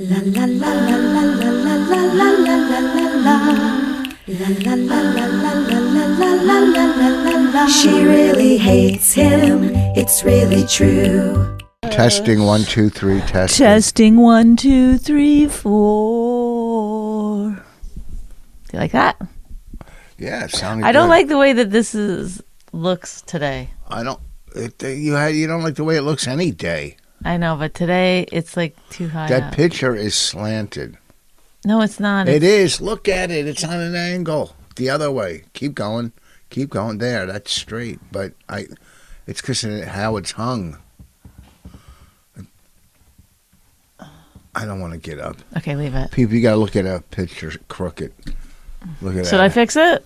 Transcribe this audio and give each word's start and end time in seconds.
La 0.00 0.20
la 0.22 0.44
la 0.44 0.72
la 0.72 0.96
la 0.96 1.22
la 1.22 1.50
la 1.50 1.74
la 1.74 1.98
la 2.14 2.30
la 2.30 2.56
la 2.70 2.78
la 2.78 3.06
la. 3.26 3.36
La 4.28 4.48
la 4.48 4.74
la 4.74 5.00
la 5.00 5.26
la 5.26 5.52
la 5.58 5.74
la 5.74 6.06
la 6.06 6.30
la 6.34 6.58
la 6.60 6.84
la 6.86 7.08
la 7.24 7.34
la. 7.52 7.66
She 7.66 8.04
really 8.04 8.58
hates 8.58 9.12
him. 9.12 9.72
It's 9.96 10.22
really 10.22 10.64
true. 10.68 11.58
Testing 11.90 12.44
one, 12.44 12.62
two, 12.62 12.90
three, 12.90 13.20
testing. 13.22 13.64
Testing 13.64 14.16
one, 14.18 14.54
two, 14.54 14.98
three, 14.98 15.48
four. 15.48 16.86
You 18.72 18.78
like 18.78 18.92
that? 18.92 19.20
Yeah, 20.16 20.44
it 20.44 20.52
sounded 20.52 20.86
I 20.86 20.92
don't 20.92 21.06
good. 21.06 21.10
like 21.10 21.26
the 21.26 21.38
way 21.38 21.52
that 21.54 21.72
this 21.72 21.96
is 21.96 22.40
looks 22.70 23.22
today. 23.22 23.70
I 23.88 24.04
don't. 24.04 24.20
It, 24.54 24.80
you 24.80 25.14
had. 25.14 25.34
You 25.34 25.48
don't 25.48 25.64
like 25.64 25.74
the 25.74 25.82
way 25.82 25.96
it 25.96 26.02
looks 26.02 26.28
any 26.28 26.52
day. 26.52 26.98
I 27.24 27.36
know, 27.36 27.56
but 27.56 27.74
today 27.74 28.26
it's 28.32 28.56
like 28.56 28.76
too 28.90 29.08
high. 29.08 29.28
That 29.28 29.42
up. 29.44 29.54
picture 29.54 29.94
is 29.94 30.14
slanted. 30.14 30.96
no, 31.64 31.80
it's 31.82 31.98
not. 32.00 32.28
It 32.28 32.42
It's- 32.42 32.74
is. 32.74 32.80
Look 32.80 33.08
at 33.08 33.30
it. 33.30 33.46
It's 33.46 33.64
on 33.64 33.80
an 33.80 33.94
angle. 33.96 34.54
The 34.76 34.88
other 34.90 35.10
way. 35.10 35.42
Keep 35.54 35.74
going. 35.74 36.12
Keep 36.50 36.70
going. 36.70 36.98
There. 36.98 37.26
That's 37.26 37.50
straight. 37.52 37.98
But 38.12 38.32
I. 38.48 38.66
It's 39.26 39.40
because 39.40 39.64
of 39.64 39.84
how 39.84 40.16
it's 40.16 40.32
hung. 40.32 40.78
I 44.54 44.64
don't 44.64 44.80
want 44.80 44.92
to 44.92 44.98
get 44.98 45.20
up. 45.20 45.36
Okay, 45.56 45.76
leave 45.76 45.94
it. 45.94 46.10
People, 46.10 46.34
you 46.34 46.42
got 46.42 46.52
to 46.52 46.56
look 46.56 46.74
at 46.74 46.84
a 46.86 47.02
picture 47.10 47.52
crooked. 47.68 48.12
Look 49.00 49.14
at 49.16 49.26
Should 49.26 49.34
that. 49.34 49.40
I 49.40 49.48
fix 49.50 49.76
it? 49.76 50.04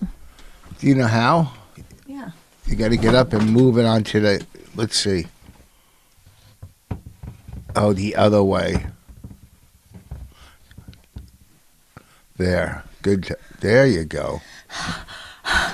Do 0.79 0.87
you 0.87 0.95
know 0.95 1.07
how? 1.07 1.51
Yeah. 2.05 2.31
You 2.67 2.75
got 2.75 2.89
to 2.89 2.97
get 2.97 3.15
up 3.15 3.33
and 3.33 3.49
move 3.51 3.77
it 3.77 3.85
onto 3.85 4.19
the. 4.19 4.45
Let's 4.75 4.97
see. 4.97 5.25
Oh, 7.75 7.93
the 7.93 8.15
other 8.15 8.43
way. 8.43 8.85
There. 12.37 12.83
Good. 13.01 13.23
t- 13.25 13.33
There 13.59 13.85
you 13.87 14.05
go. 14.05 14.41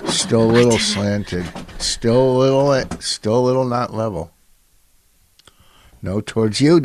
Still 0.07 0.43
a 0.43 0.51
little 0.51 0.79
slanted. 0.79 1.45
Still 1.77 2.31
a 2.31 2.37
little. 2.37 2.99
Still 3.01 3.37
a 3.37 3.45
little 3.45 3.65
not 3.65 3.93
level. 3.93 4.31
No, 6.01 6.21
towards 6.21 6.59
you. 6.61 6.81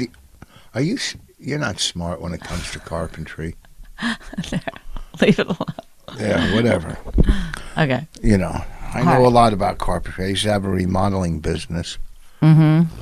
Are 0.74 0.80
you? 0.80 0.98
You're 1.38 1.58
not 1.58 1.78
smart 1.80 2.20
when 2.20 2.32
it 2.34 2.40
comes 2.40 2.70
to 2.72 2.78
carpentry. 2.78 3.56
there. 4.50 4.60
Leave 5.20 5.38
it 5.38 5.46
alone. 5.46 5.74
Yeah, 6.18 6.54
whatever. 6.54 6.98
Okay. 7.78 8.06
You 8.22 8.38
know, 8.38 8.64
I 8.92 9.02
know 9.02 9.26
a 9.26 9.28
lot 9.28 9.52
about 9.52 9.78
carpentry. 9.78 10.26
I 10.26 10.28
used 10.28 10.42
to 10.44 10.50
have 10.52 10.64
a 10.64 10.68
remodeling 10.68 11.40
business. 11.40 11.98
Mm-hmm. 12.42 12.92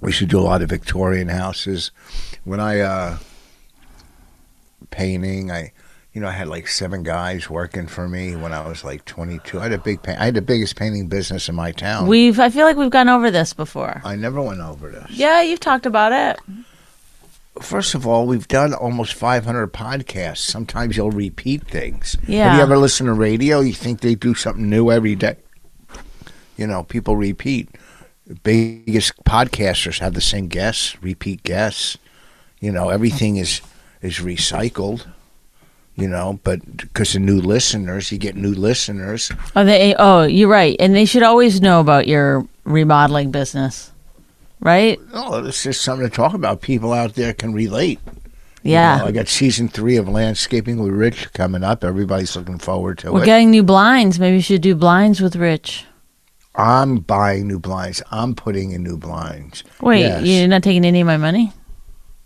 We 0.00 0.08
used 0.08 0.18
to 0.18 0.26
do 0.26 0.38
a 0.38 0.42
lot 0.42 0.62
of 0.62 0.68
Victorian 0.68 1.28
houses. 1.28 1.90
When 2.44 2.60
I 2.60 2.80
uh 2.80 3.18
painting, 4.90 5.50
I 5.50 5.72
you 6.16 6.22
know, 6.22 6.28
I 6.28 6.32
had 6.32 6.48
like 6.48 6.66
seven 6.66 7.02
guys 7.02 7.50
working 7.50 7.86
for 7.86 8.08
me 8.08 8.36
when 8.36 8.54
I 8.54 8.66
was 8.66 8.82
like 8.82 9.04
22. 9.04 9.60
I 9.60 9.64
had 9.64 9.72
a 9.74 9.78
big 9.78 10.02
paint. 10.02 10.18
I 10.18 10.24
had 10.24 10.34
the 10.34 10.40
biggest 10.40 10.74
painting 10.74 11.08
business 11.08 11.50
in 11.50 11.54
my 11.54 11.72
town. 11.72 12.06
We've. 12.06 12.40
I 12.40 12.48
feel 12.48 12.64
like 12.64 12.78
we've 12.78 12.88
gone 12.88 13.10
over 13.10 13.30
this 13.30 13.52
before. 13.52 14.00
I 14.02 14.16
never 14.16 14.40
went 14.40 14.60
over 14.60 14.88
this. 14.88 15.10
Yeah, 15.10 15.42
you've 15.42 15.60
talked 15.60 15.84
about 15.84 16.12
it. 16.12 16.40
First 17.60 17.94
of 17.94 18.06
all, 18.06 18.26
we've 18.26 18.48
done 18.48 18.72
almost 18.72 19.12
500 19.12 19.74
podcasts. 19.74 20.38
Sometimes 20.38 20.96
you'll 20.96 21.10
repeat 21.10 21.68
things. 21.68 22.16
Yeah. 22.26 22.48
Have 22.48 22.56
you 22.56 22.62
ever 22.62 22.78
listened 22.78 23.08
to 23.08 23.12
radio? 23.12 23.60
You 23.60 23.74
think 23.74 24.00
they 24.00 24.14
do 24.14 24.34
something 24.34 24.70
new 24.70 24.90
every 24.90 25.16
day? 25.16 25.36
You 26.56 26.66
know, 26.66 26.82
people 26.82 27.16
repeat. 27.16 27.68
Biggest 28.42 29.22
podcasters 29.24 30.00
have 30.00 30.14
the 30.14 30.20
same 30.20 30.48
guests, 30.48 31.00
repeat 31.02 31.42
guests. 31.44 31.96
You 32.60 32.72
know, 32.72 32.88
everything 32.88 33.36
is 33.36 33.60
is 34.02 34.14
recycled. 34.18 35.06
You 35.94 36.08
know, 36.08 36.40
but 36.44 36.76
because 36.76 37.14
of 37.14 37.22
new 37.22 37.40
listeners, 37.40 38.12
you 38.12 38.18
get 38.18 38.36
new 38.36 38.52
listeners. 38.52 39.30
Oh, 39.54 39.64
they. 39.64 39.94
Oh, 39.98 40.24
you're 40.24 40.48
right. 40.48 40.76
And 40.78 40.94
they 40.94 41.04
should 41.06 41.22
always 41.22 41.60
know 41.62 41.80
about 41.80 42.06
your 42.06 42.46
remodeling 42.64 43.30
business, 43.30 43.92
right? 44.60 44.98
Oh, 45.14 45.42
it's 45.44 45.62
just 45.62 45.80
something 45.82 46.06
to 46.08 46.14
talk 46.14 46.34
about. 46.34 46.60
People 46.60 46.92
out 46.92 47.14
there 47.14 47.32
can 47.32 47.54
relate. 47.54 47.98
You 48.62 48.72
Yeah. 48.72 48.98
know, 48.98 49.06
I 49.06 49.12
got 49.12 49.28
season 49.28 49.68
three 49.68 49.96
of 49.96 50.08
Landscaping 50.08 50.78
with 50.82 50.92
Rich 50.92 51.32
coming 51.32 51.62
up. 51.62 51.84
Everybody's 51.84 52.34
looking 52.36 52.58
forward 52.58 52.98
to 52.98 53.06
it. 53.06 53.12
We're 53.14 53.24
getting 53.24 53.50
new 53.52 53.62
blinds. 53.62 54.18
Maybe 54.18 54.36
you 54.36 54.42
should 54.42 54.60
do 54.62 54.74
blinds 54.74 55.20
with 55.20 55.36
Rich. 55.36 55.84
I'm 56.56 56.96
buying 56.98 57.46
new 57.48 57.58
blinds. 57.58 58.02
I'm 58.10 58.34
putting 58.34 58.72
in 58.72 58.82
new 58.82 58.96
blinds. 58.96 59.62
Wait, 59.80 60.00
Yes. 60.00 60.24
you're 60.24 60.48
not 60.48 60.62
taking 60.62 60.84
any 60.84 61.00
of 61.00 61.06
my 61.06 61.16
money? 61.16 61.52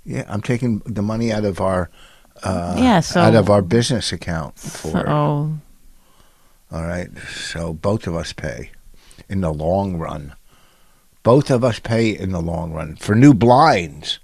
Yeah, 0.04 0.24
I'm 0.28 0.40
taking 0.40 0.78
the 0.86 1.02
money 1.02 1.32
out 1.32 1.44
of 1.44 1.60
our 1.60 1.90
uh, 2.42 2.74
Yeah, 2.78 3.00
so- 3.00 3.20
out 3.20 3.34
of 3.34 3.50
our 3.50 3.60
business 3.62 4.12
account 4.12 4.58
for 4.58 4.98
it. 5.00 5.08
Oh, 5.08 5.58
All 6.72 6.82
right, 6.84 7.08
so 7.34 7.72
both 7.74 8.06
of 8.06 8.14
us 8.14 8.32
pay 8.32 8.70
in 9.28 9.40
the 9.40 9.52
long 9.52 9.96
run. 9.98 10.34
Both 11.22 11.50
of 11.50 11.64
us 11.64 11.78
pay 11.80 12.10
in 12.16 12.30
the 12.30 12.40
long 12.40 12.72
run 12.72 12.96
for 12.96 13.14
new 13.14 13.34
blinds. 13.34 14.20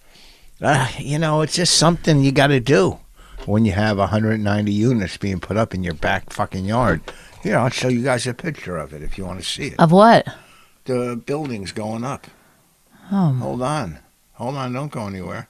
Uh, 0.63 0.89
you 0.99 1.19
know, 1.19 1.43
it's 1.43 1.55
just 1.57 1.77
something 1.77 2.23
you 2.23 2.33
got 2.33 2.47
to 2.47 2.61
do 2.61 2.99
when 3.45 3.65
you 3.67 3.73
have 3.73 3.99
190 3.99 4.73
units 4.73 5.17
being 5.19 5.39
put 5.41 5.57
up 5.59 5.75
in 5.75 5.85
your 5.85 5.93
back 5.95 6.33
fucking 6.33 6.65
yard. 6.65 7.03
Here, 7.47 7.59
I'll 7.59 7.69
show 7.71 7.87
you 7.87 8.03
guys 8.03 8.27
a 8.27 8.35
picture 8.35 8.77
of 8.77 8.93
it 8.93 9.03
if 9.03 9.17
you 9.17 9.25
want 9.25 9.39
to 9.39 9.47
see 9.47 9.69
it. 9.69 9.79
of 9.79 9.93
what? 9.93 10.27
The 10.87 11.15
building's 11.15 11.71
going 11.71 12.03
up. 12.03 12.27
Oh, 13.13 13.35
Hold 13.35 13.63
on. 13.63 14.01
Hold 14.33 14.57
on, 14.57 14.73
don't 14.73 14.91
go 14.91 15.07
anywhere. 15.07 15.49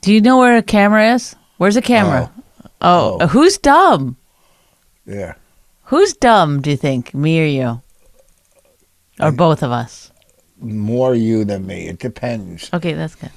do 0.00 0.14
you 0.14 0.22
know 0.22 0.38
where 0.38 0.56
a 0.56 0.62
camera 0.62 1.12
is? 1.12 1.36
Where's 1.58 1.74
the 1.74 1.82
camera? 1.82 2.32
Oh. 2.54 2.70
oh, 2.80 3.18
Oh. 3.20 3.26
who's 3.26 3.58
dumb? 3.58 4.16
Yeah. 5.04 5.34
Who's 5.84 6.14
dumb? 6.14 6.62
Do 6.62 6.70
you 6.70 6.78
think 6.78 7.12
me 7.12 7.38
or 7.38 7.44
you, 7.44 7.82
or 9.20 9.30
both 9.30 9.62
of 9.62 9.70
us? 9.70 10.10
More 10.58 11.14
you 11.14 11.44
than 11.44 11.66
me. 11.66 11.86
It 11.86 11.98
depends. 11.98 12.70
Okay, 12.72 12.94
that's 12.94 13.14
good. 13.14 13.30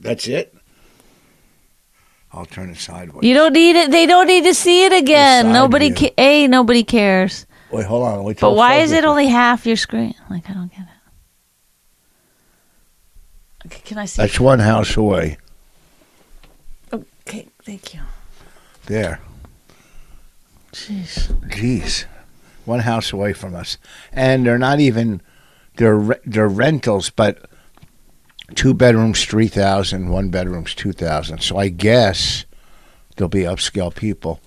That's 0.00 0.26
it? 0.26 0.53
I'll 2.34 2.46
turn 2.46 2.70
it 2.70 2.78
sideways. 2.78 3.22
You 3.24 3.32
don't 3.32 3.52
need 3.52 3.76
it. 3.76 3.92
They 3.92 4.06
don't 4.06 4.26
need 4.26 4.42
to 4.44 4.54
see 4.54 4.84
it 4.84 4.92
again. 4.92 5.52
Nobody. 5.52 5.92
Ca- 5.92 6.14
a 6.18 6.48
nobody 6.48 6.82
cares. 6.82 7.46
Wait, 7.70 7.86
hold 7.86 8.02
on. 8.02 8.24
Wait 8.24 8.40
But 8.40 8.54
why 8.54 8.76
is 8.76 8.90
it 8.90 9.04
only 9.04 9.28
half 9.28 9.66
your 9.66 9.76
screen? 9.76 10.14
Like 10.28 10.50
I 10.50 10.54
don't 10.54 10.70
get 10.70 10.80
it. 10.80 10.88
Okay, 13.66 13.80
can 13.84 13.98
I 13.98 14.06
see? 14.06 14.20
That's 14.20 14.40
one 14.40 14.58
house 14.58 14.96
away. 14.96 15.38
Okay, 16.92 17.46
thank 17.62 17.94
you. 17.94 18.00
There. 18.86 19.20
Jeez. 20.72 21.32
Jeez. 21.48 22.04
One 22.64 22.80
house 22.80 23.12
away 23.12 23.32
from 23.32 23.54
us. 23.54 23.78
And 24.12 24.44
they're 24.44 24.58
not 24.58 24.80
even 24.80 25.22
they're 25.76 26.18
they're 26.24 26.48
rentals, 26.48 27.10
but 27.10 27.48
two 28.54 28.74
bedrooms 28.74 29.24
3000, 29.24 30.08
one 30.08 30.30
bedrooms 30.30 30.74
2000. 30.74 31.40
So 31.40 31.56
I 31.56 31.68
guess 31.68 32.44
there'll 33.16 33.28
be 33.28 33.42
upscale 33.42 33.94
people 33.94 34.40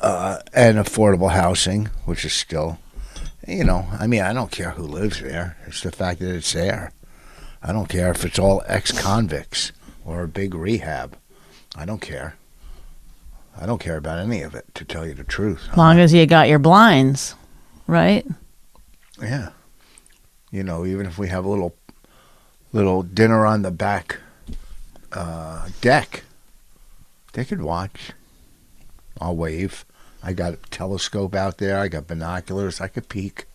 uh, 0.00 0.38
and 0.52 0.78
affordable 0.78 1.32
housing, 1.32 1.86
which 2.04 2.24
is 2.24 2.32
still 2.32 2.78
you 3.46 3.64
know, 3.64 3.86
I 3.98 4.06
mean, 4.06 4.22
I 4.22 4.32
don't 4.32 4.50
care 4.50 4.70
who 4.70 4.82
lives 4.82 5.20
there. 5.20 5.56
It's 5.66 5.82
the 5.82 5.92
fact 5.92 6.20
that 6.20 6.34
it's 6.34 6.52
there. 6.52 6.92
I 7.62 7.72
don't 7.72 7.88
care 7.88 8.10
if 8.10 8.24
it's 8.24 8.38
all 8.38 8.62
ex-convicts 8.66 9.72
or 10.04 10.22
a 10.22 10.28
big 10.28 10.54
rehab. 10.54 11.16
I 11.76 11.84
don't 11.84 12.00
care. 12.00 12.34
I 13.58 13.64
don't 13.64 13.80
care 13.80 13.96
about 13.96 14.18
any 14.18 14.42
of 14.42 14.54
it, 14.54 14.66
to 14.74 14.84
tell 14.84 15.06
you 15.06 15.14
the 15.14 15.24
truth. 15.24 15.68
As 15.70 15.76
long 15.76 15.98
as 15.98 16.12
you 16.12 16.26
got 16.26 16.48
your 16.48 16.58
blinds, 16.58 17.34
right? 17.86 18.26
Yeah. 19.20 19.50
You 20.50 20.62
know, 20.62 20.84
even 20.84 21.06
if 21.06 21.16
we 21.16 21.28
have 21.28 21.44
a 21.44 21.48
little 21.48 21.74
little 22.76 23.02
dinner 23.02 23.46
on 23.46 23.62
the 23.62 23.70
back 23.70 24.18
uh, 25.12 25.68
deck, 25.80 26.24
they 27.32 27.44
could 27.44 27.62
watch. 27.62 28.12
I'll 29.20 29.34
wave. 29.36 29.84
I 30.22 30.32
got 30.34 30.52
a 30.54 30.56
telescope 30.70 31.34
out 31.34 31.58
there. 31.58 31.78
I 31.78 31.88
got 31.88 32.06
binoculars. 32.06 32.80
I 32.80 32.88
could 32.88 33.08
peek, 33.08 33.46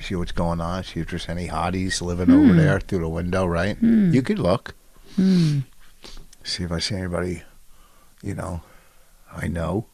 see 0.00 0.14
what's 0.14 0.32
going 0.32 0.60
on, 0.60 0.84
see 0.84 1.00
if 1.00 1.10
there's 1.10 1.28
any 1.28 1.48
hotties 1.48 2.00
living 2.00 2.30
over 2.30 2.54
there 2.54 2.80
through 2.80 3.00
the 3.00 3.08
window, 3.08 3.44
right? 3.44 3.76
You 3.82 4.22
could 4.22 4.38
look, 4.38 4.74
Hmm. 5.16 5.60
see 6.44 6.64
if 6.64 6.72
I 6.72 6.78
see 6.78 6.94
anybody, 6.94 7.42
you 8.22 8.34
know, 8.34 8.62
I 9.34 9.48
know. 9.48 9.86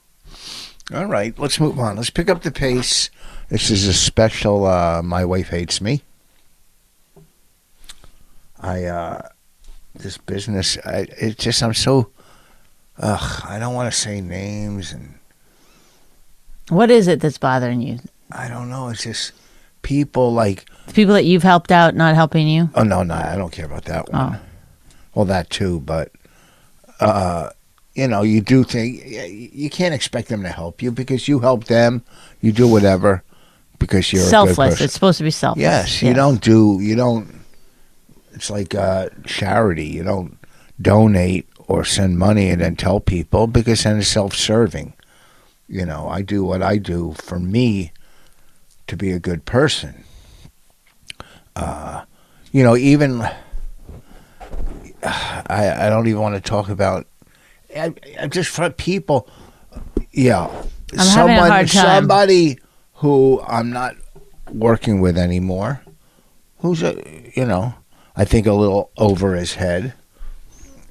All 0.94 1.06
right, 1.06 1.36
let's 1.38 1.58
move 1.58 1.78
on. 1.78 1.96
Let's 1.96 2.10
pick 2.10 2.28
up 2.28 2.42
the 2.42 2.50
pace. 2.52 3.10
This 3.48 3.70
is 3.70 3.88
a 3.88 3.94
special 3.94 4.66
uh, 4.66 5.02
My 5.02 5.24
Wife 5.24 5.48
Hates 5.48 5.80
Me. 5.80 6.02
I, 8.64 8.84
uh, 8.84 9.28
this 9.94 10.16
business, 10.18 10.78
I, 10.84 11.06
it 11.20 11.38
just, 11.38 11.62
I'm 11.62 11.74
so, 11.74 12.10
ugh, 12.98 13.42
I 13.46 13.58
don't 13.58 13.74
want 13.74 13.92
to 13.92 13.98
say 13.98 14.20
names 14.20 14.92
and 14.92 15.14
What 16.70 16.90
is 16.90 17.06
it 17.08 17.20
that's 17.20 17.38
bothering 17.38 17.80
you? 17.82 17.98
I 18.32 18.48
don't 18.48 18.70
know. 18.70 18.88
It's 18.88 19.04
just 19.04 19.32
people 19.82 20.32
like 20.32 20.64
The 20.86 20.94
people 20.94 21.14
that 21.14 21.24
you've 21.24 21.42
helped 21.42 21.70
out 21.70 21.94
not 21.94 22.14
helping 22.14 22.48
you. 22.48 22.70
oh 22.74 22.82
no 22.82 23.02
no 23.02 23.14
I 23.14 23.36
don't 23.36 23.52
care 23.52 23.66
about 23.66 23.84
that 23.84 24.10
one. 24.10 24.34
Oh. 24.34 24.40
Well, 25.14 25.24
that 25.26 25.50
too, 25.50 25.80
but 25.80 26.10
uh, 27.00 27.50
you 27.94 28.08
know, 28.08 28.22
you 28.22 28.40
do 28.40 28.64
think 28.64 29.04
you 29.06 29.68
can't 29.70 29.94
expect 29.94 30.28
them 30.28 30.42
to 30.42 30.48
help 30.48 30.82
you 30.82 30.90
because 30.90 31.28
you 31.28 31.38
help 31.38 31.64
them. 31.64 32.02
You 32.40 32.50
do 32.50 32.66
whatever 32.66 33.22
because 33.78 34.10
you're 34.12 34.22
a 34.22 34.24
good 34.24 34.30
selfless. 34.30 34.80
It's 34.80 34.94
supposed 34.94 35.18
to 35.18 35.24
be 35.24 35.30
selfless. 35.30 35.62
Yes, 35.62 36.02
you 36.02 36.14
don't 36.14 36.40
do 36.40 36.78
you 36.80 36.96
don't. 36.96 37.43
It's 38.34 38.50
like 38.50 38.74
uh, 38.74 39.10
charity. 39.24 39.86
You 39.86 40.02
don't 40.02 40.38
donate 40.80 41.48
or 41.66 41.84
send 41.84 42.18
money 42.18 42.50
and 42.50 42.60
then 42.60 42.76
tell 42.76 43.00
people 43.00 43.46
because 43.46 43.84
then 43.84 43.98
it's 43.98 44.08
self-serving. 44.08 44.92
You 45.68 45.86
know, 45.86 46.08
I 46.08 46.22
do 46.22 46.44
what 46.44 46.62
I 46.62 46.76
do 46.76 47.14
for 47.14 47.38
me 47.38 47.92
to 48.86 48.96
be 48.96 49.12
a 49.12 49.18
good 49.18 49.44
person. 49.44 50.04
Uh, 51.56 52.04
you 52.52 52.62
know, 52.62 52.76
even 52.76 53.22
I 55.02 55.86
I 55.86 55.88
don't 55.88 56.06
even 56.06 56.20
want 56.20 56.34
to 56.34 56.40
talk 56.40 56.68
about. 56.68 57.06
I, 57.76 57.94
I 58.20 58.26
just 58.28 58.50
for 58.50 58.70
people, 58.70 59.28
yeah. 60.12 60.46
I'm 60.96 61.06
having 61.08 61.36
a 61.36 61.40
hard 61.40 61.68
time. 61.68 62.02
Somebody 62.02 62.58
who 62.94 63.40
I'm 63.46 63.70
not 63.70 63.96
working 64.52 65.00
with 65.00 65.18
anymore, 65.18 65.82
who's 66.58 66.82
a 66.82 66.94
you 67.34 67.44
know, 67.44 67.74
I 68.16 68.24
think 68.24 68.46
a 68.46 68.52
little 68.52 68.90
over 68.96 69.34
his 69.34 69.54
head. 69.54 69.94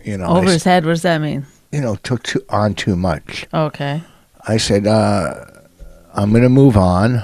You 0.04 0.18
know, 0.18 0.25
Over 0.28 0.48
s- 0.48 0.54
his 0.54 0.64
head. 0.66 0.84
What 0.86 0.92
does 0.92 1.02
that 1.04 1.22
mean? 1.22 1.46
you 1.72 1.81
know, 1.81 1.96
took 1.96 2.22
too, 2.24 2.44
on 2.50 2.75
too 2.75 2.96
much. 2.96 3.48
Okay. 3.54 4.04
I 4.48 4.58
said, 4.58 4.86
uh, 4.86 5.46
I'm 6.14 6.30
going 6.31 6.44
to 6.44 6.50
move 6.50 6.78
on. 6.78 7.16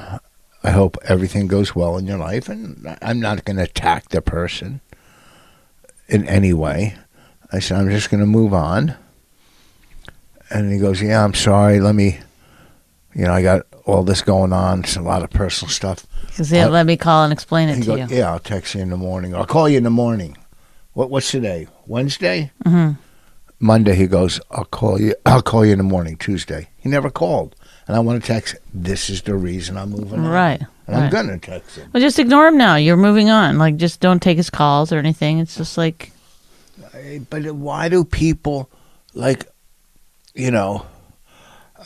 I 0.63 0.72
hope 0.72 0.98
everything 1.06 1.48
goes 1.48 1.75
well 1.75 1.98
in 1.98 2.07
your 2.07 2.18
life, 2.18 2.50
and 2.50 2.98
I'm 3.01 3.19
not 3.19 3.46
going 3.46 3.57
to 3.57 3.63
attack 3.63 4.10
the 4.10 4.22
person 4.22 4.81
in 6.07 6.28
any 6.28 6.52
way. 6.54 6.95
I 7.52 7.60
said, 7.60 7.78
I'm 7.80 7.90
just 7.90 8.10
going 8.10 8.22
to 8.22 8.25
move 8.25 8.54
on. 8.54 8.95
And 10.50 10.72
he 10.74 10.80
goes, 10.80 11.02
Yeah, 11.02 11.24
I'm 11.24 11.34
sorry. 11.36 11.80
Let 11.80 11.94
me, 11.95 12.19
you 13.13 13.25
know, 13.25 13.34
I 13.34 13.42
got 13.44 13.68
all 13.86 14.04
this 14.04 14.22
going 14.24 14.52
on. 14.52 14.80
It's 14.80 14.95
a 14.95 15.02
lot 15.02 15.22
of 15.24 15.30
personal 15.30 15.69
stuff. 15.69 16.07
Because 16.39 16.53
Uh, 16.53 16.69
let 16.69 16.86
me 16.86 16.95
call 16.95 17.25
and 17.25 17.33
explain 17.33 17.68
it 17.68 17.81
to 17.81 17.86
goes, 17.86 18.09
you. 18.09 18.18
Yeah, 18.18 18.31
I'll 18.31 18.39
text 18.39 18.74
you 18.74 18.80
in 18.81 18.89
the 18.91 18.95
morning. 18.97 19.36
I'll 19.36 19.45
call 19.45 19.68
you 19.68 19.77
in 19.77 19.83
the 19.83 19.89
morning. 19.89 20.38
What 20.94 21.09
What's 21.09 21.30
today? 21.30 21.68
Wednesday? 21.86 22.51
hmm 22.65 22.91
Monday 23.59 23.94
he 23.94 24.07
goes, 24.07 24.39
I'll 24.50 24.63
call 24.63 25.01
you 25.01 25.15
I'll 25.25 25.41
call 25.41 25.65
you 25.65 25.74
in 25.74 25.80
the 25.80 25.83
morning, 25.83 26.15
Tuesday. 26.15 26.69
He 26.77 26.88
never 26.88 27.09
called. 27.09 27.57
And 27.88 27.97
I 27.97 28.00
want 28.00 28.24
to 28.24 28.25
text 28.27 28.56
this 28.74 29.09
is 29.09 29.24
the 29.24 29.36
reason 29.36 29.75
I'm 29.75 29.89
moving 29.89 30.21
on. 30.21 30.27
Right. 30.30 30.62
And 30.88 30.95
I'm 30.95 31.01
right. 31.03 31.12
gonna 31.12 31.38
text 31.39 31.75
him. 31.75 31.89
Well, 31.91 32.00
just 32.00 32.19
ignore 32.19 32.47
him 32.47 32.57
now. 32.57 32.77
You're 32.77 32.95
moving 32.95 33.30
on. 33.30 33.57
Like, 33.57 33.75
just 33.75 34.00
don't 34.00 34.21
take 34.21 34.38
his 34.38 34.50
calls 34.50 34.94
or 34.94 34.97
anything. 34.97 35.39
It's 35.39 35.57
just 35.57 35.77
like, 35.77 36.13
But 37.30 37.51
why 37.53 37.89
do 37.89 38.06
people 38.06 38.69
like 39.13 39.45
you 40.35 40.51
know 40.51 40.85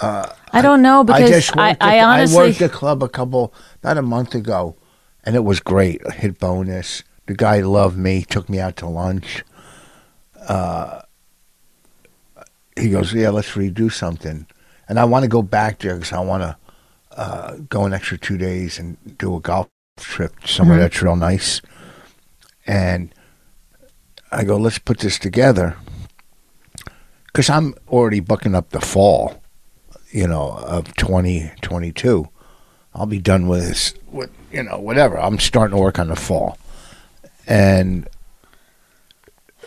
I 0.01 0.61
don't 0.61 0.81
know 0.81 1.03
because 1.03 1.21
I 1.23 1.27
just 1.27 1.55
worked 1.55 1.81
I, 1.83 1.99
honestly. 2.01 2.37
I 2.37 2.47
worked 2.47 2.61
a 2.61 2.69
club 2.69 3.03
a 3.03 3.09
couple 3.09 3.53
about 3.81 3.97
a 3.97 4.01
month 4.01 4.35
ago 4.35 4.75
and 5.23 5.35
it 5.35 5.43
was 5.43 5.59
great. 5.59 6.01
I 6.07 6.13
hit 6.13 6.39
bonus. 6.39 7.03
The 7.25 7.33
guy 7.35 7.61
loved 7.61 7.97
me, 7.97 8.23
took 8.23 8.49
me 8.49 8.59
out 8.59 8.75
to 8.77 8.87
lunch. 8.87 9.43
Uh, 10.47 11.01
he 12.77 12.89
goes, 12.89 13.13
"Yeah, 13.13 13.29
let's 13.29 13.51
redo 13.51 13.91
something," 13.91 14.45
and 14.89 14.99
I 14.99 15.05
want 15.05 15.23
to 15.23 15.29
go 15.29 15.41
back 15.41 15.79
there 15.79 15.93
because 15.95 16.11
I 16.11 16.19
want 16.19 16.43
to 16.43 16.57
uh, 17.17 17.55
go 17.69 17.85
an 17.85 17.93
extra 17.93 18.17
two 18.17 18.37
days 18.37 18.79
and 18.79 18.97
do 19.17 19.35
a 19.35 19.39
golf 19.39 19.69
trip 19.97 20.33
somewhere 20.45 20.77
Mhm. 20.77 20.81
that's 20.81 21.01
real 21.01 21.15
nice. 21.15 21.61
And 22.65 23.13
I 24.31 24.43
go, 24.43 24.57
"Let's 24.57 24.79
put 24.79 24.99
this 24.99 25.17
together," 25.19 25.77
because 27.27 27.49
I'm 27.49 27.75
already 27.87 28.19
booking 28.19 28.55
up 28.55 28.71
the 28.71 28.81
fall, 28.81 29.41
you 30.13 30.27
know, 30.27 30.51
of 30.51 30.93
2022. 30.95 32.29
I'll 32.95 33.07
be 33.07 33.19
done 33.19 33.47
with 33.47 33.67
this, 33.67 33.95
with 34.11 34.29
you 34.51 34.61
know, 34.63 34.77
whatever. 34.77 35.19
I'm 35.19 35.39
starting 35.39 35.75
to 35.75 35.81
work 35.81 35.97
on 35.97 36.09
the 36.09 36.15
fall, 36.15 36.59
and 37.47 38.07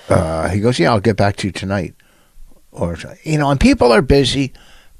uh, 0.09 0.49
he 0.49 0.61
goes, 0.61 0.79
"Yeah, 0.79 0.93
I'll 0.93 1.01
get 1.01 1.17
back 1.17 1.37
to 1.37 1.49
you 1.49 1.53
tonight," 1.53 1.95
or 2.71 2.97
you 3.25 3.37
know, 3.37 3.51
and 3.51 3.59
people 3.59 3.91
are 3.91 4.03
busy, 4.03 4.53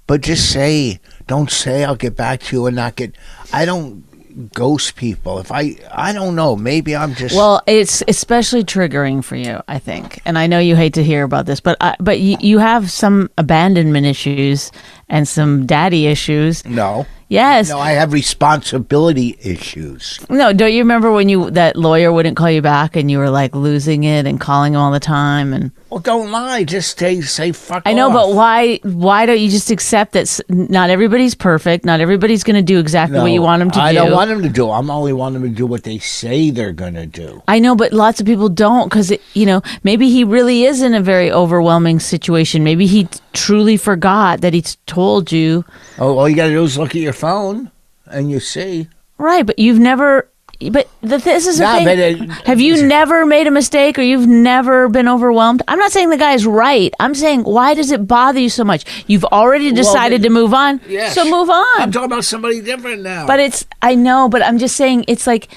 but 0.09 0.23
just 0.23 0.51
say, 0.51 0.99
don't 1.29 1.51
say 1.51 1.85
I'll 1.85 1.95
get 1.95 2.17
back 2.17 2.41
to 2.41 2.57
you 2.57 2.67
and 2.67 2.75
not 2.75 2.97
get. 2.97 3.15
I 3.53 3.65
don't 3.65 4.05
ghost 4.53 4.97
people. 4.97 5.39
If 5.39 5.51
I, 5.51 5.77
I 5.91 6.13
don't 6.13 6.35
know. 6.35 6.57
Maybe 6.57 6.95
I'm 6.95 7.15
just 7.15 7.35
Well, 7.35 7.63
it's 7.67 8.03
especially 8.09 8.65
triggering 8.65 9.25
for 9.25 9.37
you, 9.37 9.63
I 9.69 9.79
think, 9.79 10.21
and 10.25 10.39
I 10.39 10.47
know 10.47 10.59
you 10.59 10.77
hate 10.77 10.95
to 10.95 11.05
hear 11.05 11.25
about 11.25 11.47
this, 11.47 11.61
but 11.61 11.77
I, 11.81 11.97
but 11.99 12.21
you, 12.21 12.37
you 12.41 12.59
have 12.59 12.91
some 12.91 13.31
abandonment 13.39 14.07
issues 14.07 14.71
and 15.09 15.27
some 15.27 15.67
daddy 15.67 16.07
issues. 16.07 16.65
no, 16.65 17.07
Yes. 17.29 17.71
no. 17.71 17.79
I 17.81 17.93
have 17.93 18.13
responsibility 18.13 19.37
issues. 19.43 20.21
No, 20.31 20.53
don't 20.53 20.73
you 20.73 20.79
remember 20.79 21.11
when 21.13 21.29
you 21.29 21.51
that 21.51 21.77
lawyer 21.77 22.13
wouldn't 22.13 22.37
call 22.37 22.51
you 22.51 22.63
back 22.63 22.97
and 22.97 23.11
you 23.11 23.19
were 23.19 23.31
like 23.31 23.55
losing 23.55 24.05
it 24.05 24.27
and 24.27 24.41
calling 24.41 24.75
him 24.75 24.81
all 24.81 24.93
the 24.93 25.01
time 25.01 25.53
and 25.53 25.73
Well, 25.91 26.01
don't 26.01 26.31
lie. 26.31 26.65
Just 26.65 26.99
say, 26.99 27.21
say 27.23 27.53
fuck. 27.53 27.83
I 27.85 27.93
know, 27.95 28.09
off. 28.09 28.13
but 28.15 28.35
why 28.35 28.79
why 28.85 29.27
don't 29.27 29.41
you 29.41 29.51
just 29.51 29.71
accept 29.71 30.13
that 30.13 30.23
s- 30.23 30.41
not 30.49 30.91
everybody's 30.91 31.35
perfect, 31.35 31.85
not 31.85 32.01
everybody's 32.01 32.45
going 32.45 32.57
to 32.57 32.63
do 32.63 32.79
exactly 32.79 33.19
what 33.19 33.33
you 33.33 33.43
want 33.43 33.61
them 33.61 33.71
to 33.73 33.79
do. 33.79 33.81
I 33.81 33.93
do. 33.93 33.99
don't 33.99 34.13
want 34.13 34.31
them 34.31 34.43
to 34.43 34.49
do. 34.49 34.71
I'm 34.71 34.91
only 34.91 35.13
want 35.13 35.35
them 35.35 35.43
to 35.43 35.49
do 35.49 35.67
what 35.67 35.83
they 35.83 35.99
say 35.99 36.51
they're 36.51 36.73
gonna 36.73 37.07
do. 37.07 37.43
I 37.49 37.59
know, 37.59 37.75
but 37.75 37.93
lots 37.93 38.21
of 38.21 38.27
people 38.27 38.49
don't 38.49 38.89
because, 38.89 39.13
you 39.35 39.47
know, 39.47 39.63
maybe 39.83 40.11
he 40.11 40.25
really 40.25 40.65
is 40.65 40.81
in 40.83 40.95
a 40.95 41.01
very 41.03 41.31
overwhelming 41.33 41.99
situation. 42.01 42.63
Maybe 42.63 42.87
he 42.87 43.09
truly 43.37 43.77
forgot 43.77 44.41
that 44.41 44.53
he 44.55 44.63
t- 44.63 44.77
told 44.87 45.31
you. 45.31 45.65
Oh, 45.99 46.19
all 46.19 46.29
you 46.29 46.35
gotta 46.37 46.51
do 46.51 46.65
is 46.65 46.77
look 46.79 46.91
at 46.91 47.03
your 47.03 47.13
phone 47.13 47.71
and 48.07 48.31
you 48.31 48.41
see. 48.41 48.89
Right, 49.19 49.45
but 49.47 49.59
you've 49.59 49.79
never. 49.79 50.29
But 50.71 50.89
the, 51.03 51.19
this 51.19 51.47
is 51.47 51.59
thing. 51.59 51.87
it- 51.87 52.31
Have 52.47 52.61
you 52.61 52.83
never 52.87 53.27
made 53.27 53.47
a 53.47 53.51
mistake 53.51 53.99
or 53.99 54.03
you've 54.03 54.27
never 54.27 54.89
been 54.89 55.07
overwhelmed? 55.07 55.61
I'm 55.69 55.79
not 55.79 55.93
saying 55.93 56.09
the 56.09 56.17
guy's 56.17 56.47
right. 56.47 56.95
I'm 56.99 57.15
saying 57.15 57.43
why 57.43 57.75
does 57.75 57.91
it 57.91 58.07
bother 58.09 58.41
you 58.41 58.49
so 58.49 58.65
much? 58.65 58.85
You've 59.07 59.27
already 59.27 59.71
decided 59.73 60.23
the- 60.23 60.29
to 60.29 60.33
move 60.35 60.55
on, 60.55 60.81
Yes. 60.89 61.15
so 61.15 61.25
move 61.25 61.51
on. 61.51 61.81
I'm 61.83 61.93
talking 61.93 62.11
about 62.11 62.25
somebody 62.25 62.63
different 62.63 63.03
now. 63.03 63.27
But 63.27 63.39
it's 63.41 63.67
I 63.83 63.95
know, 63.97 64.31
but 64.31 64.43
I'm 64.43 64.57
just 64.59 64.77
saying 64.77 65.05
it's 65.09 65.27
like 65.27 65.49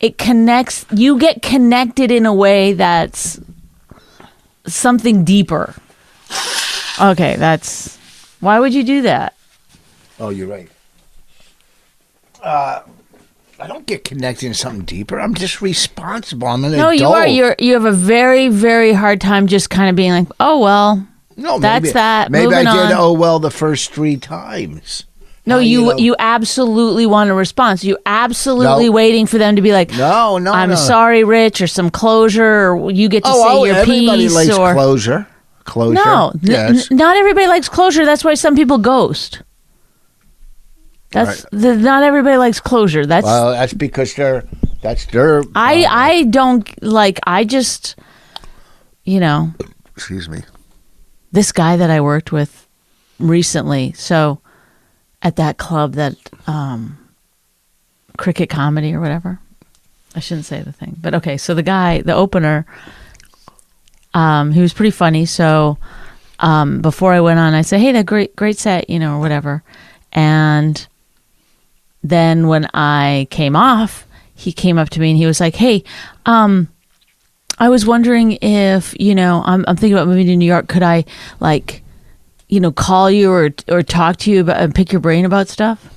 it 0.00 0.18
connects 0.18 0.86
you 0.92 1.18
get 1.20 1.40
connected 1.42 2.10
in 2.10 2.26
a 2.26 2.34
way 2.34 2.72
that's 2.72 3.38
something 4.66 5.22
deeper. 5.24 5.74
Okay, 7.00 7.36
that's 7.36 7.96
why 8.40 8.58
would 8.60 8.74
you 8.74 8.82
do 8.84 9.02
that? 9.02 9.34
oh, 10.20 10.28
you're 10.30 10.46
right. 10.46 10.68
Uh, 12.42 12.82
I 13.60 13.66
don't 13.66 13.86
get 13.86 14.04
connected 14.04 14.48
to 14.48 14.54
something 14.54 14.84
deeper. 14.84 15.20
I'm 15.20 15.34
just 15.34 15.62
responsible. 15.62 16.48
I'm 16.48 16.64
an 16.64 16.72
No, 16.72 16.90
adult. 16.90 16.98
you 17.00 17.06
are 17.08 17.26
you're 17.26 17.56
you 17.58 17.72
have 17.74 17.84
a 17.84 17.92
very 17.92 18.48
very 18.48 18.92
hard 18.92 19.20
time 19.20 19.46
just 19.46 19.70
kind 19.70 19.88
of 19.88 19.96
being 19.96 20.12
like, 20.12 20.28
"Oh 20.40 20.58
well." 20.60 21.06
No, 21.36 21.58
That's 21.58 21.82
maybe, 21.84 21.92
that. 21.94 22.30
Maybe 22.30 22.44
Moving 22.46 22.66
I 22.66 22.72
did. 22.88 22.92
on. 22.92 22.98
Oh 23.00 23.12
well, 23.12 23.38
the 23.38 23.50
first 23.50 23.92
three 23.92 24.16
times. 24.16 25.04
No, 25.46 25.58
do 25.60 25.64
you 25.66 25.82
know? 25.86 25.96
you 25.96 26.14
absolutely 26.20 27.04
want 27.06 27.30
a 27.30 27.34
response. 27.34 27.82
You 27.82 27.98
absolutely 28.06 28.86
No. 28.86 28.92
waiting 28.92 29.26
for 29.26 29.38
them 29.38 29.56
to 29.56 29.62
be 29.62 29.72
like, 29.72 29.90
No, 29.92 30.38
no, 30.38 30.52
I'm 30.52 30.68
no. 30.70 30.74
sorry, 30.76 31.24
Rich, 31.24 31.60
or 31.62 31.66
some 31.66 31.90
closure, 31.90 32.70
or 32.76 32.90
you 32.92 33.08
get 33.08 33.24
to 33.24 33.30
Oh, 33.32 33.42
say 33.42 33.48
oh 33.48 33.64
your 33.64 33.74
everybody 33.76 34.22
piece, 34.24 34.34
likes 34.34 34.50
or 34.56 34.72
closure. 34.74 35.26
Closure. 35.64 35.94
No, 35.94 36.32
Yes. 36.42 36.90
n- 36.90 36.96
not 36.96 37.16
everybody 37.16 37.46
likes 37.46 37.68
closure. 37.68 38.04
That's 38.04 38.24
why 38.24 38.34
some 38.34 38.56
people 38.56 38.78
ghost. 38.78 39.42
That's 41.10 41.44
the, 41.52 41.76
not 41.76 42.02
everybody 42.02 42.36
likes 42.38 42.58
closure. 42.60 43.04
That's 43.04 43.24
well, 43.24 43.52
that's 43.52 43.74
because 43.74 44.14
they're. 44.14 44.44
That's 44.80 45.06
their. 45.06 45.42
I 45.54 45.84
uh, 45.84 45.88
I 45.90 46.22
don't 46.24 46.82
like. 46.82 47.20
I 47.26 47.44
just, 47.44 47.96
you 49.04 49.20
know, 49.20 49.52
Excuse 49.94 50.28
me. 50.28 50.42
this 51.30 51.52
guy 51.52 51.76
that 51.76 51.90
I 51.90 52.00
worked 52.00 52.32
with 52.32 52.66
recently. 53.18 53.92
So, 53.92 54.40
at 55.20 55.36
that 55.36 55.58
club 55.58 55.92
that 55.94 56.16
um, 56.46 56.98
cricket 58.16 58.48
comedy 58.48 58.94
or 58.94 59.00
whatever. 59.00 59.38
I 60.14 60.20
shouldn't 60.20 60.46
say 60.46 60.60
the 60.62 60.72
thing, 60.72 60.96
but 61.00 61.14
okay. 61.14 61.36
So 61.38 61.54
the 61.54 61.62
guy, 61.62 62.00
the 62.02 62.14
opener, 62.14 62.66
um, 64.14 64.52
he 64.52 64.60
was 64.60 64.72
pretty 64.72 64.90
funny. 64.90 65.26
So 65.26 65.78
um, 66.40 66.80
before 66.82 67.12
I 67.12 67.20
went 67.20 67.38
on, 67.38 67.54
I 67.54 67.62
said, 67.62 67.80
"Hey, 67.80 67.92
that 67.92 68.06
great, 68.06 68.34
great 68.36 68.58
set," 68.58 68.90
you 68.90 68.98
know, 68.98 69.16
or 69.16 69.20
whatever. 69.20 69.62
And 70.12 70.86
then 72.02 72.48
when 72.48 72.68
I 72.74 73.28
came 73.30 73.56
off, 73.56 74.06
he 74.34 74.52
came 74.52 74.78
up 74.78 74.90
to 74.90 75.00
me 75.00 75.10
and 75.10 75.18
he 75.18 75.26
was 75.26 75.40
like, 75.40 75.54
"Hey, 75.54 75.84
um, 76.26 76.68
I 77.58 77.68
was 77.68 77.86
wondering 77.86 78.32
if 78.42 78.94
you 78.98 79.14
know, 79.14 79.42
I'm, 79.46 79.64
I'm 79.68 79.76
thinking 79.76 79.94
about 79.94 80.08
moving 80.08 80.26
to 80.26 80.36
New 80.36 80.46
York. 80.46 80.68
Could 80.68 80.82
I 80.82 81.04
like, 81.40 81.82
you 82.48 82.60
know, 82.60 82.72
call 82.72 83.10
you 83.10 83.30
or 83.30 83.50
or 83.68 83.82
talk 83.82 84.16
to 84.18 84.30
you 84.30 84.40
about 84.40 84.60
and 84.60 84.74
pick 84.74 84.92
your 84.92 85.00
brain 85.00 85.24
about 85.24 85.48
stuff?" 85.48 85.88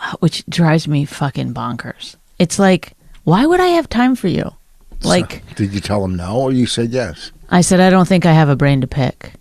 Which 0.20 0.46
drives 0.46 0.86
me 0.88 1.04
fucking 1.04 1.52
bonkers. 1.54 2.16
It's 2.38 2.58
like, 2.58 2.92
why 3.24 3.44
would 3.44 3.60
I 3.60 3.66
have 3.68 3.88
time 3.88 4.14
for 4.14 4.28
you? 4.28 4.52
Like, 5.02 5.42
Did 5.54 5.72
you 5.72 5.80
tell 5.80 6.04
him 6.04 6.16
no, 6.16 6.36
or 6.36 6.52
you 6.52 6.66
said 6.66 6.90
yes? 6.90 7.30
I 7.50 7.60
said, 7.62 7.80
I 7.80 7.90
don't 7.90 8.08
think 8.08 8.26
I 8.26 8.32
have 8.32 8.48
a 8.48 8.56
brain 8.56 8.80
to 8.82 8.86
pick. 8.86 9.32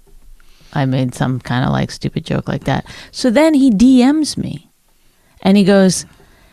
I 0.74 0.86
made 0.86 1.14
some 1.16 1.40
kind 1.40 1.66
of 1.66 1.72
like 1.72 1.92
stupid 1.92 2.26
joke 2.26 2.48
like 2.48 2.66
that. 2.66 2.86
So 3.12 3.30
then 3.30 3.54
he 3.54 3.72
DMs 3.72 4.38
me 4.38 4.70
and 5.42 5.58
he 5.58 5.64
goes, 5.64 6.06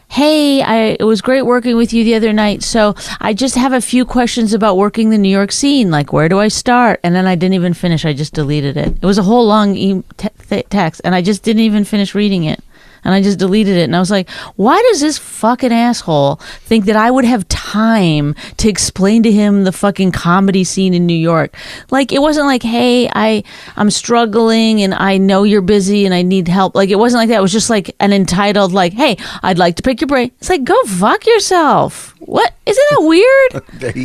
Hey, 0.08 0.62
I, 0.62 0.96
it 1.00 1.04
was 1.04 1.20
great 1.22 1.42
working 1.42 1.76
with 1.76 1.92
you 1.92 2.04
the 2.04 2.14
other 2.14 2.32
night. 2.32 2.62
So 2.62 2.94
I 3.20 3.32
just 3.34 3.56
have 3.56 3.72
a 3.72 3.80
few 3.80 4.04
questions 4.04 4.52
about 4.52 4.76
working 4.76 5.10
the 5.10 5.18
New 5.18 5.30
York 5.30 5.50
scene. 5.50 5.90
Like, 5.90 6.12
where 6.12 6.28
do 6.28 6.38
I 6.38 6.48
start? 6.48 7.00
And 7.02 7.14
then 7.14 7.26
I 7.26 7.34
didn't 7.34 7.54
even 7.54 7.74
finish. 7.74 8.04
I 8.04 8.12
just 8.12 8.34
deleted 8.34 8.76
it. 8.76 8.96
It 8.96 9.04
was 9.04 9.18
a 9.18 9.22
whole 9.24 9.46
long 9.46 9.74
e- 9.74 10.04
te- 10.16 10.62
text, 10.64 11.00
and 11.04 11.14
I 11.14 11.22
just 11.22 11.42
didn't 11.42 11.62
even 11.62 11.84
finish 11.84 12.14
reading 12.14 12.44
it. 12.44 12.62
And 13.04 13.14
I 13.14 13.22
just 13.22 13.38
deleted 13.38 13.76
it. 13.76 13.84
And 13.84 13.94
I 13.94 14.00
was 14.00 14.10
like, 14.10 14.28
why 14.56 14.80
does 14.90 15.00
this 15.00 15.18
fucking 15.18 15.72
asshole 15.72 16.36
think 16.62 16.86
that 16.86 16.96
I 16.96 17.10
would 17.10 17.24
have 17.24 17.46
time 17.48 18.34
to 18.56 18.68
explain 18.68 19.22
to 19.24 19.32
him 19.32 19.64
the 19.64 19.72
fucking 19.72 20.12
comedy 20.12 20.64
scene 20.64 20.94
in 20.94 21.06
New 21.06 21.16
York? 21.16 21.54
Like, 21.90 22.12
it 22.12 22.20
wasn't 22.20 22.46
like, 22.46 22.62
hey, 22.62 23.08
I, 23.12 23.44
I'm 23.76 23.90
struggling 23.90 24.82
and 24.82 24.94
I 24.94 25.18
know 25.18 25.42
you're 25.42 25.62
busy 25.62 26.04
and 26.04 26.14
I 26.14 26.22
need 26.22 26.48
help. 26.48 26.74
Like, 26.74 26.90
it 26.90 26.98
wasn't 26.98 27.20
like 27.20 27.28
that. 27.28 27.38
It 27.38 27.42
was 27.42 27.52
just 27.52 27.70
like 27.70 27.94
an 28.00 28.12
entitled, 28.12 28.72
like, 28.72 28.92
hey, 28.94 29.16
I'd 29.42 29.58
like 29.58 29.76
to 29.76 29.82
pick 29.82 30.00
your 30.00 30.08
brain. 30.08 30.32
It's 30.38 30.48
like, 30.48 30.64
go 30.64 30.80
fuck 30.84 31.26
yourself. 31.26 32.14
What? 32.20 32.54
Isn't 32.66 32.86
that 32.90 33.02
weird? 33.02 33.64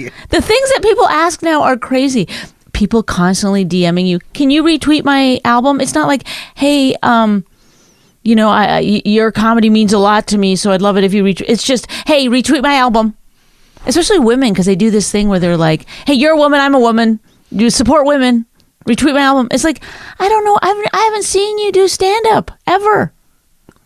The 0.30 0.42
things 0.42 0.70
that 0.70 0.82
people 0.84 1.08
ask 1.08 1.42
now 1.42 1.64
are 1.64 1.78
crazy. 1.78 2.28
People 2.74 3.02
constantly 3.02 3.66
DMing 3.66 4.08
you. 4.08 4.20
Can 4.34 4.52
you 4.52 4.64
retweet 4.64 5.04
my 5.04 5.40
album? 5.44 5.82
It's 5.82 5.96
not 5.96 6.08
like, 6.08 6.28
hey, 6.56 6.96
um, 7.02 7.46
you 8.24 8.36
know, 8.36 8.50
I, 8.50 9.02
your 9.06 9.32
comedy 9.32 9.70
means 9.70 9.94
a 9.94 9.98
lot 9.98 10.28
to 10.28 10.38
me, 10.38 10.56
so 10.56 10.72
I'd 10.72 10.82
love 10.82 10.98
it 10.98 11.04
if 11.04 11.14
you 11.14 11.24
retweet. 11.24 11.46
It's 11.48 11.64
just, 11.64 11.90
hey, 12.06 12.28
retweet 12.28 12.62
my 12.62 12.76
album. 12.76 13.16
Especially 13.86 14.20
women, 14.20 14.52
because 14.52 14.66
they 14.66 14.76
do 14.76 14.92
this 14.92 15.10
thing 15.12 15.30
where 15.30 15.40
they're 15.40 15.56
like, 15.58 15.86
hey, 16.06 16.14
you're 16.14 16.34
a 16.34 16.38
woman, 16.38 16.60
I'm 16.60 16.76
a 16.76 16.80
woman. 16.80 17.20
You 17.50 17.70
support 17.70 18.06
women. 18.06 18.46
Retweet 18.86 19.14
my 19.14 19.22
album. 19.22 19.48
It's 19.52 19.64
like, 19.64 19.82
I 20.20 20.28
don't 20.28 20.44
know. 20.44 20.58
I 20.62 20.68
haven't, 20.68 20.90
I 20.94 20.98
haven't 21.06 21.24
seen 21.24 21.58
you 21.60 21.72
do 21.72 21.88
stand 21.88 22.26
up 22.28 22.52
ever. 22.68 23.14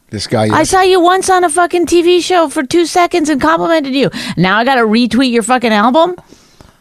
this 0.09 0.27
guy. 0.27 0.47
I 0.53 0.63
saw 0.63 0.81
you 0.81 0.99
once 0.99 1.29
on 1.29 1.43
a 1.43 1.49
fucking 1.49 1.85
TV 1.85 2.21
show 2.23 2.49
for 2.49 2.63
two 2.63 2.85
seconds 2.85 3.29
and 3.29 3.39
complimented 3.39 3.93
you. 3.93 4.09
Now 4.35 4.57
I 4.57 4.65
got 4.65 4.75
to 4.75 4.81
retweet 4.83 5.31
your 5.31 5.43
fucking 5.43 5.71
album. 5.73 6.15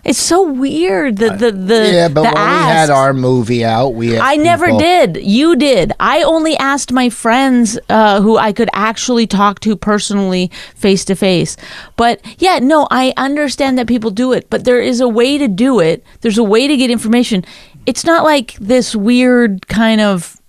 It's 0.04 0.18
so 0.18 0.50
weird. 0.50 1.18
The 1.18 1.30
the 1.30 1.52
the 1.52 1.90
yeah, 1.92 2.08
but 2.08 2.22
the 2.22 2.34
when 2.34 2.34
we 2.34 2.40
had 2.40 2.90
our 2.90 3.14
movie 3.14 3.64
out, 3.64 3.90
we. 3.94 4.16
asked 4.16 4.24
I 4.24 4.34
never 4.36 4.66
people- 4.66 4.80
did. 4.80 5.16
You 5.22 5.54
did. 5.54 5.92
I 6.00 6.22
only 6.22 6.56
asked 6.56 6.90
my 6.90 7.08
friends 7.08 7.78
uh, 7.88 8.20
who 8.20 8.36
I 8.36 8.52
could 8.52 8.68
actually 8.72 9.28
talk 9.28 9.60
to 9.60 9.76
personally, 9.76 10.50
face 10.74 11.04
to 11.04 11.14
face. 11.14 11.56
But 11.96 12.20
yeah, 12.38 12.58
no, 12.58 12.88
I 12.90 13.14
understand 13.16 13.78
that 13.78 13.86
people 13.86 14.10
do 14.10 14.32
it, 14.32 14.50
but 14.50 14.64
there 14.64 14.80
is 14.80 15.00
a 15.00 15.08
way 15.08 15.38
to 15.38 15.46
do 15.46 15.78
it. 15.78 16.04
There's 16.20 16.38
a 16.38 16.42
way 16.44 16.66
to 16.66 16.76
get 16.76 16.90
information. 16.90 17.44
It's 17.86 18.04
not 18.04 18.24
like 18.24 18.54
this 18.54 18.96
weird 18.96 19.68
kind 19.68 20.00
of 20.00 20.40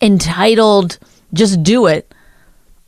entitled, 0.00 0.98
just 1.32 1.62
do 1.62 1.86
it. 1.86 2.12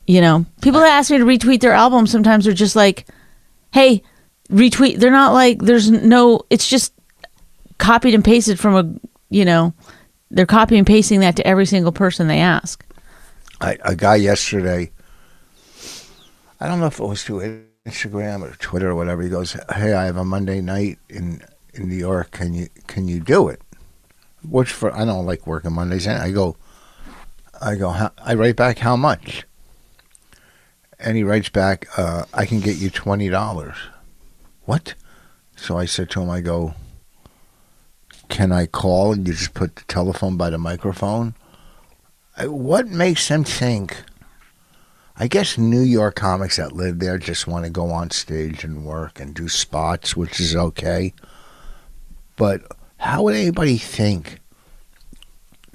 You 0.07 0.21
know, 0.21 0.47
people 0.63 0.81
that 0.81 0.91
ask 0.91 1.11
me 1.11 1.19
to 1.19 1.25
retweet 1.25 1.61
their 1.61 1.73
album 1.73 2.07
sometimes 2.07 2.47
are 2.47 2.55
just 2.55 2.75
like, 2.77 3.07
hey, 3.73 4.03
retweet. 4.51 4.99
They're 4.99 5.11
not 5.11 5.33
like, 5.33 5.63
there's 5.63 5.91
no, 5.91 6.43
it's 6.51 6.69
just 6.69 6.93
copied 7.79 8.15
and 8.15 8.25
pasted 8.25 8.59
from 8.59 8.75
a, 8.75 9.09
you 9.31 9.45
know, 9.45 9.75
they're 10.31 10.47
copying 10.47 10.81
and 10.81 10.87
pasting 10.87 11.21
that 11.21 11.37
to 11.37 11.47
every 11.47 11.67
single 11.67 11.93
person 11.93 12.29
they 12.29 12.41
ask. 12.41 12.85
I, 13.61 13.79
a 13.85 13.95
guy 13.95 14.17
yesterday. 14.17 14.91
I 16.61 16.67
don't 16.67 16.81
know 16.81 16.87
if 16.87 17.01
it 17.01 17.07
was 17.07 17.23
through 17.23 17.65
Instagram 17.87 18.43
or 18.43 18.55
Twitter 18.57 18.91
or 18.91 18.95
whatever. 18.95 19.23
He 19.23 19.29
goes, 19.29 19.57
"Hey, 19.75 19.95
I 19.95 20.05
have 20.05 20.17
a 20.17 20.25
Monday 20.25 20.61
night 20.61 20.99
in 21.09 21.43
in 21.73 21.89
New 21.89 21.97
York. 21.97 22.33
Can 22.33 22.55
you 22.55 22.69
can 22.87 23.09
you 23.09 23.21
do 23.21 23.49
it?" 23.49 23.63
Which 24.43 24.71
for 24.71 24.95
I 24.95 25.05
don't 25.05 25.27
like 25.27 25.47
working 25.47 25.73
Mondays. 25.73 26.07
And 26.07 26.23
I 26.23 26.31
go, 26.31 26.57
I 27.61 27.75
go. 27.77 28.11
I 28.19 28.35
write 28.35 28.57
back 28.57 28.79
how 28.79 28.97
much, 28.97 29.45
and 30.99 31.17
he 31.17 31.23
writes 31.23 31.49
back, 31.49 31.89
uh, 31.97 32.25
"I 32.35 32.45
can 32.47 32.61
get 32.61 32.77
you 32.77 32.91
twenty 32.91 33.29
dollars." 33.29 33.77
What? 34.69 34.93
So 35.57 35.79
I 35.79 35.87
said 35.87 36.11
to 36.11 36.21
him, 36.21 36.29
I 36.29 36.43
go, 36.43 36.75
"Can 38.29 38.53
I 38.53 38.67
call 38.67 39.15
and 39.15 39.27
you 39.27 39.33
just 39.33 39.55
put 39.55 39.77
the 39.77 39.83
telephone 39.85 40.37
by 40.37 40.51
the 40.51 40.59
microphone?" 40.59 41.35
I- 42.37 42.49
what 42.49 42.87
makes 42.87 43.27
them 43.29 43.45
think? 43.45 43.97
I 45.17 45.27
guess 45.27 45.57
New 45.57 45.81
York 45.81 46.17
comics 46.17 46.57
that 46.57 46.73
live 46.73 46.99
there 46.99 47.17
just 47.17 47.47
want 47.47 47.65
to 47.65 47.71
go 47.71 47.91
on 47.91 48.11
stage 48.11 48.63
and 48.63 48.85
work 48.85 49.19
and 49.19 49.33
do 49.35 49.49
spots, 49.49 50.15
which 50.15 50.39
is 50.39 50.55
okay. 50.55 51.15
But 52.37 52.61
how 52.99 53.23
would 53.23 53.37
anybody 53.37 53.79
think 53.79 54.39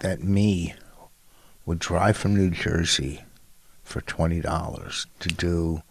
that 0.01 0.23
me 0.23 0.75
would 1.65 1.79
drive 1.79 2.15
from 2.15 2.35
New 2.35 2.51
Jersey 2.51 3.25
for 3.83 4.01
twenty 4.01 4.39
dollars 4.39 5.07
to 5.19 5.29
do 5.29 5.81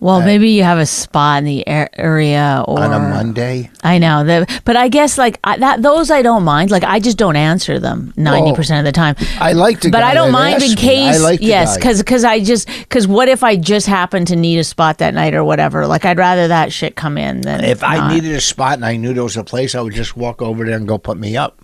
Well, 0.00 0.22
maybe 0.22 0.48
you 0.48 0.62
have 0.62 0.78
a 0.78 0.86
spot 0.86 1.40
in 1.40 1.44
the 1.44 1.60
a- 1.66 2.00
area 2.00 2.64
or 2.66 2.80
on 2.80 2.92
a 2.92 2.98
Monday? 2.98 3.70
I 3.84 3.98
know 3.98 4.24
that, 4.24 4.62
but 4.64 4.74
I 4.74 4.88
guess 4.88 5.18
like 5.18 5.38
I, 5.44 5.58
that 5.58 5.82
those 5.82 6.10
I 6.10 6.22
don't 6.22 6.42
mind. 6.42 6.70
Like 6.70 6.84
I 6.84 7.00
just 7.00 7.18
don't 7.18 7.36
answer 7.36 7.78
them 7.78 8.14
ninety 8.16 8.54
percent 8.54 8.78
of 8.78 8.86
the 8.86 8.96
time. 8.96 9.14
Oh, 9.20 9.38
I 9.40 9.52
like 9.52 9.80
to, 9.80 9.90
but 9.90 10.02
I 10.02 10.14
don't 10.14 10.32
mind 10.32 10.62
in 10.62 10.74
case. 10.74 11.16
I 11.16 11.18
like 11.18 11.40
the 11.40 11.46
yes, 11.46 11.76
guy. 11.76 11.98
because 11.98 12.24
I 12.24 12.40
just 12.40 12.66
because 12.66 13.06
what 13.06 13.28
if 13.28 13.44
I 13.44 13.56
just 13.56 13.86
happen 13.86 14.24
to 14.24 14.36
need 14.36 14.58
a 14.58 14.64
spot 14.64 14.98
that 14.98 15.12
night 15.12 15.34
or 15.34 15.44
whatever? 15.44 15.86
Like 15.86 16.06
I'd 16.06 16.18
rather 16.18 16.48
that 16.48 16.72
shit 16.72 16.96
come 16.96 17.18
in 17.18 17.42
than 17.42 17.62
if 17.62 17.84
I 17.84 17.98
not. 17.98 18.12
needed 18.14 18.34
a 18.34 18.40
spot 18.40 18.74
and 18.74 18.86
I 18.86 18.96
knew 18.96 19.12
there 19.12 19.22
was 19.22 19.36
a 19.36 19.44
place, 19.44 19.74
I 19.74 19.82
would 19.82 19.94
just 19.94 20.16
walk 20.16 20.40
over 20.40 20.64
there 20.64 20.76
and 20.76 20.88
go 20.88 20.96
put 20.96 21.18
me 21.18 21.36
up. 21.36 21.60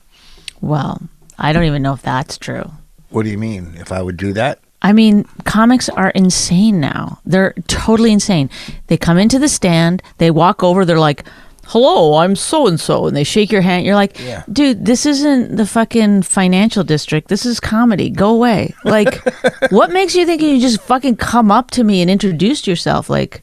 Well, 0.60 1.00
I 1.38 1.54
don't 1.54 1.64
even 1.64 1.82
know 1.82 1.94
if 1.94 2.02
that's 2.02 2.36
true. 2.36 2.70
What 3.08 3.22
do 3.22 3.30
you 3.30 3.38
mean? 3.38 3.76
If 3.76 3.92
I 3.92 4.02
would 4.02 4.18
do 4.18 4.34
that? 4.34 4.58
I 4.86 4.92
mean, 4.92 5.24
comics 5.42 5.88
are 5.88 6.10
insane 6.10 6.78
now. 6.78 7.18
They're 7.26 7.54
totally 7.66 8.12
insane. 8.12 8.48
They 8.86 8.96
come 8.96 9.18
into 9.18 9.38
the 9.40 9.48
stand, 9.48 10.00
they 10.18 10.30
walk 10.30 10.62
over, 10.62 10.84
they're 10.84 11.00
like, 11.10 11.24
"Hello, 11.72 12.18
I'm 12.22 12.36
so 12.36 12.68
and 12.68 12.78
so," 12.78 13.06
and 13.08 13.16
they 13.16 13.24
shake 13.24 13.50
your 13.50 13.62
hand. 13.62 13.84
You're 13.84 13.96
like, 13.96 14.16
Yeah. 14.24 14.44
"Dude, 14.52 14.86
this 14.86 15.04
isn't 15.04 15.56
the 15.56 15.66
fucking 15.66 16.22
financial 16.22 16.84
district. 16.84 17.26
This 17.26 17.44
is 17.44 17.58
comedy. 17.58 18.10
Go 18.10 18.30
away." 18.30 18.74
Like, 18.84 19.14
what 19.70 19.90
makes 19.90 20.14
you 20.14 20.24
think 20.24 20.40
you 20.40 20.60
just 20.60 20.80
fucking 20.82 21.16
come 21.16 21.50
up 21.50 21.72
to 21.72 21.82
me 21.82 22.00
and 22.00 22.08
introduce 22.08 22.68
yourself? 22.68 23.10
Like, 23.10 23.42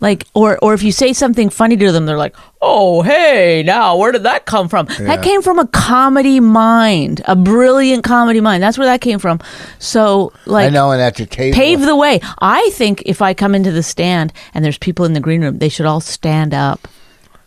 like, 0.00 0.26
or 0.34 0.58
or 0.62 0.72
if 0.74 0.82
you 0.82 0.92
say 0.92 1.12
something 1.12 1.50
funny 1.50 1.76
to 1.76 1.92
them, 1.92 2.06
they're 2.06 2.16
like, 2.18 2.34
"Oh, 2.62 3.02
hey, 3.02 3.62
now 3.64 3.96
where 3.96 4.12
did 4.12 4.22
that 4.22 4.46
come 4.46 4.68
from?" 4.68 4.86
Yeah. 4.88 5.06
That 5.06 5.22
came 5.22 5.42
from 5.42 5.58
a 5.58 5.66
comedy 5.68 6.40
mind, 6.40 7.22
a 7.26 7.36
brilliant 7.36 8.02
comedy 8.02 8.40
mind. 8.40 8.62
That's 8.62 8.78
where 8.78 8.86
that 8.86 9.02
came 9.02 9.18
from. 9.18 9.40
So, 9.78 10.32
like, 10.46 10.66
I 10.66 10.70
know, 10.70 10.90
and 10.90 11.02
at 11.02 11.16
the 11.16 11.26
table, 11.26 11.54
pave 11.54 11.80
the 11.80 11.96
way. 11.96 12.20
I 12.38 12.70
think 12.70 13.02
if 13.04 13.20
I 13.20 13.34
come 13.34 13.54
into 13.54 13.72
the 13.72 13.82
stand 13.82 14.32
and 14.54 14.64
there's 14.64 14.78
people 14.78 15.04
in 15.04 15.12
the 15.12 15.20
green 15.20 15.42
room, 15.42 15.58
they 15.58 15.68
should 15.68 15.86
all 15.86 16.00
stand 16.00 16.54
up 16.54 16.88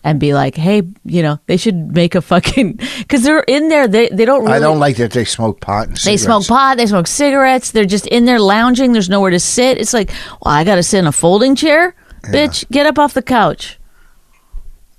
and 0.03 0.19
be 0.19 0.33
like, 0.33 0.55
"Hey, 0.55 0.83
you 1.05 1.24
know, 1.24 1.39
they 1.48 1.57
should 1.57 1.95
make 1.95 2.13
a 2.13 2.22
fucking 2.22 2.74
because 3.00 3.24
they're 3.24 3.39
in 3.48 3.69
there. 3.69 3.88
They 3.88 4.10
they 4.10 4.25
don't 4.25 4.41
really. 4.43 4.53
I 4.53 4.60
don't 4.60 4.79
like 4.79 4.98
that 4.98 5.12
they 5.12 5.25
smoke 5.25 5.60
pot 5.60 5.88
and 5.88 5.98
They 5.98 6.17
smoke 6.17 6.45
pot. 6.45 6.77
They 6.77 6.86
smoke 6.86 7.07
cigarettes. 7.07 7.72
They're 7.72 7.86
just 7.86 8.05
in 8.07 8.25
there 8.25 8.39
lounging. 8.39 8.91
There's 8.93 9.10
nowhere 9.10 9.31
to 9.31 9.39
sit. 9.39 9.79
It's 9.79 9.93
like, 9.93 10.10
well, 10.41 10.53
I 10.53 10.63
got 10.63 10.75
to 10.75 10.83
sit 10.83 11.00
in 11.00 11.07
a 11.07 11.12
folding 11.12 11.55
chair. 11.55 11.95
Bitch, 12.24 12.70
get 12.72 12.86
up 12.86 12.98
off 12.98 13.13
the 13.13 13.22
couch. 13.22 13.80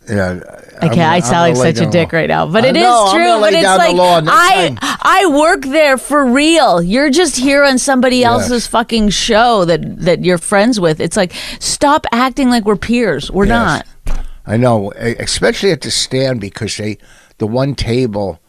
Yeah, 0.08 0.40
Okay, 0.82 1.00
I 1.02 1.20
sound 1.20 1.56
like 1.56 1.74
such 1.76 1.82
a 1.86 1.90
dick 1.90 2.12
right 2.12 2.28
now, 2.28 2.46
but 2.46 2.62
it 2.66 2.76
is 2.76 2.82
know, 2.82 3.06
I'm 3.06 3.14
true. 3.16 3.24
gonna 3.24 3.40
But 3.40 3.52
it's 3.54 3.64
like 3.64 3.96
I 4.28 4.68
time. 4.68 4.78
I 5.00 5.26
work 5.34 5.62
there 5.62 5.96
for 5.96 6.26
real. 6.26 6.82
You're 6.82 7.08
just 7.08 7.36
here 7.36 7.64
on 7.64 7.78
somebody 7.78 8.18
Yes. 8.18 8.26
else's 8.42 8.66
fucking 8.66 9.08
show 9.08 9.64
that 9.64 10.00
that 10.00 10.22
you're 10.22 10.36
friends 10.36 10.78
with. 10.78 11.00
It's 11.00 11.16
like 11.16 11.32
stop 11.58 12.06
acting 12.12 12.50
like 12.50 12.66
we're 12.66 12.76
peers. 12.76 13.30
We're 13.30 13.46
Yes. 13.46 13.84
not. 14.06 14.18
I 14.46 14.58
know, 14.58 14.92
especially 14.92 15.70
at 15.70 15.80
the 15.80 15.90
stand 15.90 16.38
because 16.38 16.76
they, 16.76 16.98
the 17.38 17.46
one 17.46 17.74
table, 17.74 18.40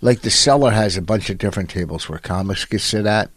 like 0.00 0.22
the 0.22 0.30
cellar 0.30 0.70
has 0.70 0.96
a 0.96 1.02
bunch 1.02 1.28
of 1.28 1.36
different 1.36 1.68
tables 1.68 2.08
where 2.08 2.18
comics 2.18 2.64
can 2.64 2.78
sit 2.78 3.04
at. 3.04 3.28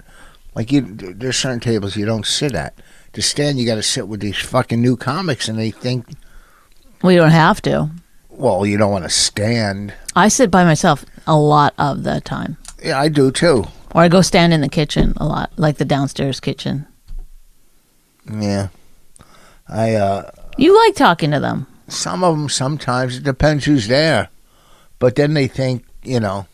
Like 0.55 0.71
you, 0.71 0.81
there's 0.81 1.36
certain 1.36 1.59
tables 1.59 1.98
you 1.98 2.05
don't 2.05 2.25
sit 2.25 2.55
at. 2.55 2.74
The 3.13 3.21
stand 3.21 3.59
you 3.59 3.65
got 3.65 3.75
to 3.75 3.83
sit 3.83 4.07
with 4.07 4.19
these 4.19 4.37
fucking 4.37 4.81
new 4.81 4.95
comics, 4.95 5.47
and 5.47 5.57
they 5.57 5.71
think, 5.71 6.05
We 7.01 7.15
don't 7.15 7.31
have 7.31 7.61
to. 7.63 7.89
well, 8.29 8.65
you 8.65 8.77
don't 8.77 8.91
want 8.91 9.03
to 9.05 9.09
stand. 9.09 9.93
I 10.15 10.27
sit 10.27 10.51
by 10.51 10.63
myself 10.63 11.05
a 11.27 11.35
lot 11.37 11.73
of 11.77 12.03
the 12.03 12.21
time, 12.21 12.57
Yeah, 12.83 12.99
I 12.99 13.09
do 13.09 13.31
too. 13.31 13.65
or 13.95 14.01
I 14.03 14.07
go 14.09 14.21
stand 14.21 14.53
in 14.53 14.61
the 14.61 14.69
kitchen 14.69 15.13
a 15.17 15.25
lot, 15.25 15.51
like 15.57 15.77
the 15.77 15.85
downstairs 15.85 16.39
kitchen. 16.39 16.85
Yeah, 18.31 18.67
I. 19.67 19.95
uh 19.95 20.29
You 20.57 20.75
like 20.85 20.95
talking 20.95 21.31
to 21.31 21.39
them. 21.39 21.65
Some 21.87 22.23
of 22.23 22.35
them 22.37 22.49
sometimes 22.49 23.17
it 23.17 23.23
depends 23.23 23.65
who's 23.65 23.87
there, 23.87 24.29
but 24.99 25.15
then 25.15 25.33
they 25.33 25.47
think 25.47 25.83
you 26.03 26.19
know, 26.19 26.45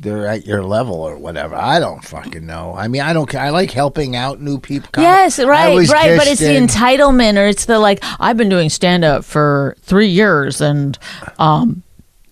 they're 0.00 0.26
at 0.26 0.46
your 0.46 0.64
level 0.64 0.94
or 0.94 1.16
whatever. 1.18 1.54
I 1.54 1.78
don't 1.78 2.02
fucking 2.02 2.46
know. 2.46 2.74
I 2.74 2.88
mean, 2.88 3.02
I 3.02 3.12
don't. 3.12 3.32
I 3.34 3.50
like 3.50 3.70
helping 3.70 4.16
out 4.16 4.40
new 4.40 4.58
people. 4.58 5.02
Yes, 5.02 5.38
right, 5.38 5.76
right. 5.88 6.16
But 6.16 6.26
it's 6.26 6.40
the 6.40 6.56
entitlement, 6.56 7.36
or 7.38 7.46
it's 7.46 7.66
the 7.66 7.78
like. 7.78 8.02
I've 8.18 8.36
been 8.36 8.48
doing 8.48 8.70
stand 8.70 9.04
up 9.04 9.24
for 9.24 9.76
three 9.82 10.08
years, 10.08 10.60
and 10.60 10.98
um, 11.38 11.82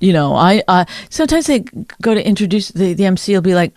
you 0.00 0.14
know, 0.14 0.34
I 0.34 0.62
uh, 0.66 0.86
sometimes 1.10 1.46
they 1.46 1.60
go 2.00 2.14
to 2.14 2.26
introduce 2.26 2.68
the 2.70 2.94
the 2.94 3.04
MC 3.04 3.34
will 3.34 3.42
be 3.42 3.54
like, 3.54 3.74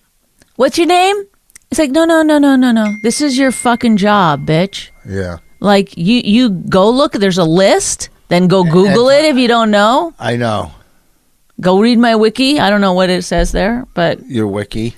"What's 0.55 0.77
your 0.77 0.88
name?" 0.88 1.24
It's 1.69 1.79
like, 1.79 1.91
no, 1.91 2.03
no, 2.03 2.21
no, 2.21 2.38
no, 2.38 2.57
no, 2.57 2.71
no. 2.74 2.93
This 3.01 3.21
is 3.21 3.38
your 3.38 3.51
fucking 3.53 3.95
job, 3.95 4.45
bitch. 4.45 4.89
Yeah, 5.07 5.38
Like 5.62 5.95
you, 5.95 6.17
you 6.17 6.50
go 6.50 6.89
look. 6.89 7.13
There's 7.13 7.38
a 7.38 7.45
list. 7.45 8.10
Then 8.27 8.48
go 8.48 8.63
Google 8.63 9.10
it 9.10 9.25
if 9.25 9.38
you 9.38 9.48
don't 9.50 9.71
know. 9.71 10.13
I 10.17 10.38
know 10.38 10.71
Go 11.62 11.80
read 11.80 12.00
my 12.00 12.15
wiki. 12.15 12.60
I 12.60 12.70
don't 12.70 12.82
know 12.82 12.94
what 12.94 13.10
it 13.10 13.24
says 13.24 13.51
there, 13.51 13.86
but 13.94 14.25
your 14.27 14.48
wiki. 14.48 14.96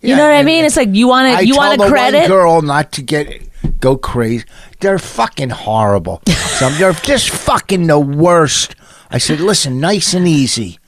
you 0.00 0.16
know 0.16 0.24
what 0.24 0.34
I 0.34 0.42
mean. 0.42 0.64
It's 0.64 0.76
like 0.76 0.88
you 0.92 1.06
want 1.08 1.38
to, 1.38 1.46
you 1.46 1.56
want 1.56 1.74
to 1.74 1.78
one 1.80 1.90
credit. 1.90 2.26
girl 2.26 2.60
not 2.62 2.92
to 2.92 3.02
get 3.02 3.42
go 3.80 3.96
crazy. 3.96 4.44
They're 4.80 4.98
fucking 4.98 5.50
horrible. 5.50 6.22
Some 6.28 6.74
they're 6.78 6.92
just 6.92 7.30
fucking 7.30 7.86
the 7.86 7.98
worst. 8.00 8.74
I 9.10 9.18
said, 9.18 9.40
listen, 9.40 9.80
nice 9.80 10.14
and 10.14 10.26
easy. 10.26 10.78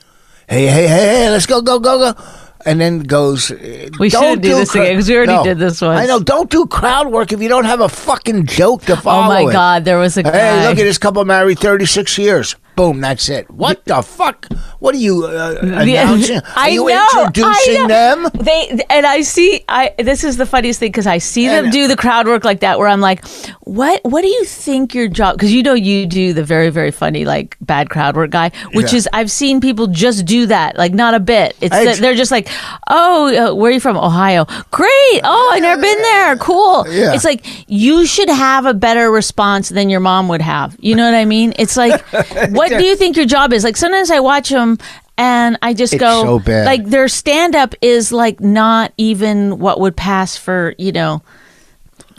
Hey, 0.49 0.67
hey, 0.67 0.87
hey, 0.89 1.07
hey, 1.09 1.31
let's 1.31 1.47
go, 1.47 1.61
go, 1.63 1.79
go, 1.79 2.13
go. 2.13 2.23
And 2.65 2.81
then 2.81 3.01
goes. 3.01 3.51
uh, 3.51 3.89
We 3.99 4.09
don't 4.09 4.23
shouldn't 4.23 4.43
do 4.43 4.55
this 4.55 4.73
again, 4.75 4.97
'cause 4.97 5.09
we 5.09 5.17
already 5.17 5.43
did 5.43 5.59
this 5.59 5.81
once. 5.81 5.99
I 6.01 6.07
know. 6.07 6.21
Don't 6.21 6.49
do 6.49 6.67
crowd 6.67 7.09
work 7.11 7.33
if 7.33 7.43
you 7.43 7.49
don't 7.49 7.65
have 7.65 7.81
a 7.81 7.89
fucking 7.89 8.47
joke 8.47 8.85
to 8.85 8.97
follow. 8.97 9.25
Oh 9.25 9.29
my 9.29 9.51
it. 9.51 9.53
God, 9.53 9.85
there 9.85 9.99
was 9.99 10.17
a 10.17 10.23
guy. 10.23 10.31
Hey, 10.31 10.69
look 10.69 10.79
at 10.79 10.85
this 10.85 10.99
couple 10.99 11.25
married 11.25 11.59
36 11.59 12.17
years. 12.19 12.55
Boom, 12.75 13.01
that's 13.01 13.29
it. 13.29 13.51
What 13.51 13.85
the 13.85 14.01
fuck? 14.03 14.47
What 14.79 14.95
are 14.95 14.99
you 14.99 15.25
uh, 15.27 15.57
announcing? 15.63 16.39
Are 16.39 16.43
I 16.57 16.69
you 16.69 16.87
know, 16.89 17.07
introducing 17.27 17.87
them? 17.87 18.29
They 18.35 18.81
and 18.89 19.07
I 19.07 19.21
see. 19.23 19.63
I 19.69 19.95
this 19.99 20.25
is 20.25 20.37
the 20.39 20.47
funniest 20.47 20.81
thing 20.81 20.91
because 20.91 21.07
I 21.07 21.19
see 21.19 21.47
them 21.49 21.71
do 21.71 21.87
the 21.87 21.97
crowd 21.97 22.27
work 22.27 22.45
like 22.45 22.61
that, 22.61 22.79
where 22.79 22.89
I'm 22.89 23.01
like, 23.01 23.27
"What? 23.61 24.01
What 24.05 24.23
do 24.23 24.29
you 24.29 24.45
think 24.45 24.95
your 24.95 25.09
job?" 25.09 25.37
Because 25.37 25.53
you 25.53 25.63
know 25.63 25.75
you 25.75 26.07
do 26.07 26.33
the 26.33 26.43
very 26.45 26.71
very 26.71 26.91
funny 26.91 27.25
like 27.25 27.57
bad 27.61 27.91
crowd 27.91 28.17
work 28.17 28.31
guy, 28.31 28.51
which 28.73 28.93
Yeah. 28.93 28.99
is 28.99 29.09
I've 29.13 29.31
seen 29.31 29.61
people 29.61 29.87
just 29.89 30.25
do 30.25 30.47
that, 30.47 30.77
like 30.77 30.95
not 30.95 31.15
a 31.15 31.21
bit. 31.21 31.55
It's 31.61 31.75
I- 31.75 31.95
they're 31.97 32.15
just 32.15 32.31
like, 32.31 32.49
"Oh, 32.89 33.51
uh, 33.51 33.55
where 33.55 33.71
are 33.71 33.75
you 33.75 33.81
from? 33.81 33.97
Ohio? 33.99 34.47
Great. 34.71 35.21
Oh, 35.25 35.51
I've 35.53 35.63
never 35.63 35.81
been 35.81 36.03
there. 36.03 36.37
Cool." 36.37 36.87
Yeah. 36.89 37.13
It's 37.15 37.25
like 37.25 37.45
you 37.69 38.07
should 38.07 38.31
have 38.31 38.65
a 38.67 38.75
better 38.75 39.11
response 39.11 39.69
than 39.69 39.91
your 39.91 40.01
mom 40.01 40.29
would 40.29 40.41
have. 40.43 40.75
You 40.81 40.95
know 40.97 41.05
what 41.05 41.15
I 41.15 41.25
mean? 41.27 41.53
It's 41.59 41.77
like, 41.77 42.03
what 42.71 42.79
do 42.81 42.85
you 42.85 42.97
think 42.97 43.17
your 43.17 43.27
job 43.27 43.53
is? 43.53 43.65
Like 43.65 43.77
sometimes 43.77 44.11
I 44.11 44.21
watch 44.21 44.49
them. 44.51 44.79
And 45.19 45.59
I 45.61 45.75
just 45.75 45.93
It's 45.93 46.01
go 46.01 46.23
so 46.25 46.39
bad. 46.39 46.65
like 46.65 46.87
their 46.87 47.07
stand 47.07 47.55
up 47.55 47.75
is 47.83 48.13
like 48.13 48.41
not 48.41 48.93
even 48.97 49.59
what 49.59 49.79
would 49.79 49.95
pass 49.95 50.37
for, 50.39 50.75
you 50.79 50.91
know, 50.91 51.23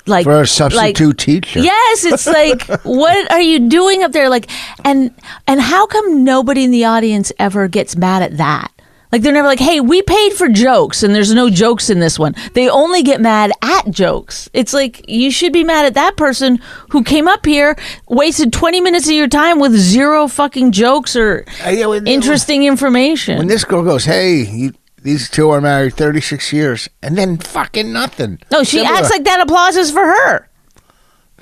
like 0.05 0.25
For 0.25 0.33
a 0.33 0.38
like- 0.39 0.47
substitute 0.47 1.17
teacher. 1.17 1.59
Yes, 1.59 2.05
it's 2.05 2.27
like 2.41 2.62
what 2.83 3.31
are 3.31 3.41
you 3.41 3.67
doing 3.67 4.03
up 4.03 4.12
there 4.12 4.29
like 4.29 4.50
and 4.85 5.12
and 5.47 5.59
how 5.59 5.88
come 5.88 6.23
nobody 6.23 6.63
in 6.65 6.71
the 6.71 6.85
audience 6.85 7.31
ever 7.39 7.67
gets 7.67 7.95
mad 7.95 8.21
at 8.21 8.38
that? 8.38 8.71
Like 9.13 9.22
they're 9.22 9.32
never 9.32 9.48
like, 9.48 9.60
"Hey, 9.60 9.79
we 9.79 10.01
paid 10.01 10.34
for 10.34 10.50
jokes 10.50 11.03
and 11.03 11.13
there's 11.13 11.32
no 11.36 11.48
jokes 11.51 11.91
in 11.91 12.00
this 12.00 12.17
one." 12.17 12.34
They 12.53 12.67
only 12.67 13.03
get 13.03 13.22
mad 13.22 13.51
at 13.62 13.91
jokes. 13.91 14.50
It's 14.53 14.74
like 14.74 15.08
you 15.08 15.29
should 15.29 15.53
be 15.53 15.63
mad 15.63 15.86
at 15.86 15.93
that 15.93 16.17
person 16.17 16.58
who 16.89 17.03
came 17.03 17.27
up 17.27 17.46
here, 17.46 17.75
wasted 18.10 18.51
20 18.51 18.82
minutes 18.82 19.05
of 19.05 19.13
your 19.13 19.27
time 19.27 19.60
with 19.60 19.74
zero 19.74 20.27
fucking 20.27 20.72
jokes 20.72 21.15
or 21.15 21.46
Uh, 21.63 21.70
yeah, 21.70 21.86
when- 21.86 22.08
interesting 22.08 22.63
information. 22.63 23.38
When 23.38 23.48
this 23.48 23.63
girl 23.63 23.84
goes, 23.84 24.05
hey, 24.05 24.38
you, 24.48 24.74
these 25.03 25.29
two 25.29 25.51
are 25.51 25.62
married 25.62 25.93
36 25.93 26.51
years, 26.51 26.89
and 27.03 27.15
then 27.15 27.38
fucking 27.38 27.93
nothing. 27.93 28.39
No, 28.51 28.63
she 28.63 28.77
Similar. 28.79 28.96
acts 28.98 29.12
like 29.12 29.25
that 29.25 29.41
applause 29.41 29.75
is 29.75 29.91
for 29.91 30.03
her. 30.08 30.50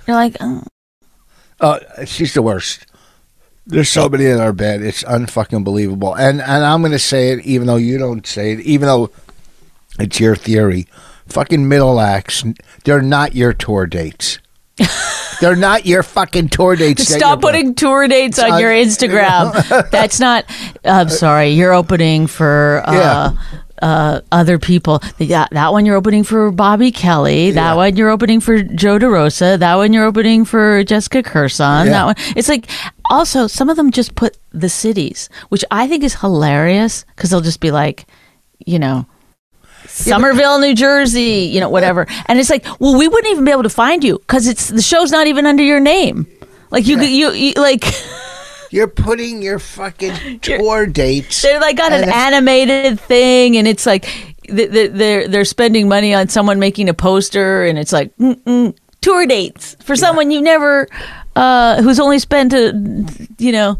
You're 0.08 0.18
like, 0.18 0.36
oh. 0.42 0.64
Uh, 1.62 1.80
she's 2.04 2.34
the 2.34 2.42
worst. 2.42 2.86
There's 3.66 3.90
so 3.90 4.10
many 4.10 4.26
that 4.26 4.40
are 4.40 4.54
bad. 4.54 4.82
It's 4.82 5.04
unfucking 5.04 5.64
believable. 5.64 6.16
And 6.16 6.42
and 6.42 6.66
I'm 6.66 6.82
gonna 6.82 7.00
say 7.00 7.30
it, 7.32 7.46
even 7.46 7.68
though 7.68 7.76
you 7.78 7.98
don't 7.98 8.26
say 8.26 8.54
it, 8.54 8.60
even 8.62 8.88
though 8.88 9.12
it's 10.00 10.20
your 10.20 10.36
theory. 10.36 10.88
Fucking 11.28 11.68
middle 11.70 12.00
acts, 12.00 12.44
they're 12.84 13.02
not 13.02 13.36
your 13.36 13.54
tour 13.54 13.86
dates. 13.86 14.40
they're 15.42 15.56
not 15.56 15.86
your 15.86 16.04
fucking 16.04 16.50
tour 16.50 16.76
dates. 16.76 17.08
stop 17.08 17.40
putting 17.40 17.76
tour 17.76 18.08
dates 18.08 18.40
on 18.40 18.60
your 18.60 18.72
Instagram. 18.72 19.90
That's 19.92 20.20
not. 20.20 20.46
I'm 20.84 21.10
sorry. 21.10 21.50
You're 21.52 21.74
opening 21.74 22.28
for. 22.28 22.82
Uh, 22.86 22.94
Yeah. 22.94 23.61
Uh, 23.82 24.22
other 24.32 24.60
people. 24.60 25.02
Yeah, 25.18 25.48
that 25.52 25.72
one 25.72 25.88
you're 25.88 25.96
opening 25.96 26.24
for 26.24 26.52
Bobby 26.52 26.92
Kelly. 26.92 27.50
That 27.52 27.72
Yeah. 27.72 27.74
one 27.76 27.96
you're 27.98 28.12
opening 28.12 28.40
for 28.40 28.62
Joe 28.62 29.00
DeRosa. 29.00 29.58
That 29.58 29.76
one 29.76 29.92
you're 29.92 30.06
opening 30.06 30.46
for 30.46 30.84
Jessica 30.84 31.24
Kirson. 31.24 31.86
Yeah. 31.86 31.92
That 31.92 32.06
one. 32.06 32.16
It's 32.36 32.48
like 32.48 32.68
also 33.10 33.48
some 33.48 33.70
of 33.72 33.78
them 33.78 33.90
just 33.90 34.14
put 34.14 34.38
the 34.54 34.70
cities, 34.70 35.30
which 35.50 35.66
I 35.72 35.88
think 35.88 36.04
is 36.04 36.14
hilarious 36.16 37.06
because 37.16 37.32
they'll 37.32 37.42
just 37.42 37.60
be 37.60 37.72
like, 37.72 38.06
you 38.66 38.78
know, 38.78 39.08
Somerville, 39.88 40.60
New 40.60 40.76
Jersey, 40.76 41.50
you 41.52 41.60
know, 41.60 41.70
whatever. 41.70 42.06
And 42.28 42.40
it's 42.40 42.50
like, 42.50 42.66
well, 42.80 42.96
we 42.98 43.08
wouldn't 43.08 43.32
even 43.32 43.46
be 43.46 43.52
able 43.52 43.64
to 43.64 43.70
find 43.70 44.04
you 44.04 44.20
because 44.20 44.48
it's 44.48 44.68
the 44.70 44.82
show's 44.82 45.12
not 45.12 45.26
even 45.28 45.46
under 45.48 45.64
your 45.64 45.80
name. 45.80 46.28
Like 46.70 46.86
you, 46.88 47.00
you, 47.02 47.32
you 47.32 47.54
like 47.58 47.84
You're 48.72 48.88
putting 48.88 49.42
your 49.42 49.60
fucking 49.60 50.40
tour 50.42 50.88
dates. 50.88 51.42
they're 51.42 51.60
like 51.60 51.78
got 51.78 51.92
an 51.92 52.10
animated 52.10 53.00
thing, 53.00 53.58
and 53.58 53.68
it's 53.68 53.86
like 53.86 54.04
th- 54.48 54.72
th- 54.72 54.92
they're 54.94 55.28
they're 55.28 55.46
spending 55.46 55.88
money 55.88 56.14
on 56.14 56.30
someone 56.30 56.58
making 56.58 56.90
a 56.90 56.94
poster, 56.94 57.64
and 57.66 57.78
it's 57.78 57.92
like 57.92 58.12
tour 59.02 59.26
dates 59.26 59.76
for 59.82 59.96
someone 59.96 60.32
you 60.32 60.42
never, 60.42 60.88
uh, 61.36 61.82
who's 61.82 62.00
only 62.00 62.18
spent 62.20 62.54
a, 62.54 62.74
you 63.38 63.52
know. 63.52 63.78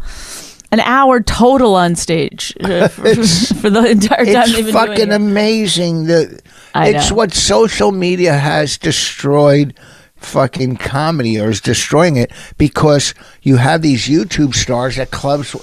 An 0.70 0.80
hour 0.80 1.20
total 1.20 1.74
on 1.74 1.96
stage 1.96 2.56
uh, 2.62 2.88
for, 2.88 3.02
for 3.14 3.68
the 3.68 3.90
entire 3.90 4.24
time 4.24 4.44
It's 4.48 4.70
fucking 4.72 5.12
amazing. 5.12 6.04
The 6.06 6.40
I 6.74 6.88
it's 6.88 7.10
know. 7.10 7.16
what 7.16 7.34
social 7.34 7.92
media 7.92 8.32
has 8.32 8.78
destroyed 8.78 9.78
fucking 10.22 10.76
comedy 10.76 11.38
or 11.40 11.50
is 11.50 11.60
destroying 11.60 12.16
it 12.16 12.30
because 12.58 13.14
you 13.42 13.56
have 13.56 13.82
these 13.82 14.08
YouTube 14.08 14.54
stars 14.54 14.98
at 14.98 15.10
clubs 15.10 15.54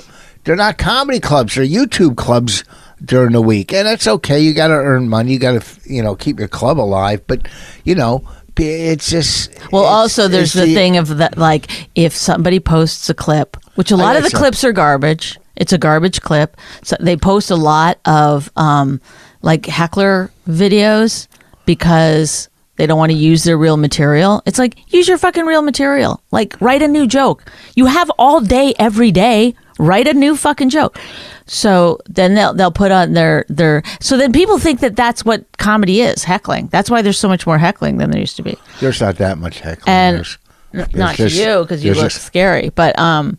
they're 0.44 0.56
not 0.56 0.78
comedy 0.78 1.20
clubs, 1.20 1.56
they're 1.56 1.66
YouTube 1.66 2.16
clubs 2.16 2.64
during 3.04 3.34
the 3.34 3.42
week. 3.42 3.74
And 3.74 3.86
that's 3.86 4.08
okay. 4.08 4.40
You 4.40 4.54
got 4.54 4.68
to 4.68 4.74
earn 4.74 5.10
money. 5.10 5.34
You 5.34 5.40
got 5.40 5.62
to 5.62 5.94
you 5.94 6.02
know 6.02 6.16
keep 6.16 6.40
your 6.40 6.48
club 6.48 6.80
alive, 6.80 7.22
but 7.28 7.48
you 7.84 7.96
know 7.96 8.24
it's 8.62 9.10
just 9.10 9.52
Well, 9.72 9.84
it's- 9.84 9.96
also 9.96 10.28
there's 10.28 10.56
it's 10.56 10.66
the, 10.66 10.74
thing 10.74 10.98
of 10.98 11.18
that, 11.18 11.38
like 11.38 11.90
if 11.96 12.16
somebody 12.16 12.60
posts 12.60 13.10
a 13.10 13.14
clip, 13.14 13.58
which 13.76 13.92
a 13.92 13.96
lot 13.96 14.16
of 14.16 14.24
the 14.24 14.30
so. 14.30 14.38
clips 14.38 14.64
are 14.64 14.72
garbage. 14.72 15.40
It's 15.56 15.74
a 15.74 15.78
garbage 15.78 16.22
clip. 16.22 16.58
So 16.84 16.96
they 17.00 17.18
post 17.18 17.52
a 17.52 17.56
lot 17.56 18.00
of 18.06 18.50
um, 18.56 19.02
like 19.42 19.66
heckler 19.66 20.32
videos 20.48 21.28
because 21.66 22.50
they 22.80 22.88
don't 22.88 22.98
want 22.98 23.12
to 23.12 23.18
use 23.18 23.44
their 23.44 23.58
real 23.58 23.76
material. 23.76 24.42
It's 24.46 24.58
like 24.58 24.78
use 24.94 25.06
your 25.06 25.18
fucking 25.18 25.46
real 25.46 25.62
material. 25.62 26.24
Like 26.32 26.56
write 26.62 26.82
a 26.82 26.88
new 26.88 27.06
joke. 27.08 27.44
You 27.76 27.88
have 27.88 28.10
all 28.18 28.40
day 28.40 28.74
every 28.80 29.12
day. 29.12 29.54
Write 29.78 30.08
a 30.08 30.14
new 30.14 30.38
fucking 30.38 30.70
joke. 30.70 30.98
So 31.46 32.00
then 32.08 32.36
they'll 32.36 32.54
they'll 32.54 32.72
put 32.72 32.92
on 32.94 33.12
their 33.14 33.44
their. 33.50 33.84
So 34.00 34.16
then 34.18 34.32
people 34.32 34.60
think 34.60 34.80
that 34.80 34.96
that's 34.96 35.26
what 35.26 35.44
comedy 35.58 36.00
is 36.00 36.24
heckling. 36.24 36.68
That's 36.68 36.90
why 36.90 37.02
there's 37.02 37.20
so 37.20 37.28
much 37.28 37.46
more 37.46 37.58
heckling 37.58 37.98
than 37.98 38.12
there 38.12 38.22
used 38.22 38.38
to 38.38 38.44
be 38.44 38.58
there's 38.80 39.02
not 39.02 39.18
that 39.18 39.38
much 39.38 39.60
heckling. 39.60 39.88
and 39.94 40.16
There's- 40.18 40.38
there's 40.72 40.94
not 40.94 41.16
just- 41.16 41.36
to 41.36 41.42
you 41.42 41.62
because 41.64 41.84
you 41.84 41.94
look 41.96 42.12
just- 42.12 42.24
scary. 42.26 42.70
But 42.70 42.98
um, 42.98 43.38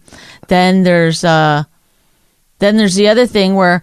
then 0.48 0.82
there's 0.82 1.24
uh, 1.24 1.64
then 2.58 2.76
there's 2.76 2.94
the 2.94 3.08
other 3.08 3.26
thing 3.26 3.54
where 3.54 3.80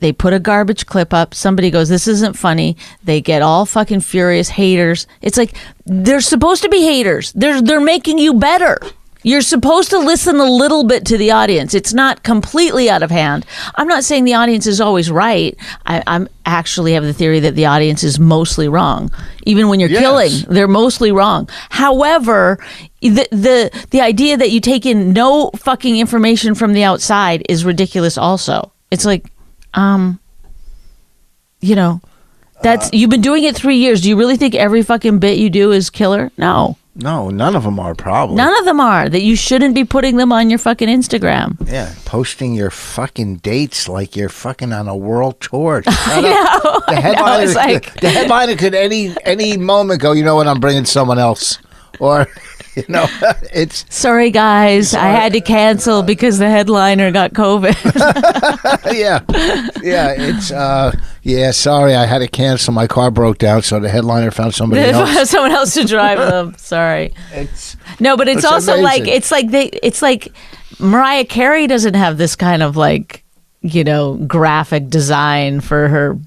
they 0.00 0.12
put 0.12 0.32
a 0.32 0.38
garbage 0.38 0.86
clip 0.86 1.14
up. 1.14 1.34
Somebody 1.34 1.70
goes, 1.70 1.88
"This 1.88 2.06
isn't 2.08 2.36
funny." 2.36 2.76
They 3.04 3.20
get 3.20 3.42
all 3.42 3.64
fucking 3.66 4.00
furious. 4.00 4.48
Haters. 4.50 5.06
It's 5.22 5.38
like 5.38 5.54
they're 5.86 6.20
supposed 6.20 6.62
to 6.62 6.68
be 6.68 6.82
haters. 6.82 7.32
They're 7.34 7.60
they're 7.62 7.80
making 7.80 8.18
you 8.18 8.34
better. 8.34 8.78
You're 9.22 9.40
supposed 9.40 9.90
to 9.90 9.98
listen 9.98 10.36
a 10.36 10.44
little 10.44 10.84
bit 10.84 11.04
to 11.06 11.18
the 11.18 11.32
audience. 11.32 11.74
It's 11.74 11.92
not 11.92 12.22
completely 12.22 12.88
out 12.88 13.02
of 13.02 13.10
hand. 13.10 13.44
I'm 13.74 13.88
not 13.88 14.04
saying 14.04 14.22
the 14.22 14.34
audience 14.34 14.68
is 14.68 14.80
always 14.80 15.10
right. 15.10 15.56
I, 15.84 16.00
I'm 16.06 16.28
actually 16.44 16.92
have 16.92 17.02
the 17.02 17.12
theory 17.12 17.40
that 17.40 17.56
the 17.56 17.66
audience 17.66 18.04
is 18.04 18.20
mostly 18.20 18.68
wrong. 18.68 19.10
Even 19.44 19.68
when 19.68 19.80
you're 19.80 19.88
Yes. 19.88 20.00
killing, 20.00 20.32
they're 20.48 20.68
mostly 20.68 21.10
wrong. 21.10 21.48
However, 21.70 22.58
the 23.00 23.26
the 23.32 23.70
the 23.90 24.00
idea 24.00 24.36
that 24.36 24.50
you 24.52 24.60
take 24.60 24.86
in 24.86 25.12
no 25.12 25.50
fucking 25.56 25.96
information 25.98 26.54
from 26.54 26.72
the 26.72 26.84
outside 26.84 27.42
is 27.48 27.64
ridiculous. 27.64 28.16
Also, 28.16 28.70
it's 28.92 29.04
like, 29.04 29.24
um, 29.76 30.18
you 31.60 31.74
know, 31.76 32.00
that's 32.62 32.90
you've 32.92 33.10
been 33.10 33.20
doing 33.20 33.44
it 33.44 33.54
three 33.56 33.76
years. 33.76 34.00
Do 34.00 34.08
you 34.08 34.16
really 34.16 34.36
think 34.36 34.54
every 34.54 34.82
fucking 34.82 35.18
bit 35.18 35.38
you 35.38 35.50
do 35.50 35.72
is 35.72 35.90
killer? 35.90 36.30
No, 36.38 36.76
No, 36.94 37.28
none 37.28 37.54
of 37.54 37.64
them 37.64 37.78
are 37.78 37.94
probably. 37.94 38.36
None 38.36 38.56
of 38.58 38.64
them 38.64 38.80
are. 38.80 39.08
That 39.08 39.22
you 39.22 39.36
shouldn't 39.36 39.74
be 39.74 39.84
putting 39.84 40.16
them 40.16 40.32
on 40.32 40.48
your 40.48 40.58
fucking 40.58 40.88
Instagram. 40.88 41.56
Yeah, 41.70 41.92
posting 42.06 42.54
your 42.54 42.70
fucking 42.70 43.36
dates 43.38 43.88
like 43.88 44.16
you're 44.16 44.30
fucking 44.30 44.72
on 44.72 44.88
a 44.88 44.96
world 44.96 45.40
tour. 45.40 45.82
The 46.88 47.00
headliner, 47.00 47.52
like- 47.52 48.00
the 48.00 48.08
headliner 48.10 48.56
could 48.56 48.74
any 48.74 49.14
any 49.24 49.56
moment 49.56 50.00
go. 50.00 50.12
You 50.12 50.24
know 50.24 50.36
what? 50.36 50.46
I'm 50.46 50.60
bringing 50.60 50.84
someone 50.84 51.18
else, 51.18 51.58
or 51.98 52.26
you 52.80 52.84
know, 52.88 53.06
it's 53.54 53.86
Sorry, 53.88 54.30
guys, 54.30 54.92
I 54.92 55.06
had 55.06 55.32
to 55.32 55.40
cancel 55.40 56.02
because 56.02 56.38
the 56.38 56.50
headliner 56.50 57.10
got 57.10 57.32
COVID. 57.32 57.74
yeah, 58.94 59.20
yeah. 59.82 60.12
It's 60.12 60.50
uh, 60.50 60.92
yeah. 61.22 61.52
Sorry, 61.52 61.94
I 61.94 62.04
had 62.04 62.18
to 62.18 62.28
cancel. 62.28 62.74
My 62.74 62.86
car 62.86 63.10
broke 63.10 63.38
down, 63.38 63.62
so 63.62 63.80
the 63.80 63.88
headliner 63.88 64.30
found 64.30 64.54
somebody 64.54 64.82
else. 64.82 65.30
Someone 65.30 65.52
else 65.52 65.72
to 65.74 65.84
drive 65.84 66.18
them. 66.18 66.54
Sorry. 66.58 67.14
It's 67.32 67.76
No, 67.98 68.16
but 68.16 68.28
it's 68.28 68.42
That's 68.42 68.52
also 68.52 68.76
like 68.76 69.08
it's 69.08 69.30
like 69.30 69.50
they 69.50 69.68
it's 69.82 70.02
like 70.02 70.28
Mariah 70.78 71.24
Carey 71.24 71.66
doesn't 71.66 71.94
have 71.94 72.18
this 72.18 72.36
kind 72.36 72.62
of 72.62 72.76
like 72.76 73.24
you 73.62 73.84
know 73.84 74.16
graphic 74.26 74.90
design 74.90 75.60
for 75.60 75.88
her 75.88 76.18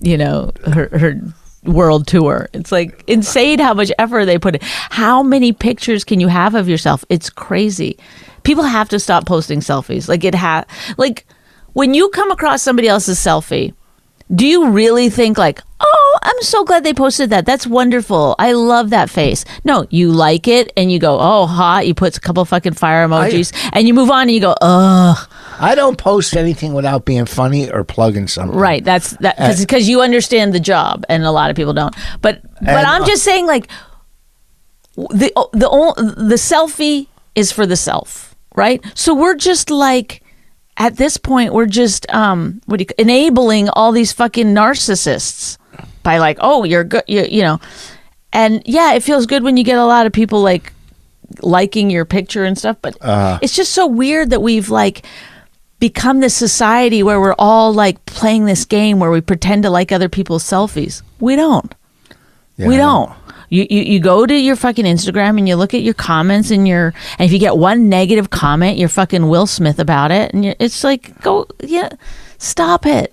you 0.00 0.16
know 0.16 0.52
her 0.64 0.88
her 0.98 1.20
world 1.64 2.06
tour. 2.06 2.48
It's 2.52 2.72
like 2.72 3.04
insane 3.06 3.58
how 3.58 3.74
much 3.74 3.92
effort 3.98 4.26
they 4.26 4.38
put 4.38 4.56
in. 4.56 4.60
How 4.62 5.22
many 5.22 5.52
pictures 5.52 6.04
can 6.04 6.20
you 6.20 6.28
have 6.28 6.54
of 6.54 6.68
yourself? 6.68 7.04
It's 7.08 7.30
crazy. 7.30 7.98
People 8.42 8.64
have 8.64 8.88
to 8.90 8.98
stop 8.98 9.26
posting 9.26 9.60
selfies. 9.60 10.08
Like 10.08 10.24
it 10.24 10.34
ha 10.34 10.64
like 10.96 11.26
when 11.72 11.94
you 11.94 12.08
come 12.10 12.30
across 12.30 12.62
somebody 12.62 12.88
else's 12.88 13.18
selfie, 13.18 13.74
do 14.34 14.46
you 14.46 14.70
really 14.70 15.10
think 15.10 15.38
like, 15.38 15.62
"Oh, 15.80 16.18
I'm 16.22 16.40
so 16.42 16.64
glad 16.64 16.84
they 16.84 16.94
posted 16.94 17.30
that. 17.30 17.46
That's 17.46 17.66
wonderful. 17.66 18.36
I 18.38 18.52
love 18.52 18.90
that 18.90 19.10
face." 19.10 19.44
No, 19.64 19.86
you 19.90 20.12
like 20.12 20.46
it 20.46 20.72
and 20.76 20.92
you 20.92 20.98
go, 20.98 21.18
"Oh, 21.20 21.46
hot." 21.46 21.86
You 21.86 21.94
put 21.94 22.16
a 22.16 22.20
couple 22.20 22.44
fucking 22.44 22.74
fire 22.74 23.06
emojis 23.06 23.52
and 23.72 23.88
you 23.88 23.94
move 23.94 24.10
on 24.10 24.22
and 24.22 24.30
you 24.30 24.40
go, 24.40 24.54
"Ugh." 24.60 25.28
I 25.58 25.74
don't 25.74 25.98
post 25.98 26.36
anything 26.36 26.72
without 26.72 27.04
being 27.04 27.26
funny 27.26 27.70
or 27.70 27.84
plugging 27.84 28.28
something. 28.28 28.56
Right. 28.56 28.82
That's 28.84 29.10
that 29.18 29.36
because 29.58 29.88
you 29.88 30.00
understand 30.00 30.54
the 30.54 30.60
job, 30.60 31.04
and 31.08 31.24
a 31.24 31.32
lot 31.32 31.50
of 31.50 31.56
people 31.56 31.72
don't. 31.74 31.94
But 32.22 32.42
but 32.60 32.68
And, 32.68 32.86
I'm 32.86 33.02
uh, 33.02 33.06
just 33.06 33.24
saying, 33.24 33.46
like 33.46 33.68
the 34.96 35.32
the 35.52 36.14
the 36.16 36.36
selfie 36.36 37.08
is 37.34 37.52
for 37.52 37.66
the 37.66 37.76
self, 37.76 38.34
right? 38.54 38.84
So 38.94 39.14
we're 39.14 39.36
just 39.36 39.70
like 39.70 40.19
at 40.80 40.96
this 40.96 41.16
point, 41.18 41.52
we're 41.52 41.66
just 41.66 42.12
um 42.12 42.60
what 42.66 42.78
do 42.78 42.86
you 42.88 42.94
enabling 42.98 43.68
all 43.68 43.92
these 43.92 44.12
fucking 44.12 44.46
narcissists 44.46 45.58
by 46.02 46.18
like, 46.18 46.38
oh, 46.40 46.64
you're 46.64 46.82
good, 46.82 47.04
you, 47.06 47.22
you 47.22 47.42
know, 47.42 47.60
and 48.32 48.62
yeah, 48.64 48.94
it 48.94 49.02
feels 49.02 49.26
good 49.26 49.44
when 49.44 49.56
you 49.56 49.62
get 49.62 49.78
a 49.78 49.84
lot 49.84 50.06
of 50.06 50.12
people 50.12 50.40
like 50.40 50.72
liking 51.42 51.90
your 51.90 52.04
picture 52.04 52.44
and 52.44 52.58
stuff, 52.58 52.76
but 52.82 52.96
it's 53.42 53.54
just 53.54 53.72
so 53.72 53.86
weird 53.86 54.30
that 54.30 54.42
we've 54.42 54.70
like 54.70 55.04
become 55.78 56.20
this 56.20 56.34
society 56.34 57.02
where 57.02 57.20
we're 57.20 57.34
all 57.38 57.72
like 57.72 58.04
playing 58.06 58.46
this 58.46 58.64
game 58.64 58.98
where 58.98 59.10
we 59.10 59.20
pretend 59.20 59.62
to 59.62 59.70
like 59.70 59.92
other 59.92 60.08
people's 60.08 60.44
selfies. 60.44 61.02
We 61.20 61.36
don't. 61.36 61.74
Yeah, 62.56 62.68
we 62.68 62.76
don't. 62.76 63.12
You, 63.50 63.66
you 63.68 63.82
you 63.82 64.00
go 64.00 64.26
to 64.26 64.34
your 64.34 64.54
fucking 64.56 64.84
Instagram 64.84 65.36
and 65.38 65.48
you 65.48 65.56
look 65.56 65.74
at 65.74 65.82
your 65.82 65.94
comments 65.94 66.50
and 66.50 66.66
your 66.68 66.94
and 67.18 67.26
if 67.26 67.32
you 67.32 67.38
get 67.38 67.56
one 67.56 67.88
negative 67.88 68.30
comment, 68.30 68.78
you're 68.78 68.88
fucking 68.88 69.28
Will 69.28 69.46
Smith 69.46 69.78
about 69.80 70.10
it, 70.12 70.32
and 70.32 70.44
it's 70.58 70.84
like 70.84 71.20
go 71.20 71.46
yeah, 71.62 71.90
stop 72.38 72.86
it. 72.86 73.12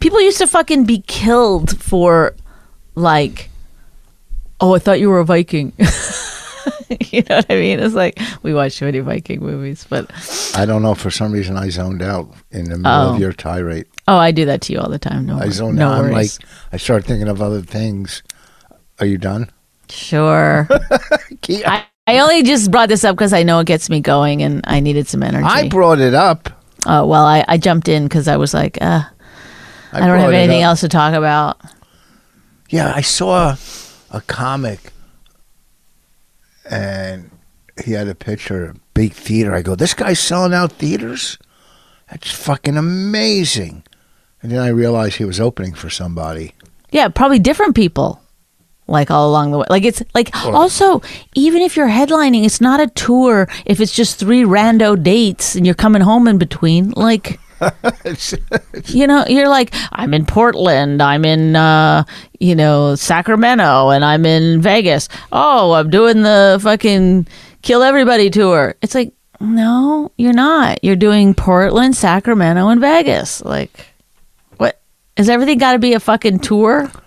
People 0.00 0.20
used 0.20 0.38
to 0.38 0.46
fucking 0.46 0.84
be 0.84 1.00
killed 1.06 1.80
for 1.80 2.34
like, 2.96 3.50
oh, 4.60 4.74
I 4.74 4.78
thought 4.80 5.00
you 5.00 5.08
were 5.10 5.20
a 5.20 5.24
Viking. 5.24 5.72
you 7.10 7.22
know 7.28 7.36
what 7.36 7.46
I 7.48 7.54
mean? 7.54 7.78
It's 7.80 7.94
like 7.94 8.18
we 8.42 8.52
watch 8.54 8.72
so 8.72 8.84
many 8.86 8.98
Viking 8.98 9.40
movies, 9.40 9.86
but 9.88 10.10
I 10.56 10.66
don't 10.66 10.82
know. 10.82 10.94
For 10.94 11.10
some 11.10 11.30
reason, 11.32 11.56
I 11.56 11.68
zoned 11.68 12.02
out 12.02 12.28
in 12.50 12.64
the 12.64 12.78
middle 12.78 12.90
Oh. 12.92 13.14
of 13.14 13.20
your 13.20 13.32
tirade. 13.32 13.86
oh, 14.08 14.16
I 14.16 14.32
do 14.32 14.44
that 14.46 14.60
to 14.62 14.72
you 14.72 14.80
all 14.80 14.88
the 14.90 14.98
time. 14.98 15.26
No, 15.26 15.38
I 15.38 15.48
zoned 15.50 15.78
no 15.78 15.88
out. 15.88 16.04
I'm 16.04 16.10
like. 16.12 16.30
I 16.72 16.76
started 16.78 17.06
thinking 17.06 17.28
of 17.28 17.40
other 17.40 17.62
things. 17.62 18.22
Are 19.00 19.06
you 19.06 19.18
done? 19.18 19.50
Sure. 19.90 20.68
I, 21.66 21.84
I 22.06 22.20
only 22.20 22.42
just 22.42 22.70
brought 22.70 22.88
this 22.88 23.04
up 23.04 23.16
because 23.16 23.32
I 23.32 23.42
know 23.42 23.58
it 23.60 23.66
gets 23.66 23.90
me 23.90 24.00
going 24.00 24.42
and 24.42 24.62
I 24.64 24.80
needed 24.80 25.08
some 25.08 25.22
energy. 25.22 25.44
I 25.44 25.68
brought 25.68 26.00
it 26.00 26.14
up. 26.14 26.50
oh, 26.86 27.06
well, 27.06 27.24
I, 27.24 27.44
I 27.46 27.58
jumped 27.58 27.88
in 27.88 28.04
because 28.04 28.28
I 28.28 28.36
was 28.36 28.54
like, 28.54 28.78
uh, 28.80 29.02
I, 29.92 30.06
don't 30.06 30.18
have 30.18 30.32
anything 30.32 30.62
else 30.62 30.80
to 30.80 30.88
talk 30.88 31.14
about. 31.14 31.60
Yeah, 32.70 32.92
I 32.94 33.00
saw 33.00 33.56
a 34.10 34.20
comic, 34.22 34.92
and 36.68 37.30
he 37.82 37.92
had 37.92 38.08
a 38.08 38.14
picture 38.14 38.66
of 38.66 38.94
big 38.94 39.12
theater. 39.12 39.54
I 39.54 39.62
go, 39.62 39.74
this 39.74 39.94
guy's 39.94 40.20
selling 40.20 40.54
out 40.54 40.72
theaters. 40.72 41.38
That's 42.10 42.30
fucking 42.30 42.76
amazing. 42.76 43.84
And 44.42 44.52
then 44.52 44.60
I 44.60 44.68
realized 44.68 45.16
he 45.16 45.24
was 45.24 45.40
opening 45.40 45.74
for 45.74 45.90
somebody. 45.90 46.54
Yeah, 46.90 47.08
probably 47.08 47.38
different 47.38 47.74
people. 47.74 48.22
Like 48.88 49.10
all 49.10 49.28
along 49.28 49.50
the 49.50 49.58
way. 49.58 49.66
Like 49.68 49.84
it's 49.84 50.02
like 50.14 50.34
also, 50.46 51.02
even 51.34 51.60
if 51.60 51.76
you're 51.76 51.88
headlining, 51.88 52.44
it's 52.44 52.60
not 52.60 52.80
a 52.80 52.88
tour 52.88 53.46
if 53.66 53.80
it's 53.80 53.94
just 53.94 54.18
three 54.18 54.42
rando 54.42 55.00
dates 55.00 55.54
and 55.54 55.66
you're 55.66 55.74
coming 55.74 56.00
home 56.00 56.26
in 56.26 56.38
between. 56.38 56.90
Like 56.92 57.38
you 58.86 59.06
know, 59.06 59.24
you're 59.28 59.48
like, 59.48 59.74
I'm 59.92 60.14
in 60.14 60.24
Portland, 60.24 61.02
I'm 61.02 61.24
in 61.24 61.54
uh, 61.54 62.04
you 62.40 62.54
know, 62.54 62.94
Sacramento, 62.94 63.90
and 63.90 64.04
I'm 64.04 64.24
in 64.24 64.62
Vegas. 64.62 65.08
Oh, 65.32 65.72
I'm 65.72 65.90
doing 65.90 66.22
the 66.22 66.58
fucking 66.62 67.26
kill 67.62 67.82
everybody 67.82 68.30
tour. 68.30 68.74
It's 68.80 68.94
like, 68.94 69.12
no, 69.40 70.12
you're 70.16 70.32
not. 70.32 70.82
You're 70.82 70.96
doing 70.96 71.34
Portland, 71.34 71.96
Sacramento, 71.96 72.68
and 72.68 72.80
Vegas. 72.80 73.44
Like 73.44 73.86
what 74.56 74.80
has 75.16 75.28
everything 75.28 75.58
got 75.58 75.72
to 75.72 75.78
be 75.78 75.94
a 75.94 76.00
fucking 76.00 76.38
tour? 76.40 76.90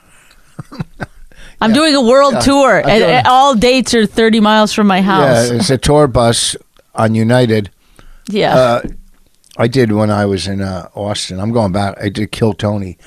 I'm 1.61 1.73
doing 1.73 1.95
a 1.95 2.01
world 2.01 2.41
tour, 2.41 2.81
I'm 2.83 2.89
and, 2.89 3.03
doing- 3.03 3.21
all 3.25 3.55
dates 3.55 3.93
are 3.93 4.05
30 4.05 4.39
miles 4.39 4.73
from 4.73 4.87
my 4.87 5.01
house. 5.01 5.49
Yeah, 5.49 5.55
it's 5.57 5.69
a 5.69 5.77
tour 5.77 6.07
bus 6.07 6.55
on 6.95 7.15
United. 7.15 7.69
Yeah. 8.27 8.55
Uh, 8.55 8.81
I 9.57 9.67
did 9.67 9.91
when 9.91 10.09
I 10.09 10.25
was 10.25 10.47
in 10.47 10.61
uh, 10.61 10.89
Austin. 10.95 11.39
I'm 11.39 11.51
going 11.51 11.71
back. 11.71 12.01
I 12.01 12.09
did 12.09 12.31
Kill 12.31 12.53
Tony. 12.53 12.97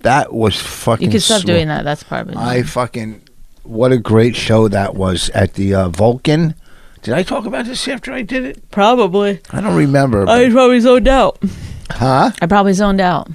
That 0.00 0.32
was 0.32 0.60
fucking. 0.60 1.06
you 1.06 1.10
can 1.10 1.20
stop 1.20 1.42
sw- 1.42 1.46
doing 1.46 1.68
that. 1.68 1.84
That's 1.84 2.02
probably. 2.02 2.34
I 2.36 2.62
fucking. 2.62 3.22
What 3.62 3.92
a 3.92 3.96
great 3.98 4.36
show 4.36 4.68
that 4.68 4.94
was 4.94 5.30
at 5.30 5.54
the 5.54 5.74
uh, 5.74 5.88
Vulcan. 5.88 6.54
Did 7.02 7.14
I 7.14 7.22
talk 7.22 7.46
about 7.46 7.64
this 7.64 7.86
after 7.88 8.12
I 8.12 8.20
did 8.22 8.44
it? 8.44 8.70
probably. 8.70 9.40
I 9.50 9.60
don't 9.62 9.76
remember. 9.76 10.28
I 10.28 10.50
probably 10.50 10.80
zoned 10.80 11.08
out. 11.08 11.38
huh? 11.90 12.32
I 12.42 12.46
probably 12.46 12.72
zoned 12.74 13.00
out. 13.00 13.30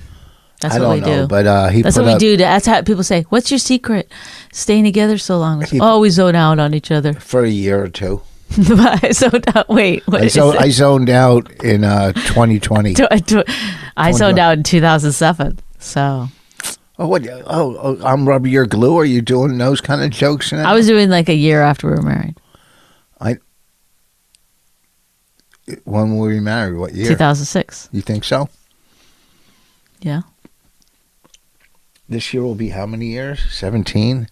That's 0.62 0.76
I 0.76 0.80
what 0.80 0.96
we 0.96 1.00
know, 1.02 1.22
do. 1.22 1.28
but 1.28 1.48
uh, 1.48 1.68
he 1.70 1.82
That's 1.82 1.96
what 1.96 2.06
we 2.06 2.12
up 2.14 2.20
do. 2.20 2.36
That's 2.36 2.66
how 2.66 2.82
people 2.82 3.04
say, 3.04 3.24
"What's 3.30 3.50
your 3.50 3.60
secret? 3.60 4.12
Staying 4.52 4.84
together 4.84 5.18
so 5.18 5.40
long?" 5.40 5.62
He- 5.64 5.80
oh, 5.80 6.00
we 6.02 6.10
zone 6.10 6.36
out 6.36 6.60
on 6.60 6.74
each 6.74 6.92
other. 6.92 7.14
for 7.14 7.44
a 7.46 7.50
year 7.50 7.82
or 7.84 7.88
two. 7.88 8.22
I 8.58 9.12
zoned 9.14 9.46
out. 9.56 9.70
Wait, 9.70 10.06
what 10.08 10.22
I, 10.22 10.26
is 10.26 10.34
zo- 10.34 10.52
it? 10.52 10.60
I 10.60 10.70
zoned 10.70 11.10
out 11.10 11.50
in 11.64 11.84
uh, 11.86 12.12
2020. 12.14 12.94
Tw- 12.96 13.00
tw- 13.26 13.50
I 13.96 14.12
zoned 14.12 14.40
out 14.40 14.58
in 14.58 14.64
2007. 14.64 15.60
So 15.80 16.28
Oh, 16.98 17.08
what? 17.08 17.26
Oh, 17.30 17.78
oh, 17.82 17.98
I'm 18.06 18.28
rubbing 18.28 18.52
your 18.52 18.66
glue. 18.66 18.98
Are 18.98 19.06
you 19.06 19.22
doing 19.22 19.58
those 19.58 19.80
kind 19.80 20.02
of 20.04 20.10
jokes? 20.10 20.52
Now? 20.52 20.70
I 20.70 20.74
was 20.74 20.88
doing 20.88 21.10
like 21.10 21.30
a 21.30 21.34
year 21.36 21.62
after 21.62 21.88
we 21.88 21.94
were 21.96 22.02
married, 22.02 22.36
I. 23.22 23.38
When 25.86 26.18
were 26.18 26.28
we 26.28 26.40
married? 26.40 26.76
What 26.78 26.94
year? 26.94 27.08
2006. 27.08 27.90
You 27.92 28.02
think 28.02 28.24
so? 28.24 28.50
Yeah. 30.02 30.22
This 32.10 32.34
year 32.34 32.42
will 32.42 32.56
be 32.56 32.70
how 32.70 32.88
many 32.88 33.06
years? 33.06 33.40
17? 33.52 34.28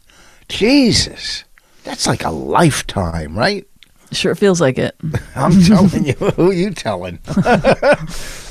Jesus. 0.49 1.43
That's 1.83 2.07
like 2.07 2.25
a 2.25 2.31
lifetime, 2.31 3.37
right? 3.37 3.67
Sure 4.11 4.33
feels 4.33 4.59
like 4.59 4.79
it. 4.79 4.95
I'm 5.35 5.61
telling 5.61 6.05
you. 6.05 6.13
Who 6.35 6.51
you 6.51 6.71
telling? 6.71 7.19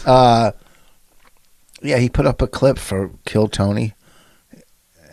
uh, 0.07 0.53
yeah, 1.83 1.99
he 1.99 2.09
put 2.09 2.27
up 2.27 2.41
a 2.41 2.47
clip 2.47 2.79
for 2.79 3.11
Kill 3.25 3.49
Tony, 3.49 3.95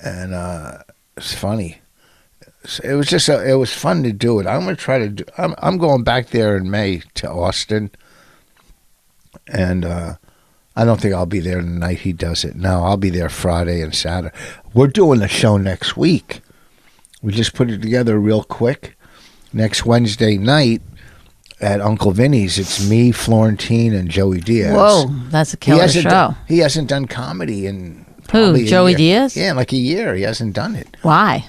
and 0.04 0.34
uh, 0.36 0.80
it's 1.18 1.34
funny. 1.34 1.80
It 2.84 2.94
was 2.94 3.08
just 3.08 3.30
a, 3.30 3.50
it 3.50 3.56
was 3.56 3.74
fun 3.74 4.04
to 4.04 4.14
do 4.14 4.40
it. 4.40 4.48
I'm 4.48 4.62
gonna 4.62 4.76
try 4.76 5.00
to 5.00 5.10
do. 5.10 5.24
I'm 5.38 5.56
I'm 5.58 5.78
going 5.78 6.04
back 6.04 6.30
there 6.30 6.56
in 6.56 6.70
May 6.70 7.02
to 7.16 7.30
Austin, 7.30 7.92
and 9.48 9.84
uh, 9.84 10.16
I 10.76 10.86
don't 10.86 11.00
think 11.00 11.14
I'll 11.14 11.26
be 11.28 11.40
there 11.40 11.62
the 11.62 11.68
night 11.70 12.00
he 12.00 12.14
does 12.14 12.44
it. 12.44 12.56
No, 12.56 12.84
I'll 12.84 12.98
be 12.98 13.10
there 13.12 13.30
Friday 13.30 13.82
and 13.82 13.94
Saturday. 13.94 14.36
We're 14.74 14.88
doing 14.88 15.20
the 15.20 15.28
show 15.28 15.58
next 15.58 15.96
week. 15.96 16.42
We 17.22 17.32
just 17.32 17.54
put 17.54 17.70
it 17.70 17.82
together 17.82 18.20
real 18.20 18.44
quick. 18.44 18.98
Next 19.54 19.86
Wednesday 19.86 20.38
night 20.38 20.82
at 21.62 21.80
Uncle 21.80 22.12
Vinny's, 22.12 22.58
it's 22.58 22.90
me, 22.90 23.12
Florentine, 23.12 23.94
and 23.94 24.10
Joey 24.10 24.40
Diaz. 24.40 24.74
Whoa, 24.76 25.06
that's 25.30 25.54
a 25.54 25.58
He 25.58 25.60
killer 25.60 25.82
hasn't 25.82 26.04
show. 26.04 26.10
done, 26.10 26.36
he 26.48 26.58
hasn't 26.58 26.90
done 26.90 27.06
comedy 27.06 27.68
in 27.68 28.06
Who, 28.24 28.28
probably 28.28 28.64
a 28.64 28.68
Joey. 28.68 28.96
Diaz? 28.96 29.38
Yeah, 29.38 29.54
like 29.54 29.72
a 29.72 29.78
year. 29.78 30.16
He 30.16 30.24
hasn't 30.24 30.56
done 30.56 30.76
it. 30.76 30.98
Why? 31.04 31.48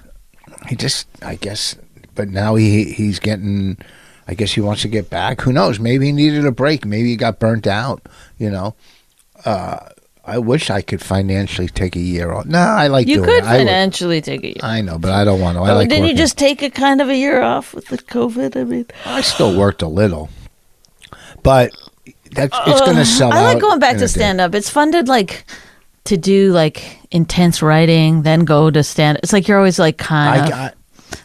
He 0.68 0.76
just, 0.76 1.08
I 1.22 1.36
guess, 1.36 1.76
but 2.14 2.28
now 2.28 2.54
he 2.56 2.92
he's 2.92 3.18
getting. 3.18 3.78
I 4.28 4.34
guess 4.34 4.52
he 4.52 4.60
wants 4.62 4.82
to 4.82 4.88
get 4.88 5.10
back. 5.10 5.40
Who 5.42 5.52
knows? 5.52 5.78
Maybe 5.78 6.06
he 6.06 6.12
needed 6.12 6.46
a 6.46 6.52
break. 6.52 6.86
Maybe 6.86 7.08
he 7.08 7.16
got 7.16 7.38
burnt 7.38 7.66
out. 7.66 8.06
You 8.38 8.50
know. 8.50 8.74
Uh, 9.44 9.78
I 10.26 10.38
wish 10.38 10.70
I 10.70 10.80
could 10.80 11.02
financially 11.02 11.68
take 11.68 11.96
a 11.96 12.00
year 12.00 12.32
off. 12.32 12.46
No, 12.46 12.58
I 12.58 12.86
like 12.86 13.06
You 13.06 13.16
doing 13.16 13.26
could 13.28 13.44
it. 13.44 13.44
I, 13.44 13.58
financially 13.58 14.22
take 14.22 14.42
a 14.42 14.46
year. 14.48 14.56
I 14.62 14.80
know, 14.80 14.98
but 14.98 15.10
I 15.10 15.22
don't 15.24 15.38
want 15.40 15.56
to. 15.58 15.62
I 15.62 15.70
Oh, 15.72 15.74
like 15.74 15.88
didn't 15.90 16.06
you 16.06 16.14
just 16.14 16.38
take 16.38 16.62
a 16.62 16.70
kind 16.70 17.02
of 17.02 17.10
a 17.10 17.16
year 17.16 17.42
off 17.42 17.74
with 17.74 17.88
the 17.88 17.98
COVID? 17.98 18.56
I 18.58 18.64
mean, 18.64 18.86
I 19.04 19.20
still 19.20 19.54
worked 19.56 19.82
a 19.82 19.86
little, 19.88 20.30
but 21.42 21.72
that's 22.32 22.56
it's 22.66 22.80
going 22.80 22.96
to 22.96 23.04
sell 23.04 23.32
I 23.32 23.42
like 23.42 23.60
going 23.60 23.78
back 23.78 23.94
to 23.94 24.00
day. 24.00 24.06
stand 24.06 24.40
up. 24.40 24.54
It's 24.54 24.70
fun 24.70 24.92
to 24.92 25.02
like 25.02 25.44
to 26.04 26.16
do 26.16 26.52
like 26.52 26.98
intense 27.10 27.60
writing, 27.62 28.22
then 28.22 28.40
go 28.46 28.70
to 28.70 28.82
stand. 28.82 29.18
It's 29.22 29.32
like 29.32 29.46
you're 29.46 29.58
always 29.58 29.78
like 29.78 29.98
kind 29.98 30.40
I 30.40 30.44
of 30.44 30.50
got. 30.50 30.74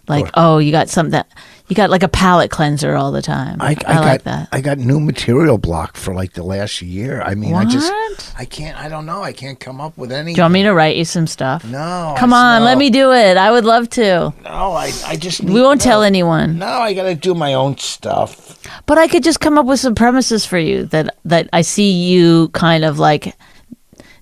like, 0.10 0.30
oh, 0.34 0.58
you 0.58 0.72
got 0.74 0.90
something 0.90 1.12
that 1.12 1.28
you 1.70 1.76
got 1.76 1.92
like 1.92 2.02
a 2.02 2.08
palate 2.08 2.50
cleanser 2.50 2.96
all 2.96 3.12
the 3.12 3.22
time. 3.22 3.62
I, 3.62 3.68
I, 3.68 3.70
I, 3.70 3.74
got, 3.76 4.06
like 4.06 4.24
that. 4.24 4.50
I 4.52 4.60
got 4.60 4.80
new 4.80 5.00
material 5.00 5.60
block 5.60 5.96
for 5.96 6.16
like 6.16 6.34
the 6.34 6.42
last 6.42 6.82
year. 6.82 7.22
I 7.22 7.36
mean, 7.36 7.54
I 7.54 7.64
just, 7.66 7.92
What? 7.92 8.34
I 8.40 8.46
can't, 8.46 8.76
I 8.76 8.90
don't 8.90 9.06
know. 9.06 9.22
I 9.22 9.34
can't 9.34 9.60
come 9.60 9.80
up 9.80 9.96
with 9.96 10.12
any. 10.12 10.34
do 10.34 10.40
you 10.40 10.44
want 10.44 10.54
me 10.54 10.64
to 10.64 10.74
write 10.74 10.98
you 10.98 11.06
some 11.06 11.28
stuff? 11.28 11.64
No. 11.64 12.16
Come 12.18 12.34
I- 12.34 12.56
on, 12.56 12.62
no, 12.62 12.66
let 12.66 12.78
me 12.80 12.90
do 12.90 13.14
it. 13.14 13.38
I 13.38 13.52
would 13.52 13.66
love 13.66 13.88
to. 13.92 14.34
No, 14.44 14.72
I, 14.74 14.92
I 15.06 15.16
just. 15.16 15.42
We 15.42 15.62
won't 15.62 15.80
no. 15.82 15.84
tell 15.84 16.02
anyone. 16.04 16.58
No, 16.58 16.66
I 16.66 16.94
got 16.96 17.04
to 17.04 17.14
do 17.14 17.36
my 17.36 17.54
own 17.54 17.78
stuff. 17.78 18.60
But 18.88 18.98
I 18.98 19.08
could 19.08 19.24
just 19.24 19.40
come 19.40 19.58
up 19.60 19.68
with 19.68 19.80
some 19.80 19.94
premises 19.94 20.46
for 20.46 20.58
you 20.58 20.86
that 20.86 21.16
that 21.26 21.50
I 21.54 21.62
see 21.62 21.92
you 21.92 22.50
kind 22.50 22.84
of 22.84 22.98
like 22.98 23.36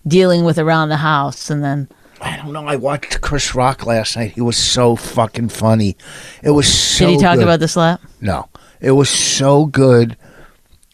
dealing 0.06 0.44
with 0.44 0.60
around 0.60 0.90
the 0.90 0.98
house, 0.98 1.50
and 1.50 1.64
then 1.64 1.88
I 2.22 2.38
don't 2.38 2.54
know. 2.54 2.66
I 2.66 2.76
watched 2.76 3.22
Chris 3.22 3.54
Rock 3.54 3.86
last 3.86 4.16
night. 4.16 4.32
He 4.32 4.42
was 4.42 4.58
so 4.58 4.96
fucking 4.96 5.50
funny. 5.50 5.98
It 6.44 6.52
was 6.52 6.72
so. 6.72 7.06
did 7.06 7.12
he 7.14 7.18
talk 7.22 7.36
good. 7.36 7.44
about 7.44 7.60
the 7.60 7.68
slap? 7.68 8.02
No, 8.22 8.50
it 8.82 8.92
was 8.92 9.10
so 9.10 9.66
good. 9.66 10.18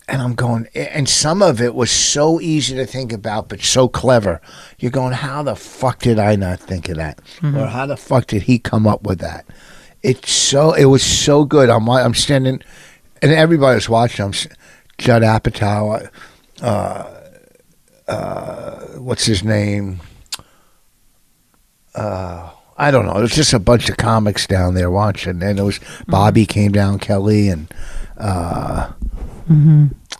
And 0.09 0.21
I'm 0.21 0.35
going, 0.35 0.67
and 0.75 1.07
some 1.07 1.41
of 1.41 1.61
it 1.61 1.73
was 1.75 1.89
so 1.89 2.41
easy 2.41 2.75
to 2.75 2.85
think 2.85 3.13
about, 3.13 3.47
but 3.47 3.61
so 3.61 3.87
clever. 3.87 4.41
You're 4.77 4.91
going, 4.91 5.13
how 5.13 5.43
the 5.43 5.55
fuck 5.55 5.99
did 5.99 6.19
I 6.19 6.35
not 6.35 6.59
think 6.59 6.89
of 6.89 6.97
that? 6.97 7.21
Or 7.41 7.67
how 7.67 7.85
the 7.85 7.95
fuck 7.95 8.27
did 8.27 8.43
he 8.43 8.59
come 8.59 8.85
up 8.85 9.03
with 9.03 9.19
that? 9.19 9.45
It's 10.03 10.29
so, 10.29 10.73
it 10.73 10.85
was 10.85 11.03
so 11.03 11.45
good. 11.45 11.69
I'm, 11.69 11.89
I'm 11.89 12.13
standing, 12.15 12.61
and 13.21 13.31
everybody 13.31 13.75
was 13.75 13.87
watching. 13.87 14.25
I'm, 14.25 14.33
Judd 14.97 15.21
Apatow, 15.21 16.09
uh, 16.61 17.19
uh, 18.07 18.79
what's 18.97 19.25
his 19.25 19.43
name? 19.43 20.01
Uh, 21.95 22.49
I 22.77 22.89
don't 22.91 23.05
know. 23.05 23.17
It 23.17 23.21
was 23.21 23.35
just 23.35 23.53
a 23.53 23.59
bunch 23.59 23.89
of 23.89 23.97
comics 23.97 24.47
down 24.47 24.73
there 24.73 24.89
watching, 24.89 25.43
and 25.43 25.59
it 25.59 25.63
was 25.63 25.79
Bobby 26.07 26.45
came 26.45 26.71
down, 26.71 26.99
Kelly, 26.99 27.49
and 27.49 27.71
uh, 28.17 28.91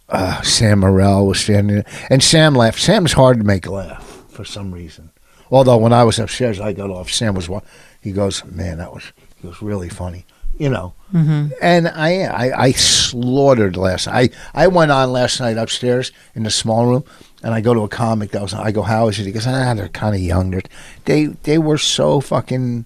uh, 0.10 0.42
Sam 0.42 0.82
Morril 0.82 1.26
was 1.28 1.40
standing 1.40 1.78
there. 1.78 1.86
And 2.10 2.22
Sam 2.24 2.54
laughed. 2.56 2.80
Sam's 2.80 3.14
hard 3.14 3.38
to 3.40 3.44
make 3.44 3.68
laugh 3.68 4.24
for 4.30 4.46
some 4.46 4.72
reason. 4.72 5.10
Although 5.52 5.78
when 5.78 5.94
I 5.94 6.04
was 6.04 6.20
upstairs, 6.20 6.60
I 6.60 6.74
got 6.74 6.90
off. 6.90 7.12
Sam 7.12 7.36
was 7.36 7.50
wa- 7.50 7.62
he 8.02 8.12
goes, 8.12 8.44
man, 8.46 8.78
that 8.78 8.94
was 8.94 9.12
he 9.42 9.48
was 9.48 9.62
really 9.62 9.90
funny, 9.90 10.26
you 10.58 10.70
know. 10.70 10.94
Mm-hmm. 11.14 11.54
And 11.62 11.88
I, 11.88 12.24
I 12.24 12.64
I 12.66 12.72
slaughtered 12.72 13.78
last. 13.78 14.08
I 14.08 14.30
I 14.54 14.68
went 14.68 14.92
on 14.92 15.12
last 15.12 15.40
night 15.40 15.58
upstairs 15.58 16.12
in 16.36 16.44
the 16.44 16.50
small 16.52 16.86
room, 16.88 17.04
and 17.44 17.54
I 17.54 17.62
go 17.62 17.74
to 17.74 17.82
a 17.82 17.90
comic 17.90 18.32
that 18.32 18.42
was. 18.42 18.54
I 18.54 18.72
go, 18.72 18.82
how 18.82 19.10
is 19.10 19.20
it? 19.20 19.26
He 19.26 19.32
goes, 19.32 19.46
ah, 19.46 19.74
they're 19.74 19.90
kind 19.90 20.16
of 20.16 20.22
young. 20.22 20.52
They're, 20.52 20.62
they 21.06 21.26
they 21.26 21.58
were 21.58 21.78
so 21.78 22.22
fucking, 22.22 22.86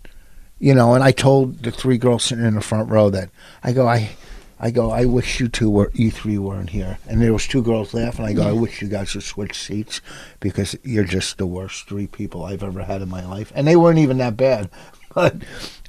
you 0.60 0.74
know. 0.74 0.96
And 0.96 1.04
I 1.04 1.12
told 1.12 1.60
the 1.63 1.72
three 1.72 1.98
girls 1.98 2.24
sitting 2.24 2.46
in 2.46 2.56
the 2.56 2.62
front 2.62 2.89
row 2.89 3.10
that 3.12 3.30
I 3.63 3.72
go, 3.74 3.88
I. 3.88 4.10
I 4.60 4.72
go. 4.72 4.89
I 4.89 5.06
wish 5.06 5.39
you 5.39 5.50
two 5.50 5.70
were, 5.70 5.91
you 5.93 6.10
three 6.10 6.39
weren't 6.39 6.72
here. 6.72 6.98
And 7.08 7.22
there 7.22 7.32
was 7.32 7.46
two 7.46 7.62
girls 7.62 7.93
laughing. 7.93 8.26
I 8.26 8.34
go. 8.34 8.41
I 8.41 8.54
wish 8.54 8.82
you 8.82 8.88
guys 8.88 9.13
would 9.13 9.24
switch 9.24 9.56
seats 9.56 10.02
because 10.39 10.76
you're 10.82 11.04
just 11.04 11.38
the 11.38 11.46
worst 11.46 11.88
three 11.88 12.08
people 12.08 12.43
I've 12.43 12.63
ever 12.63 12.82
had 12.82 13.04
in 13.04 13.08
my 13.08 13.24
life. 13.24 13.52
And 13.54 13.67
they 13.67 13.76
weren't 13.76 14.00
even 14.00 14.17
that 14.17 14.36
bad, 14.36 14.72
but 15.13 15.36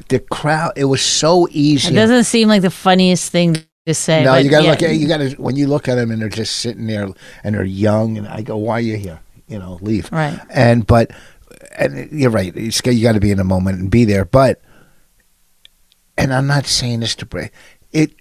the 0.08 0.18
crowd. 0.18 0.74
It 0.76 0.84
was 0.84 1.00
so 1.00 1.48
easy. 1.50 1.94
It 1.94 1.96
doesn't 1.96 2.24
seem 2.24 2.48
like 2.48 2.60
the 2.60 2.68
funniest 2.68 3.32
thing 3.32 3.56
to 3.88 3.94
say. 3.94 4.22
no, 4.24 4.36
you 4.36 4.48
gotta 4.50 4.64
yeah, 4.64 4.70
look 4.70 4.82
at 4.82 4.94
you 4.94 5.08
gotta 5.08 5.30
when 5.30 5.56
you 5.56 5.66
look 5.66 5.88
at 5.88 5.96
them 5.96 6.10
and 6.10 6.22
they're 6.22 6.28
just 6.28 6.56
sitting 6.56 6.86
there 6.86 7.08
and 7.42 7.54
they're 7.54 7.64
young 7.64 8.16
and 8.16 8.28
I 8.28 8.42
go, 8.42 8.56
why 8.56 8.74
are 8.74 8.80
you 8.80 8.96
here? 8.96 9.20
You 9.48 9.58
know, 9.58 9.78
leave. 9.82 10.10
Right. 10.12 10.38
And 10.50 10.86
but 10.86 11.10
and 11.76 12.10
you're 12.12 12.30
right. 12.30 12.52
It's, 12.56 12.80
you 12.84 13.02
got 13.02 13.12
to 13.12 13.20
be 13.20 13.30
in 13.30 13.38
the 13.38 13.44
moment 13.44 13.78
and 13.80 13.90
be 13.90 14.04
there. 14.04 14.24
But 14.24 14.60
and 16.16 16.32
I'm 16.32 16.46
not 16.46 16.66
saying 16.66 17.00
this 17.00 17.14
to 17.16 17.26
break 17.26 17.52
it. 17.92 18.12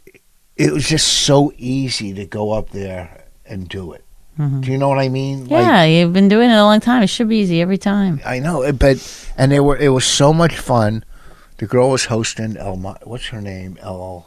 It 0.55 0.73
was 0.73 0.87
just 0.87 1.07
so 1.07 1.51
easy 1.57 2.13
to 2.15 2.25
go 2.25 2.51
up 2.51 2.71
there 2.71 3.25
and 3.45 3.69
do 3.69 3.93
it. 3.93 4.03
Mm-hmm. 4.39 4.61
Do 4.61 4.71
you 4.71 4.77
know 4.77 4.89
what 4.89 4.99
I 4.99 5.09
mean? 5.09 5.47
Like, 5.47 5.63
Yeah, 5.63 5.83
you've 5.83 6.13
been 6.13 6.27
doing 6.29 6.49
it 6.49 6.55
a 6.55 6.63
long 6.63 6.79
time. 6.79 7.03
It 7.03 7.07
should 7.07 7.29
be 7.29 7.37
easy 7.37 7.61
every 7.61 7.77
time. 7.77 8.21
I 8.25 8.39
know, 8.39 8.61
it- 8.63 8.79
but 8.79 8.97
and 9.37 9.51
they 9.51 9.59
were. 9.59 9.77
It 9.77 9.89
was 9.89 10.05
so 10.05 10.33
much 10.33 10.55
fun. 10.55 11.03
The 11.57 11.65
girl 11.65 11.89
was 11.89 12.05
hosting. 12.05 12.55
Elma. 12.55 12.97
what's 13.03 13.27
her 13.27 13.41
name? 13.41 13.77
El. 13.81 14.26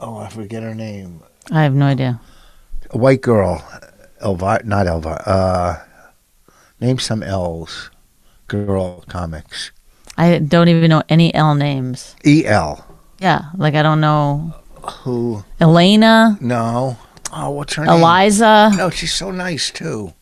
Oh, 0.00 0.16
I 0.16 0.28
forget 0.28 0.62
her 0.62 0.74
name. 0.74 1.22
I 1.50 1.62
have 1.62 1.74
no 1.74 1.86
idea. 1.86 2.20
A 2.90 2.98
white 2.98 3.20
girl. 3.20 3.62
Elvi, 4.22 4.64
not 4.64 4.86
Elvi. 4.86 5.22
Uh, 5.26 5.76
name 6.80 6.98
some 6.98 7.22
L's. 7.22 7.90
Girl 8.48 9.04
comics. 9.08 9.70
I 10.16 10.38
don't 10.38 10.68
even 10.68 10.90
know 10.90 11.02
any 11.08 11.32
L 11.34 11.54
names. 11.54 12.16
E 12.26 12.44
L. 12.46 12.84
Yeah, 13.20 13.42
like 13.56 13.74
I 13.74 13.82
don't 13.82 14.00
know 14.00 14.54
Who? 15.04 15.44
Elena, 15.60 16.36
No. 16.40 16.96
Oh, 17.32 17.50
what's 17.50 17.74
her 17.74 17.84
name? 17.84 17.94
Eliza. 17.94 18.72
No, 18.76 18.90
she's 18.90 19.14
so 19.14 19.30
nice 19.30 19.70
too. 19.70 20.12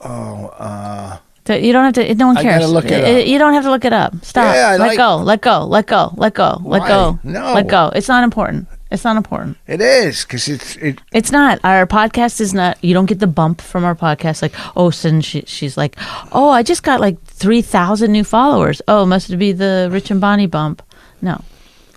Oh, 0.00 0.46
uh, 0.58 1.18
You 1.48 1.72
don't 1.72 1.84
have 1.84 1.94
to. 1.94 2.14
No 2.14 2.28
one 2.28 2.36
cares. 2.36 2.60
gotta 2.60 2.72
look 2.72 2.84
it 2.84 3.02
up. 3.04 3.26
You 3.26 3.38
don't 3.38 3.54
have 3.54 3.64
to 3.64 3.70
look 3.70 3.84
it 3.84 3.92
up. 3.92 4.14
Stop. 4.22 4.54
Yeah, 4.54 4.76
let 4.76 4.78
like- 4.78 4.96
go. 4.96 5.16
Let 5.16 5.40
go. 5.40 5.64
Let 5.64 5.86
go. 5.86 6.12
Let 6.16 6.34
go. 6.34 6.60
Let 6.62 6.82
Why? 6.82 6.88
go. 6.88 7.18
No. 7.24 7.54
Let 7.54 7.66
go. 7.68 7.90
It's 7.96 8.06
not 8.08 8.22
important. 8.22 8.68
It's 8.94 9.04
not 9.04 9.16
important. 9.16 9.58
it 9.66 9.80
is 9.80 10.24
because 10.24 10.48
it's 10.48 10.76
it. 10.76 11.00
It's 11.12 11.30
not. 11.32 11.58
Our 11.64 11.86
podcast 11.86 12.40
is 12.40 12.54
not. 12.54 12.82
You 12.82 12.94
don't 12.94 13.06
get 13.06 13.18
the 13.18 13.26
bump 13.26 13.60
from 13.60 13.84
our 13.84 13.94
podcast. 13.94 14.40
Like, 14.40 14.54
oh, 14.76 14.90
so 14.90 15.20
she, 15.20 15.42
she's 15.46 15.76
like, 15.76 15.96
oh, 16.32 16.48
I 16.50 16.62
just 16.62 16.82
got 16.82 17.00
like 17.00 17.20
three 17.24 17.60
thousand 17.62 18.12
new 18.12 18.24
followers. 18.24 18.80
Oh, 18.88 19.04
must 19.04 19.36
be 19.38 19.52
the 19.52 19.88
Rich 19.92 20.10
and 20.10 20.20
Bonnie 20.20 20.46
bump. 20.46 20.82
No, 21.20 21.42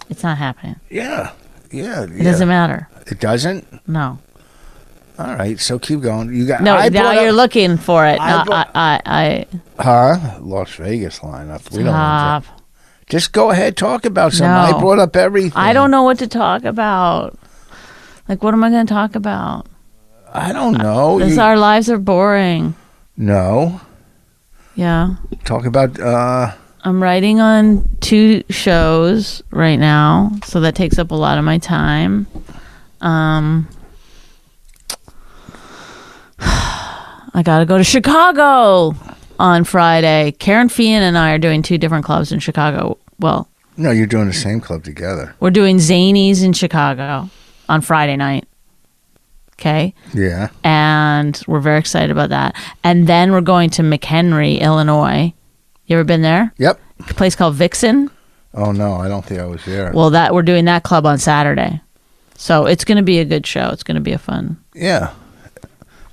it's 0.10 0.24
not 0.24 0.38
happening. 0.38 0.76
Yeah, 0.90 1.32
yeah. 1.72 2.04
It 2.04 2.24
doesn't 2.24 2.48
matter. 2.50 2.90
It 3.06 3.20
doesn't. 3.20 3.88
No, 3.88 4.20
All 5.20 5.36
right, 5.36 5.60
so 5.60 5.80
keep 5.80 6.02
going. 6.02 6.34
You 6.34 6.46
got 6.48 6.62
no. 6.62 6.76
I 6.76 6.90
now 6.90 7.12
you're 7.22 7.30
up- 7.30 7.36
looking 7.36 7.78
for 7.78 8.06
it. 8.06 8.20
I 8.20 8.30
No, 8.32 8.38
I, 8.38 8.44
brought- 8.44 8.72
I, 8.76 9.02
I, 9.06 9.46
Huh? 9.80 10.40
Las 10.42 10.76
Vegas 10.76 11.20
lineup. 11.20 11.72
We 11.72 11.84
don't 11.84 11.94
want 11.94 12.44
stop. 12.46 12.57
Just 13.10 13.32
go 13.32 13.52
ahead, 13.52 13.78
talk 13.78 14.06
about 14.06 14.34
something. 14.34 14.76
I 14.76 14.80
brought 14.80 15.00
up 15.00 15.16
everything. 15.16 15.54
I 15.56 15.72
don't 15.74 15.92
know 15.92 16.04
what 16.04 16.20
to 16.20 16.28
talk 16.28 16.66
about. 16.66 17.38
Like, 18.28 18.44
what 18.44 18.54
am 18.54 18.64
I 18.64 18.70
going 18.70 18.86
to 18.86 18.94
talk 18.94 19.16
about? 19.16 19.66
I 20.34 20.52
don't 20.52 20.78
know. 20.78 21.18
Because 21.18 21.36
You- 21.38 21.42
our 21.42 21.58
lives 21.58 21.90
are 21.90 21.98
boring. 21.98 22.76
no. 23.16 23.80
Yeah. 24.76 25.16
Talk 25.46 25.66
about. 25.66 26.00
uh 26.00 26.52
I'm 26.84 27.02
writing 27.02 27.40
on 27.42 27.90
two 28.00 28.44
shows 28.50 29.42
right 29.52 29.76
now, 29.78 30.32
so 30.46 30.60
that 30.62 30.76
takes 30.76 31.00
up 31.00 31.10
a 31.12 31.16
lot 31.16 31.38
of 31.40 31.44
my 31.44 31.58
time. 31.58 32.28
Um, 33.02 33.68
I 36.40 37.42
got 37.44 37.60
to 37.60 37.66
go 37.66 37.78
to 37.78 37.84
Chicago 37.84 38.96
on 39.40 39.64
Friday. 39.64 40.36
Kerryn 40.40 40.68
Feehan 40.68 41.00
and 41.02 41.18
I 41.18 41.32
are 41.32 41.38
doing 41.38 41.62
two 41.62 41.78
different 41.78 42.06
clubs 42.06 42.32
in 42.32 42.40
Chicago. 42.40 42.98
Well, 43.20 43.48
No, 43.78 43.92
you're 43.92 44.08
doing 44.08 44.28
the 44.28 44.34
same 44.34 44.60
club 44.62 44.84
together. 44.84 45.36
we're 45.40 45.52
doing 45.52 45.78
Zanies 45.78 46.44
in 46.44 46.54
Chicago 46.54 47.30
on 47.70 47.82
Friday 47.82 48.16
night. 48.16 48.48
Okay. 49.54 49.94
Yeah. 50.14 50.50
And 50.64 51.42
we're 51.48 51.60
very 51.60 51.80
excited 51.80 52.12
about 52.12 52.30
that. 52.30 52.56
And 52.84 53.08
then 53.08 53.32
we're 53.32 53.42
going 53.42 53.70
to 53.72 53.82
McHenry, 53.82 54.60
Illinois. 54.60 55.34
You 55.88 55.98
ever 55.98 56.04
been 56.04 56.22
there? 56.22 56.54
Yep. 56.58 56.80
A 57.10 57.14
place 57.14 57.36
called 57.36 57.56
Vixen. 57.56 58.12
Oh 58.54 58.72
no, 58.72 58.94
I 58.96 59.08
don't 59.08 59.24
think 59.26 59.40
I 59.40 59.46
was 59.46 59.64
there. 59.66 59.92
Well, 59.94 60.10
that 60.12 60.34
we're 60.34 60.42
doing 60.44 60.66
that 60.66 60.84
club 60.84 61.06
on 61.06 61.18
Saturday, 61.20 61.80
so 62.36 62.66
it's 62.66 62.84
going 62.86 62.96
to 62.98 63.04
be 63.04 63.20
a 63.20 63.26
good 63.26 63.46
show. 63.46 63.70
It's 63.70 63.84
going 63.84 63.96
to 63.96 64.02
be 64.02 64.14
a 64.14 64.18
fun, 64.18 64.58
yeah. 64.74 65.14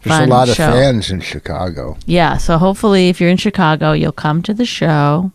There's 0.04 0.20
a 0.20 0.26
lot 0.26 0.48
of 0.48 0.54
show. 0.56 0.70
fans 0.70 1.10
in 1.10 1.20
Chicago. 1.20 1.96
yeah. 2.06 2.36
So 2.36 2.58
hopefully, 2.58 3.08
if 3.08 3.20
you're 3.20 3.30
in 3.30 3.36
Chicago, 3.36 3.92
you'll 3.92 4.12
come 4.12 4.42
to 4.42 4.54
the 4.54 4.64
show. 4.66 5.32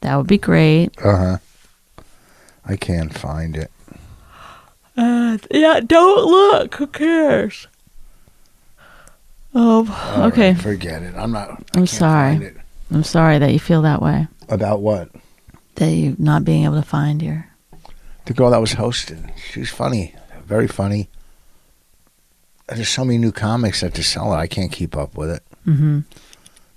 That 0.00 0.16
would 0.16 0.26
be 0.26 0.38
great. 0.38 0.90
Uh 1.02 1.16
huh. 1.16 1.38
I 2.64 2.76
can't 2.76 3.12
find 3.16 3.56
it. 3.56 3.70
Uh, 4.96 5.38
yeah, 5.50 5.80
don't 5.80 6.24
look. 6.26 6.74
Who 6.74 6.86
cares? 6.86 7.66
Oh, 9.54 10.14
All 10.16 10.24
okay. 10.26 10.52
right, 10.52 10.60
forget 10.60 11.02
it. 11.02 11.14
I'm 11.16 11.32
not. 11.32 11.48
I 11.50 11.52
I'm 11.52 11.64
can't 11.74 11.88
sorry. 11.88 12.32
find 12.32 12.42
it. 12.44 12.56
I'm 12.90 13.04
sorry 13.04 13.38
that 13.38 13.52
you 13.52 13.58
feel 13.58 13.82
that 13.82 14.02
way. 14.02 14.26
About 14.48 14.80
what? 14.80 15.10
they 15.76 16.14
not 16.18 16.44
being 16.44 16.64
able 16.64 16.74
to 16.74 16.82
find 16.86 17.22
your. 17.22 17.46
The 18.26 18.34
girl 18.34 18.50
that 18.50 18.60
was 18.60 18.72
hosting, 18.72 19.30
She's 19.52 19.70
funny, 19.70 20.14
very 20.44 20.66
funny. 20.68 21.08
There's 22.68 22.88
so 22.88 23.04
many 23.04 23.18
new 23.18 23.32
comics 23.32 23.82
at 23.82 23.94
the 23.94 24.02
cellar, 24.02 24.36
I 24.36 24.46
can't 24.46 24.72
keep 24.72 24.96
up 24.96 25.16
with 25.16 25.30
it. 25.30 25.42
hmm 25.64 26.00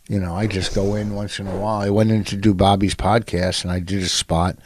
You 0.07 0.19
know, 0.19 0.33
I 0.35 0.47
just 0.47 0.73
go 0.75 0.95
in 0.95 1.13
once 1.15 1.39
in 1.39 1.47
a 1.47 1.55
while. 1.57 1.81
I 1.81 1.89
went 1.89 2.11
in 2.11 2.23
to 2.25 2.35
do 2.37 2.53
Bobby's 2.53 2.95
podcast, 2.95 3.63
and 3.63 3.71
I 3.71 3.79
did 3.79 4.01
a 4.03 4.07
spot. 4.09 4.57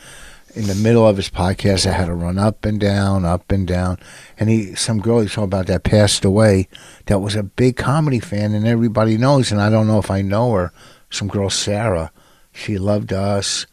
In 0.56 0.68
the 0.68 0.76
middle 0.76 1.06
of 1.06 1.18
his 1.18 1.30
podcast, 1.30 1.86
I 1.86 1.92
had 1.92 2.06
to 2.06 2.14
run 2.14 2.38
up 2.38 2.64
and 2.64 2.80
down, 2.80 3.26
up 3.26 3.52
and 3.52 3.68
down. 3.68 3.98
And 4.40 4.50
he, 4.50 4.74
some 4.76 5.02
girl 5.02 5.20
he 5.20 5.28
talked 5.28 5.44
about 5.46 5.68
that 5.68 5.84
passed 5.84 6.24
away, 6.24 6.70
that 7.08 7.20
was 7.20 7.36
a 7.36 7.44
big 7.44 7.76
comedy 7.76 8.20
fan, 8.22 8.54
and 8.54 8.66
everybody 8.66 9.18
knows. 9.18 9.52
And 9.52 9.60
I 9.60 9.70
don't 9.70 9.86
know 9.88 10.00
if 10.00 10.10
I 10.10 10.22
know 10.22 10.54
her. 10.54 10.72
Some 11.10 11.28
girl, 11.28 11.50
Sarah, 11.50 12.10
she 12.54 12.78
loved 12.78 13.12
us. 13.12 13.66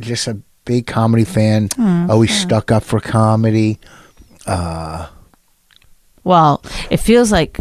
Just 0.00 0.26
a 0.26 0.38
big 0.64 0.86
comedy 0.86 1.24
fan. 1.24 1.68
always 2.10 2.36
stuck 2.36 2.70
up 2.72 2.82
for 2.82 2.98
comedy. 3.00 3.78
Uh, 4.46 5.08
Well, 6.24 6.62
it 6.90 6.98
feels 6.98 7.32
like 7.32 7.60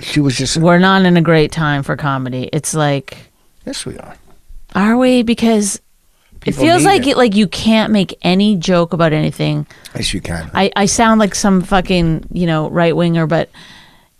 she 0.00 0.20
was 0.20 0.36
just 0.36 0.56
we're 0.58 0.78
not 0.78 1.04
in 1.04 1.16
a 1.16 1.22
great 1.22 1.50
time 1.52 1.82
for 1.82 1.96
comedy. 1.96 2.48
It's 2.52 2.74
like, 2.74 3.16
yes, 3.66 3.84
we 3.86 3.98
are. 3.98 4.16
are 4.74 4.96
we? 4.96 5.22
Because 5.22 5.80
People 6.40 6.62
it 6.62 6.66
feels 6.66 6.84
like 6.84 7.06
it. 7.06 7.16
like 7.16 7.34
you 7.34 7.48
can't 7.48 7.92
make 7.92 8.16
any 8.22 8.54
joke 8.56 8.92
about 8.92 9.12
anything. 9.12 9.66
Yes, 9.94 10.14
you 10.14 10.20
can. 10.20 10.50
I, 10.54 10.70
I 10.76 10.86
sound 10.86 11.18
like 11.18 11.34
some 11.34 11.62
fucking 11.62 12.28
you 12.32 12.46
know 12.46 12.70
right 12.70 12.94
winger, 12.94 13.26
but 13.26 13.48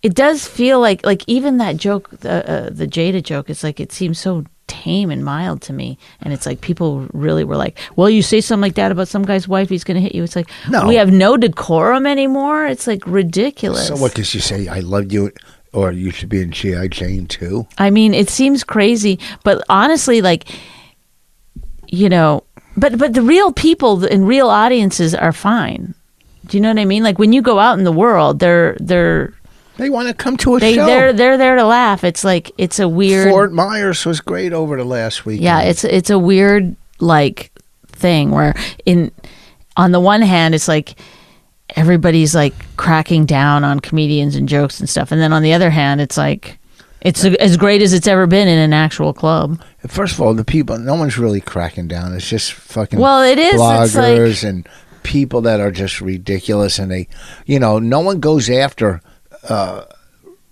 it 0.03 0.15
does 0.15 0.47
feel 0.47 0.81
like 0.81 1.05
like 1.07 1.23
even 1.29 1.59
that 1.59 1.77
joke, 1.77 2.11
the 2.21 2.49
uh, 2.51 2.71
the 2.71 2.87
Jada 2.89 3.23
joke. 3.23 3.49
It's 3.51 3.63
like 3.63 3.79
it 3.79 3.93
seems 3.93 4.19
so 4.19 4.45
tame 4.69 5.11
and 5.11 5.25
mild 5.25 5.61
to 5.63 5.73
me, 5.73 5.99
and 6.23 6.33
it's 6.33 6.47
like 6.47 6.61
people 6.61 7.07
really 7.13 7.43
were 7.43 7.57
like, 7.57 7.77
"Well, 7.97 8.09
you 8.09 8.23
say 8.23 8.41
something 8.41 8.63
like 8.63 8.75
that 8.77 8.93
about 8.93 9.09
some 9.09 9.25
guy's 9.25 9.49
wife, 9.49 9.69
he's 9.69 9.83
gonna 9.85 10.01
hit 10.01 10.15
you." 10.15 10.23
It's 10.23 10.37
like 10.37 10.49
No. 10.71 10.87
we 10.87 10.95
have 10.95 11.11
no 11.11 11.37
decorum 11.37 12.07
anymore. 12.07 12.67
It's 12.67 12.87
like 12.87 13.03
ridiculous. 13.07 13.89
So 13.89 13.97
what 13.97 14.15
does 14.15 14.29
she 14.29 14.39
say? 14.41 14.69
I 14.69 14.81
love 14.81 15.13
you, 15.13 15.33
or 15.73 15.91
you 15.93 16.11
should 16.11 16.29
be 16.29 16.41
in 16.41 16.53
GI 16.53 16.89
Jane 16.91 17.27
two. 17.27 17.67
I 17.79 17.91
mean, 17.91 18.15
it 18.15 18.31
seems 18.31 18.63
crazy, 18.63 19.19
but 19.43 19.63
honestly, 19.69 20.23
like, 20.23 20.47
you 21.89 22.09
know, 22.09 22.45
but 22.77 22.99
but 22.99 23.15
the 23.15 23.23
real 23.23 23.53
people 23.53 24.05
and 24.05 24.27
real 24.29 24.49
audiences 24.49 25.15
are 25.15 25.33
fine. 25.33 25.95
Do 26.47 26.57
you 26.57 26.63
know 26.63 26.71
what 26.71 26.79
I 26.79 26.85
mean? 26.85 27.03
Like 27.03 27.19
when 27.19 27.33
you 27.33 27.43
go 27.43 27.59
out 27.59 27.79
in 27.79 27.85
the 27.85 27.93
world, 27.93 28.39
they're 28.39 28.77
they're 28.81 29.35
They 29.79 29.91
want 29.91 30.09
to 30.09 30.15
come 30.15 30.37
to 30.39 30.57
a 30.57 30.61
they 30.61 30.75
show. 30.75 30.87
they're 30.87 31.13
they're 31.13 31.39
there 31.39 31.55
to 31.57 31.65
laugh. 31.65 32.03
It's 32.05 32.25
like 32.25 32.51
it's 32.59 32.81
a 32.81 32.89
weird 32.89 33.31
Fort 33.31 33.53
Myers 33.53 34.05
was 34.05 34.21
great 34.21 34.53
over 34.53 34.77
the 34.77 34.85
last 34.85 35.25
week. 35.25 35.41
yeah, 35.41 35.63
it's 35.63 35.85
it's 35.85 36.11
a 36.11 36.19
weird 36.19 36.77
like 36.99 37.53
thing 37.87 38.33
where 38.33 38.55
in 38.85 39.13
on 39.77 39.93
the 39.93 40.01
one 40.01 40.21
hand 40.21 40.55
it's 40.55 40.67
like 40.69 41.01
everybody's 41.77 42.35
like 42.35 42.55
cracking 42.77 43.25
down 43.25 43.63
on 43.63 43.79
comedians 43.79 44.35
and 44.35 44.49
jokes 44.49 44.81
and 44.81 44.89
stuff, 44.89 45.13
and 45.13 45.21
then 45.21 45.33
on 45.33 45.43
the 45.43 45.53
other 45.53 45.71
hand 45.71 46.01
it's 46.01 46.17
like 46.17 46.59
it's 47.01 47.25
as 47.25 47.57
great 47.57 47.81
as 47.81 47.93
it's 47.93 48.09
ever 48.09 48.27
been 48.27 48.49
in 48.49 48.59
an 48.59 48.73
actual 48.73 49.15
club. 49.15 49.63
First 49.87 50.15
of 50.15 50.21
all, 50.21 50.35
the 50.35 50.45
people. 50.45 50.77
No 50.79 50.97
one's 50.97 51.17
really 51.17 51.41
cracking 51.41 51.87
down. 51.87 52.13
It's 52.15 52.29
just 52.29 52.53
fucking. 52.53 52.99
Well, 52.99 53.23
it 53.23 53.39
is. 53.39 53.55
It's 53.55 53.95
like- 53.95 54.19
bloggers 54.19 54.43
and 54.49 54.69
people 55.05 55.41
that 55.43 55.61
are 55.61 55.71
just 55.71 56.01
ridiculous, 56.01 56.81
and 56.81 56.91
they, 56.91 57.07
you 57.47 57.61
know, 57.61 57.79
no 57.79 58.01
one 58.01 58.19
goes 58.19 58.51
after 58.51 59.01
uh, 59.49 59.85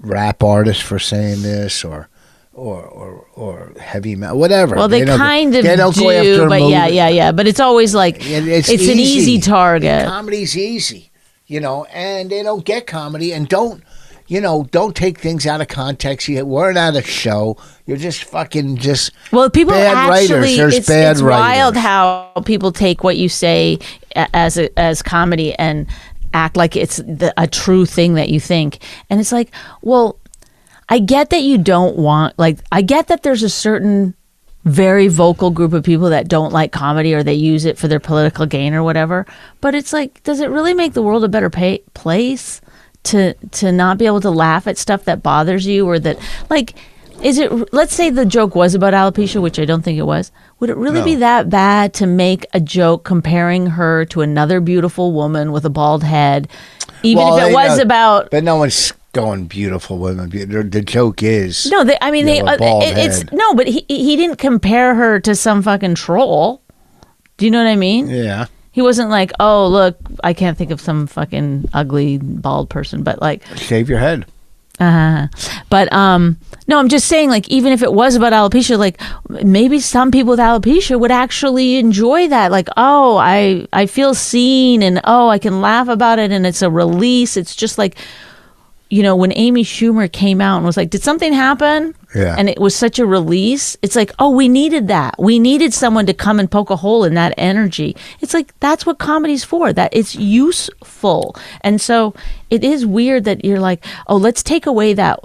rap 0.00 0.42
artists 0.42 0.82
for 0.82 0.98
saying 0.98 1.42
this 1.42 1.84
or. 1.84 2.08
Or, 2.52 2.82
or, 2.82 3.26
or 3.34 3.72
heavy 3.78 4.16
metal, 4.16 4.38
whatever. 4.38 4.76
Well, 4.76 4.88
they, 4.88 5.04
don't- 5.04 5.18
kind 5.18 5.54
of 5.54 5.62
they 5.62 5.76
do, 5.76 6.48
but 6.48 6.62
yeah, 6.62 6.86
yeah, 6.86 7.08
yeah. 7.08 7.30
But 7.30 7.46
it's 7.46 7.60
always 7.60 7.94
like 7.94 8.14
And 8.26 8.48
it's, 8.48 8.70
it's, 8.70 8.88
an 8.88 8.98
easy 8.98 9.38
target. 9.42 10.06
Comedy's 10.06 10.56
easy, 10.56 11.10
you 11.46 11.60
know, 11.60 11.84
and 11.92 12.30
they 12.30 12.42
don't 12.42 12.64
get 12.64 12.86
comedy 12.86 13.34
and 13.34 13.46
don't, 13.46 13.84
you 14.26 14.40
know, 14.40 14.66
don't 14.70 14.96
take 14.96 15.18
things 15.18 15.46
out 15.46 15.60
of 15.60 15.68
context. 15.68 16.28
You 16.28 16.46
we're 16.46 16.72
not 16.72 16.96
a 16.96 17.02
show. 17.02 17.58
You're 17.84 17.98
just 17.98 18.24
fucking 18.24 18.78
just. 18.78 19.12
Well, 19.32 19.50
people 19.50 19.74
bad 19.74 20.08
writers. 20.08 20.30
actually, 20.30 20.56
There's 20.56 20.76
it's, 20.76 20.88
bad 20.88 21.12
it's 21.12 21.22
wild 21.22 21.76
how 21.76 22.32
people 22.46 22.72
take 22.72 23.04
what 23.04 23.18
you 23.18 23.28
say 23.28 23.78
as 24.14 24.56
a, 24.56 24.76
as 24.78 25.02
comedy 25.02 25.54
and 25.56 25.86
act 26.36 26.56
like 26.56 26.76
it's 26.76 26.98
the, 26.98 27.32
a 27.36 27.46
true 27.46 27.86
thing 27.86 28.14
that 28.14 28.28
you 28.28 28.38
think, 28.38 28.78
and 29.08 29.18
it's 29.18 29.32
like, 29.32 29.50
well, 29.82 30.18
I 30.88 30.98
get 30.98 31.30
that 31.30 31.42
you 31.42 31.58
don't 31.58 31.96
want 31.96 32.38
like 32.38 32.58
I 32.70 32.82
get 32.82 33.08
that 33.08 33.22
there's 33.22 33.42
a 33.42 33.48
certain 33.48 34.14
very 34.64 35.06
vocal 35.06 35.50
group 35.50 35.72
of 35.72 35.84
people 35.84 36.10
that 36.10 36.28
don't 36.28 36.52
like 36.52 36.72
comedy 36.72 37.14
or 37.14 37.22
they 37.22 37.34
use 37.34 37.64
it 37.64 37.78
for 37.78 37.86
their 37.86 38.00
political 38.00 38.46
gain 38.46 38.74
or 38.74 38.82
whatever. 38.82 39.24
But 39.60 39.76
it's 39.76 39.92
like, 39.92 40.20
does 40.24 40.40
it 40.40 40.50
really 40.50 40.74
make 40.74 40.92
the 40.92 41.02
world 41.02 41.22
a 41.22 41.28
better 41.28 41.50
pay- 41.50 41.84
place 41.94 42.60
to 43.04 43.34
to 43.34 43.70
not 43.70 43.98
be 43.98 44.06
able 44.06 44.20
to 44.20 44.30
laugh 44.30 44.66
at 44.66 44.76
stuff 44.76 45.04
that 45.04 45.22
bothers 45.22 45.66
you 45.66 45.86
or 45.86 45.98
that 46.00 46.18
like 46.50 46.74
is 47.22 47.38
it 47.38 47.72
let's 47.72 47.94
say 47.94 48.10
the 48.10 48.26
joke 48.26 48.56
was 48.56 48.74
about 48.74 48.94
alopecia 48.94 49.40
which 49.40 49.60
i 49.60 49.64
don't 49.64 49.82
think 49.82 49.96
it 49.96 50.02
was 50.02 50.32
would 50.58 50.70
it 50.70 50.76
really 50.76 51.02
be 51.02 51.16
that 51.16 51.50
bad 51.50 51.92
to 51.94 52.06
make 52.06 52.46
a 52.54 52.60
joke 52.60 53.04
comparing 53.04 53.66
her 53.66 54.04
to 54.06 54.22
another 54.22 54.60
beautiful 54.60 55.12
woman 55.12 55.52
with 55.52 55.64
a 55.64 55.70
bald 55.70 56.02
head 56.02 56.48
even 57.02 57.24
Well, 57.24 57.38
if 57.38 57.50
it 57.50 57.52
was 57.54 57.76
know- 57.76 57.82
about 57.82 58.30
But 58.30 58.44
no 58.44 58.56
one's 58.56 58.92
going 59.12 59.46
beautiful 59.46 59.98
women. 59.98 60.28
The, 60.28 60.82
joke 60.82 61.22
is 61.22 61.66
no 61.70 61.84
they, 61.84 61.96
i 62.02 62.10
mean 62.10 62.26
they 62.26 62.40
uh, 62.42 62.56
it- 62.60 62.98
it's 62.98 63.32
no 63.32 63.54
but 63.54 63.66
he 63.66 63.84
he 63.88 64.14
didn't 64.16 64.36
compare 64.36 64.94
her 64.94 65.18
to 65.20 65.34
some 65.34 65.62
fucking 65.62 65.94
troll 65.94 66.60
do 67.38 67.46
you 67.46 67.50
know 67.50 67.62
what 67.62 67.70
i 67.70 67.76
mean 67.76 68.08
yeah. 68.08 68.44
he 68.72 68.82
wasn't 68.82 69.08
like 69.08 69.32
oh 69.40 69.68
look 69.68 69.96
i 70.22 70.34
can't 70.34 70.58
think 70.58 70.70
of 70.70 70.82
some 70.82 71.06
fucking 71.06 71.66
ugly 71.72 72.18
bald 72.18 72.68
person 72.68 73.02
but 73.02 73.20
like 73.22 73.42
Shave 73.56 73.88
your 73.88 73.98
head. 74.00 74.26
Uh, 74.78 75.28
but 75.70 75.90
um, 75.92 76.38
no, 76.66 76.78
I'm 76.78 76.88
just 76.88 77.06
saying, 77.06 77.30
like, 77.30 77.48
even 77.48 77.72
if 77.72 77.82
it 77.82 77.92
was 77.92 78.14
about 78.14 78.32
alopecia, 78.32 78.78
like 78.78 79.00
maybe 79.28 79.80
some 79.80 80.10
people 80.10 80.30
with 80.30 80.40
alopecia 80.40 80.98
would 81.00 81.10
actually 81.10 81.76
enjoy 81.76 82.28
that. 82.28 82.50
Like, 82.50 82.68
oh, 82.76 83.16
I 83.16 83.66
I 83.72 83.86
feel 83.86 84.14
seen, 84.14 84.82
and 84.82 85.00
oh, 85.04 85.28
I 85.28 85.38
can 85.38 85.60
laugh 85.60 85.88
about 85.88 86.18
it, 86.18 86.30
and 86.30 86.46
it's 86.46 86.62
a 86.62 86.70
release. 86.70 87.36
It's 87.36 87.56
just 87.56 87.78
like, 87.78 87.96
you 88.88 89.02
know, 89.02 89.16
when 89.16 89.32
Amy 89.34 89.64
Schumer 89.64 90.10
came 90.10 90.40
out 90.40 90.58
and 90.58 90.66
was 90.66 90.76
like, 90.76 90.90
"Did 90.90 91.02
something 91.02 91.32
happen?" 91.32 91.94
Yeah. 92.14 92.34
and 92.38 92.48
it 92.48 92.58
was 92.58 92.74
such 92.74 92.98
a 92.98 93.04
release. 93.06 93.76
It's 93.82 93.94
like, 93.96 94.12
oh, 94.18 94.30
we 94.30 94.48
needed 94.48 94.88
that. 94.88 95.16
We 95.18 95.38
needed 95.38 95.74
someone 95.74 96.06
to 96.06 96.14
come 96.14 96.40
and 96.40 96.50
poke 96.50 96.70
a 96.70 96.76
hole 96.76 97.04
in 97.04 97.12
that 97.14 97.34
energy. 97.36 97.94
It's 98.20 98.32
like 98.32 98.58
that's 98.60 98.86
what 98.86 98.98
comedy's 98.98 99.44
for. 99.44 99.72
That 99.72 99.94
it's 99.94 100.14
useful, 100.14 101.36
and 101.62 101.80
so 101.80 102.14
it 102.50 102.64
is 102.64 102.86
weird 102.86 103.24
that 103.24 103.44
you're 103.44 103.60
like, 103.60 103.84
oh, 104.06 104.16
let's 104.16 104.42
take 104.42 104.66
away 104.66 104.94
that. 104.94 105.20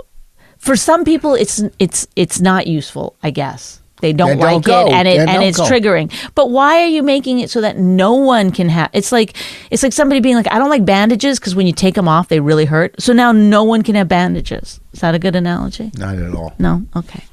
For 0.57 0.75
some 0.75 1.03
people, 1.03 1.33
it's 1.35 1.63
it's 1.79 2.07
it's 2.15 2.39
not 2.39 2.67
useful. 2.67 3.15
I 3.23 3.31
guess 3.31 3.80
they 4.01 4.13
don't 4.13 4.37
don't 4.37 4.39
like 4.39 4.63
go. 4.63 4.87
it, 4.87 4.91
and 4.93 5.07
it 5.07 5.17
Then 5.17 5.29
and 5.29 5.43
it's 5.43 5.57
go. 5.57 5.63
triggering. 5.65 6.11
But 6.35 6.49
why 6.51 6.81
are 6.83 6.87
you 6.87 7.03
making 7.03 7.39
it 7.39 7.49
so 7.49 7.61
that 7.61 7.77
no 7.77 8.13
one 8.15 8.51
can 8.51 8.69
have? 8.69 8.89
It's 8.93 9.11
like 9.11 9.35
it's 9.71 9.83
like 9.83 9.93
somebody 9.93 10.19
being 10.19 10.35
like, 10.35 10.51
I 10.51 10.57
don't 10.59 10.69
like 10.69 10.85
bandages 10.85 11.39
because 11.39 11.55
when 11.55 11.65
you 11.67 11.73
take 11.73 11.95
them 11.95 12.07
off, 12.07 12.27
they 12.27 12.39
really 12.39 12.65
hurt. 12.65 13.01
So 13.01 13.13
now 13.13 13.31
no 13.31 13.63
one 13.63 13.81
can 13.83 13.95
have 13.95 14.07
bandages. 14.07 14.79
Is 14.93 14.99
that 15.01 15.15
a 15.15 15.19
good 15.19 15.35
analogy? 15.35 15.91
Not 15.97 16.17
at 16.17 16.33
all. 16.33 16.53
No. 16.59 16.83
Okay. 16.95 17.23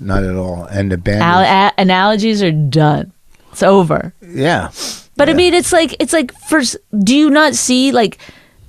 Not 0.00 0.22
at 0.24 0.36
all. 0.36 0.64
And 0.64 0.92
the 0.92 0.98
band. 0.98 1.22
Al- 1.22 1.40
a- 1.68 1.72
analogies 1.78 2.42
are 2.42 2.52
done. 2.52 3.12
It's 3.52 3.62
over. 3.62 4.12
yeah. 4.22 4.70
But 5.16 5.30
I 5.30 5.32
mean, 5.32 5.54
it's 5.54 5.72
like 5.72 5.96
it's 5.98 6.12
like 6.12 6.30
first. 6.50 6.76
Do 7.02 7.16
you 7.16 7.30
not 7.30 7.54
see 7.54 7.90
like 7.92 8.18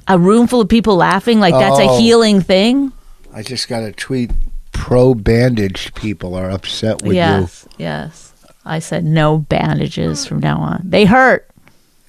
a 0.07 0.17
room 0.17 0.47
full 0.47 0.61
of 0.61 0.69
people 0.69 0.95
laughing? 0.95 1.41
Like 1.41 1.53
that's 1.53 1.77
a 1.79 1.89
Oh. 1.89 1.99
healing 1.99 2.39
thing. 2.39 2.93
I 3.33 3.43
just 3.43 3.67
got 3.67 3.83
a 3.83 3.91
tweet. 3.91 4.31
Pro 4.77 5.13
bandaged 5.13 5.95
people 5.95 6.35
are 6.35 6.49
upset 6.49 7.01
with 7.01 7.15
yes. 7.15 7.67
Yes. 7.77 8.33
I 8.63 8.79
said 8.79 9.03
no 9.03 9.37
bandages 9.39 10.25
from 10.25 10.39
now 10.39 10.57
on. 10.59 10.81
They 10.85 11.05
hurt. 11.05 11.49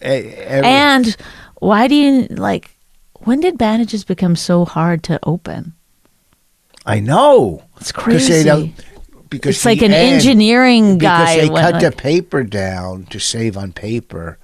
you. 0.02 0.06
Every- 0.08 0.68
And 0.70 1.16
why 1.56 1.88
do 1.88 1.94
you 1.94 2.26
like? 2.30 2.70
When 3.20 3.40
did 3.40 3.58
bandages 3.58 4.04
become 4.04 4.36
so 4.36 4.64
hard 4.64 5.02
to 5.04 5.18
open? 5.24 5.72
I 6.86 7.00
know. 7.00 7.62
It's 7.80 7.90
crazy. 7.92 8.32
they 8.32 8.44
don't- 8.44 8.72
Because 9.30 9.56
It's 9.56 9.64
like 9.66 9.82
an 9.82 9.92
end- 9.92 10.14
engineering 10.16 10.96
guy. 10.98 11.36
because 11.36 11.48
they 11.48 11.62
cut 11.72 11.80
the 11.82 11.92
paper 11.92 12.42
down 12.44 13.04
to 13.10 13.18
save 13.18 13.58
on 13.58 13.72
paper, 13.72 14.38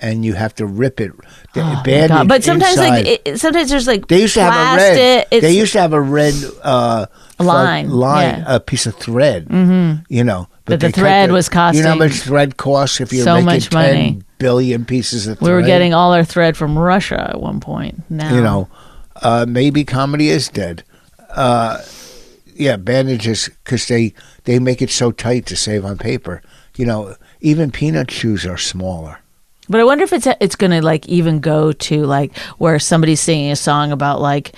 and 0.00 0.24
you 0.24 0.32
have 0.34 0.54
to 0.56 0.66
rip 0.66 1.00
it. 1.00 1.12
The 1.54 1.62
Oh 1.62 1.82
bandage. 1.84 2.26
But 2.26 2.42
sometimes, 2.42 2.72
inside- 2.72 2.88
like, 3.06 3.20
it, 3.24 3.38
sometimes 3.40 3.70
there's 3.70 3.86
like 3.86 4.08
they 4.08 4.22
used 4.22 4.34
to 4.34 4.42
have 4.42 4.54
a 4.54 4.76
red. 4.76 5.26
They 5.30 5.52
used 5.56 5.72
to 5.74 5.80
have 5.80 5.92
a 5.92 6.00
red 6.00 6.34
uh, 6.64 7.06
Line, 7.38 7.90
line, 7.90 8.40
yeah. 8.40 8.44
a 8.46 8.60
piece 8.60 8.86
of 8.86 8.94
thread. 8.96 9.46
Mm-hmm. 9.48 10.02
You 10.08 10.24
know, 10.24 10.48
But 10.64 10.80
the 10.80 10.86
they 10.86 10.92
cut 10.92 11.00
thread 11.00 11.32
was 11.32 11.48
You 11.52 11.82
know 11.82 11.90
how 11.90 11.94
much 11.96 12.12
thread 12.12 12.56
costs 12.56 13.00
if 13.00 13.12
you're 13.12 13.24
so 13.24 13.34
making 13.34 13.46
much 13.46 13.72
money. 13.72 14.22
billion 14.38 14.84
pieces 14.84 15.26
of 15.26 15.40
we 15.40 15.50
were 15.50 15.62
getting 15.62 15.94
all 15.94 16.12
our 16.12 16.24
thread 16.24 16.56
from 16.56 16.78
Russia 16.78 17.30
at 17.30 17.40
one 17.40 17.60
point. 17.60 18.08
Now 18.08 18.34
you 18.34 18.40
know, 18.40 18.68
uh, 19.22 19.46
maybe 19.48 19.84
comedy 19.84 20.28
is 20.28 20.48
dead. 20.48 20.84
Uh, 21.30 21.82
yeah, 22.54 22.76
bandages 22.76 23.48
because 23.64 23.88
they 23.88 24.14
they 24.44 24.58
make 24.58 24.80
it 24.80 24.90
so 24.90 25.10
tight 25.10 25.46
to 25.46 25.56
save 25.56 25.84
on 25.84 25.98
paper. 25.98 26.42
you 26.76 26.86
know, 26.86 27.16
even 27.40 27.70
peanut 27.70 28.10
shoes 28.10 28.46
are 28.46 28.58
smaller. 28.58 29.18
But 29.68 29.80
I 29.80 29.84
wonder 29.84 30.04
if 30.04 30.12
it's 30.12 30.26
it's 30.40 30.56
gonna 30.56 30.82
like 30.82 31.08
even 31.08 31.40
go 31.40 31.72
to 31.72 32.04
like 32.04 32.36
where 32.58 32.78
somebody's 32.78 33.20
singing 33.20 33.50
a 33.50 33.56
song 33.56 33.92
about 33.92 34.20
like, 34.20 34.52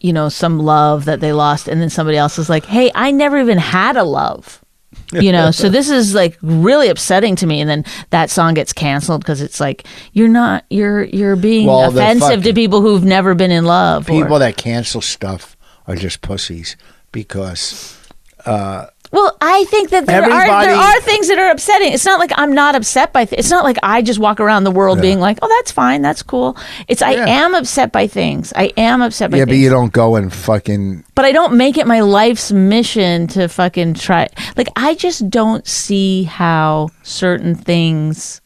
you 0.00 0.12
know, 0.12 0.28
some 0.28 0.58
love 0.58 1.04
that 1.06 1.20
they 1.20 1.32
lost, 1.32 1.68
and 1.68 1.80
then 1.80 1.90
somebody 1.90 2.16
else 2.16 2.38
is 2.38 2.48
like, 2.48 2.64
"Hey, 2.66 2.90
I 2.94 3.10
never 3.10 3.38
even 3.38 3.58
had 3.58 3.96
a 3.96 4.04
love." 4.04 4.62
you 5.12 5.32
know 5.32 5.50
so 5.50 5.68
this 5.68 5.88
is 5.90 6.14
like 6.14 6.36
really 6.42 6.88
upsetting 6.88 7.36
to 7.36 7.46
me 7.46 7.60
and 7.60 7.68
then 7.68 7.84
that 8.10 8.30
song 8.30 8.52
gets 8.54 8.72
canceled 8.72 9.20
because 9.20 9.40
it's 9.40 9.60
like 9.60 9.86
you're 10.12 10.28
not 10.28 10.64
you're 10.70 11.04
you're 11.04 11.36
being 11.36 11.66
Well, 11.66 11.90
offensive 11.90 12.42
to 12.42 12.52
people 12.52 12.80
who've 12.80 13.04
never 13.04 13.34
been 13.34 13.50
in 13.50 13.64
love 13.64 14.08
or- 14.08 14.22
People 14.22 14.38
that 14.38 14.56
cancel 14.56 15.00
stuff 15.00 15.56
are 15.86 15.94
just 15.94 16.20
pussies 16.20 16.76
because 17.12 17.98
uh, 18.44 18.86
Well, 19.10 19.36
I 19.40 19.64
think 19.64 19.88
that 19.90 20.04
there 20.06 20.22
are 20.22 20.64
there 20.64 20.76
are 20.76 21.00
things 21.00 21.28
that 21.28 21.38
are 21.38 21.50
upsetting. 21.50 21.92
It's 21.94 22.04
not 22.04 22.18
like 22.20 22.30
I'm 22.36 22.52
not 22.54 22.74
upset 22.74 23.12
by. 23.12 23.24
Th- 23.24 23.38
it's 23.38 23.50
not 23.50 23.64
like 23.64 23.78
I 23.82 24.02
just 24.02 24.18
walk 24.18 24.38
around 24.38 24.64
the 24.64 24.70
world 24.70 25.00
being 25.00 25.18
like, 25.18 25.38
"Oh, 25.40 25.48
that's 25.48 25.72
fine, 25.72 26.02
that's 26.02 26.22
cool." 26.22 26.56
It's 26.88 27.00
I 27.00 27.12
Yeah. 27.12 27.26
am 27.26 27.54
upset 27.54 27.90
by 27.90 28.06
things. 28.06 28.52
I 28.54 28.72
am 28.76 29.00
upset 29.00 29.30
by 29.30 29.38
things. 29.38 29.48
yeah, 29.48 29.52
but 29.52 29.56
you 29.56 29.70
don't 29.70 29.92
go 29.94 30.16
and 30.16 30.30
fucking 30.32 31.04
but 31.14 31.24
I 31.24 31.32
don't 31.32 31.54
make 31.54 31.78
it 31.78 31.86
my 31.86 32.00
life's 32.00 32.52
mission 32.52 33.26
to 33.28 33.48
fucking 33.48 33.94
try. 33.94 34.28
Like 34.56 34.68
I 34.76 34.94
just 34.94 35.30
don't 35.30 35.66
see 35.66 36.24
how 36.24 36.90
certain 37.02 37.54
things, 37.54 38.42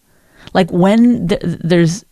like 0.54 0.70
when 0.70 1.26
th- 1.28 1.40
there's, 1.42 2.04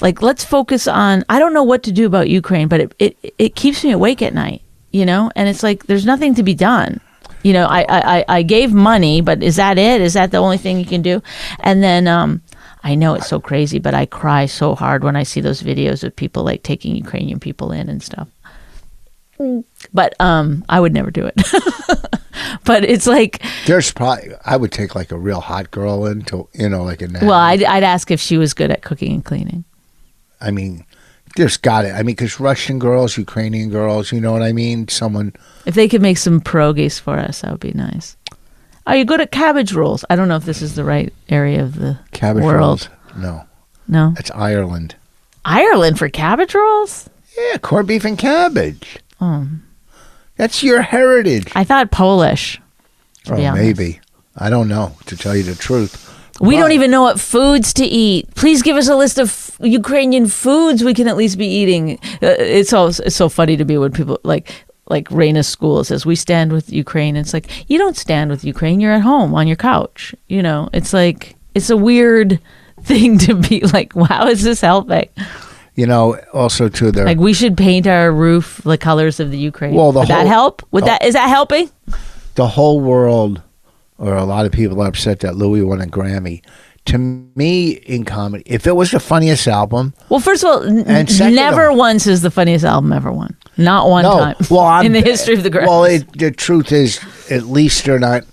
like 0.00 0.22
let's 0.22 0.44
focus 0.44 0.88
on. 0.88 1.24
I 1.28 1.38
don't 1.38 1.52
know 1.52 1.62
what 1.62 1.82
to 1.84 1.92
do 1.92 2.06
about 2.06 2.30
Ukraine, 2.30 2.68
but 2.68 2.80
it 2.80 2.94
it 2.98 3.16
it 3.38 3.54
keeps 3.54 3.84
me 3.84 3.90
awake 3.92 4.22
at 4.22 4.32
night. 4.32 4.62
You 4.92 5.04
know, 5.04 5.30
and 5.34 5.48
it's 5.48 5.62
like 5.64 5.86
there's 5.86 6.06
nothing 6.06 6.34
to 6.36 6.42
be 6.42 6.54
done. 6.54 7.00
You 7.44 7.52
know, 7.52 7.66
I 7.66 7.84
I 7.88 8.24
I- 8.28 8.42
gave 8.42 8.72
money, 8.72 9.20
but 9.20 9.42
is 9.42 9.56
that 9.56 9.78
it? 9.78 10.00
Is 10.00 10.14
that 10.14 10.32
the 10.32 10.38
only 10.38 10.58
thing 10.58 10.78
you 10.78 10.86
can 10.86 11.02
do? 11.02 11.22
And 11.60 11.82
then 11.82 12.08
um. 12.08 12.42
I 12.86 12.96
know 12.96 13.14
it's 13.14 13.28
so 13.28 13.40
crazy, 13.40 13.78
but 13.78 13.94
I 13.94 14.04
cry 14.04 14.44
so 14.44 14.74
hard 14.74 15.04
when 15.04 15.16
I 15.16 15.22
see 15.22 15.40
those 15.40 15.62
videos 15.62 16.04
of 16.04 16.14
people 16.14 16.44
like 16.44 16.62
taking 16.62 16.94
Ukrainian 16.94 17.40
people 17.40 17.72
in 17.72 17.88
and 17.88 18.02
stuff 18.02 18.28
but 19.92 20.14
um 20.20 20.64
i 20.68 20.78
would 20.78 20.92
never 20.92 21.10
do 21.10 21.26
it 21.26 21.34
but 22.64 22.84
it's 22.84 23.06
like 23.06 23.42
There's 23.66 23.90
probably 23.90 24.32
I 24.44 24.56
would 24.56 24.70
take 24.70 24.94
like 24.94 25.10
a 25.10 25.18
real 25.18 25.40
hot 25.40 25.70
girl 25.70 26.06
into 26.06 26.48
you 26.52 26.68
know 26.68 26.84
like 26.84 27.02
a 27.02 27.08
well 27.20 27.32
I'd, 27.32 27.64
I'd 27.64 27.82
ask 27.82 28.10
if 28.10 28.20
she 28.20 28.38
was 28.38 28.54
good 28.54 28.70
at 28.70 28.82
cooking 28.82 29.12
and 29.12 29.24
cleaning 29.24 29.64
I 30.40 30.50
mean, 30.50 30.84
there's 31.36 31.56
got 31.56 31.84
it. 31.84 31.92
I 31.92 31.98
mean, 31.98 32.14
because 32.14 32.38
Russian 32.40 32.78
girls, 32.78 33.16
Ukrainian 33.18 33.70
girls, 33.70 34.12
you 34.12 34.20
know 34.20 34.32
what 34.32 34.42
I 34.42 34.52
mean. 34.52 34.88
Someone 34.88 35.32
if 35.66 35.74
they 35.74 35.88
could 35.88 36.02
make 36.02 36.18
some 36.18 36.40
pierogies 36.40 37.00
for 37.00 37.18
us 37.18 37.40
that 37.40 37.50
would 37.50 37.60
be 37.60 37.72
nice 37.72 38.16
are 38.86 38.96
you 38.96 39.04
good 39.06 39.18
at 39.20 39.30
cabbage 39.32 39.72
rolls 39.72 40.04
i 40.10 40.14
don't 40.16 40.28
know 40.28 40.36
if 40.36 40.44
this 40.44 40.60
is 40.60 40.74
the 40.74 40.84
right 40.84 41.10
area 41.30 41.62
of 41.62 41.76
the 41.76 41.98
cabbage 42.12 42.44
world 42.44 42.58
rolls. 42.60 42.88
No, 43.16 43.44
no 43.88 44.12
that's 44.14 44.30
Ireland. 44.32 44.94
ireland 45.44 45.98
for 45.98 46.10
cabbage 46.10 46.54
rolls 46.54 47.08
Yeah, 47.38 47.56
corned 47.58 47.88
beef 47.88 48.04
and 48.04 48.18
cabbage. 48.18 48.98
oh 49.22 49.46
That's 50.36 50.62
your 50.62 50.82
heritage. 50.82 51.50
i 51.56 51.64
thought 51.64 51.90
polish 51.90 52.60
oh, 53.30 53.36
be 53.36 53.50
maybe. 53.50 54.00
I 54.36 54.50
don't 54.50 54.68
know. 54.68 54.96
To 55.06 55.16
tell 55.16 55.34
you 55.36 55.44
the 55.44 55.54
truth, 55.54 56.03
We 56.40 56.56
don't 56.56 56.72
even 56.72 56.90
know 56.90 57.02
what 57.02 57.20
foods 57.20 57.72
to 57.74 57.84
eat. 57.84 58.34
Please 58.34 58.62
give 58.62 58.76
us 58.76 58.88
a 58.88 58.96
list 58.96 59.18
of 59.18 59.28
f- 59.28 59.56
Ukrainian 59.60 60.26
foods 60.26 60.82
we 60.82 60.92
can 60.94 61.06
at 61.08 61.16
least 61.16 61.38
be 61.38 61.46
eating. 61.46 61.98
Uh, 62.22 62.34
it's 62.38 62.70
so 62.70 62.86
it's 62.88 63.14
so 63.16 63.28
funny 63.28 63.56
to 63.56 63.64
me 63.64 63.78
when 63.78 63.92
people 63.92 64.18
like 64.24 64.64
like 64.90 65.08
Raina's 65.10 65.46
school 65.48 65.82
says 65.84 66.04
we 66.04 66.16
stand 66.16 66.52
with 66.52 66.72
Ukraine. 66.72 67.16
It's 67.16 67.32
like 67.32 67.70
you 67.70 67.78
don't 67.78 67.96
stand 67.96 68.30
with 68.30 68.44
Ukraine. 68.44 68.80
You're 68.80 68.92
at 68.92 69.02
home 69.02 69.32
on 69.34 69.46
your 69.46 69.56
couch. 69.56 70.14
You 70.28 70.42
know, 70.42 70.68
it's 70.72 70.92
like 70.92 71.36
it's 71.54 71.70
a 71.70 71.76
weird 71.76 72.40
thing 72.82 73.16
to 73.18 73.34
be 73.34 73.60
like. 73.60 73.94
Wow, 73.94 74.26
is 74.26 74.42
this 74.42 74.60
helping? 74.60 75.08
You 75.76 75.86
know, 75.86 76.18
also 76.32 76.68
to 76.68 76.90
their 76.92 77.04
Like 77.04 77.18
we 77.18 77.32
should 77.32 77.56
paint 77.56 77.86
our 77.86 78.12
roof 78.12 78.60
the 78.64 78.78
colors 78.78 79.20
of 79.20 79.30
the 79.30 79.38
Ukraine. 79.38 79.74
Well, 79.74 79.92
the 79.92 80.00
Would 80.00 80.08
that 80.08 80.22
whole- 80.22 80.28
help? 80.28 80.62
Would 80.72 80.84
that 80.84 81.04
is 81.04 81.14
that 81.14 81.28
helping? 81.28 81.70
the 82.34 82.48
whole 82.48 82.80
world, 82.80 83.40
or 83.98 84.14
a 84.16 84.24
lot 84.24 84.46
of 84.46 84.52
people 84.52 84.80
are 84.82 84.88
upset 84.88 85.20
that 85.20 85.36
Louis 85.36 85.62
won 85.62 85.80
a 85.80 85.86
Grammy. 85.86 86.42
To 86.86 86.98
me, 86.98 87.70
in 87.70 88.04
comedy, 88.04 88.42
if 88.44 88.66
it 88.66 88.76
was 88.76 88.90
the 88.90 89.00
funniest 89.00 89.48
album, 89.48 89.94
Well, 90.10 90.20
first 90.20 90.44
of 90.44 90.50
all, 90.50 90.62
n- 90.64 91.06
second 91.06 91.34
never 91.34 91.72
once 91.72 92.06
is 92.06 92.20
the 92.20 92.30
funniest 92.30 92.62
album 92.62 92.92
ever 92.92 93.10
won. 93.10 93.34
Not 93.56 93.88
one 93.88 94.02
no, 94.02 94.18
time. 94.18 94.36
well, 94.50 94.60
I'm, 94.66 94.84
in 94.86 94.92
the 94.92 95.00
history 95.00 95.32
of 95.34 95.42
the 95.44 95.50
Grammys. 95.50 95.66
Well, 95.66 95.84
it, 95.84 96.18
the 96.18 96.30
truth 96.30 96.72
is, 96.72 97.00
at 97.30 97.44
least 97.44 97.86
they're 97.86 97.98
not, 97.98 98.24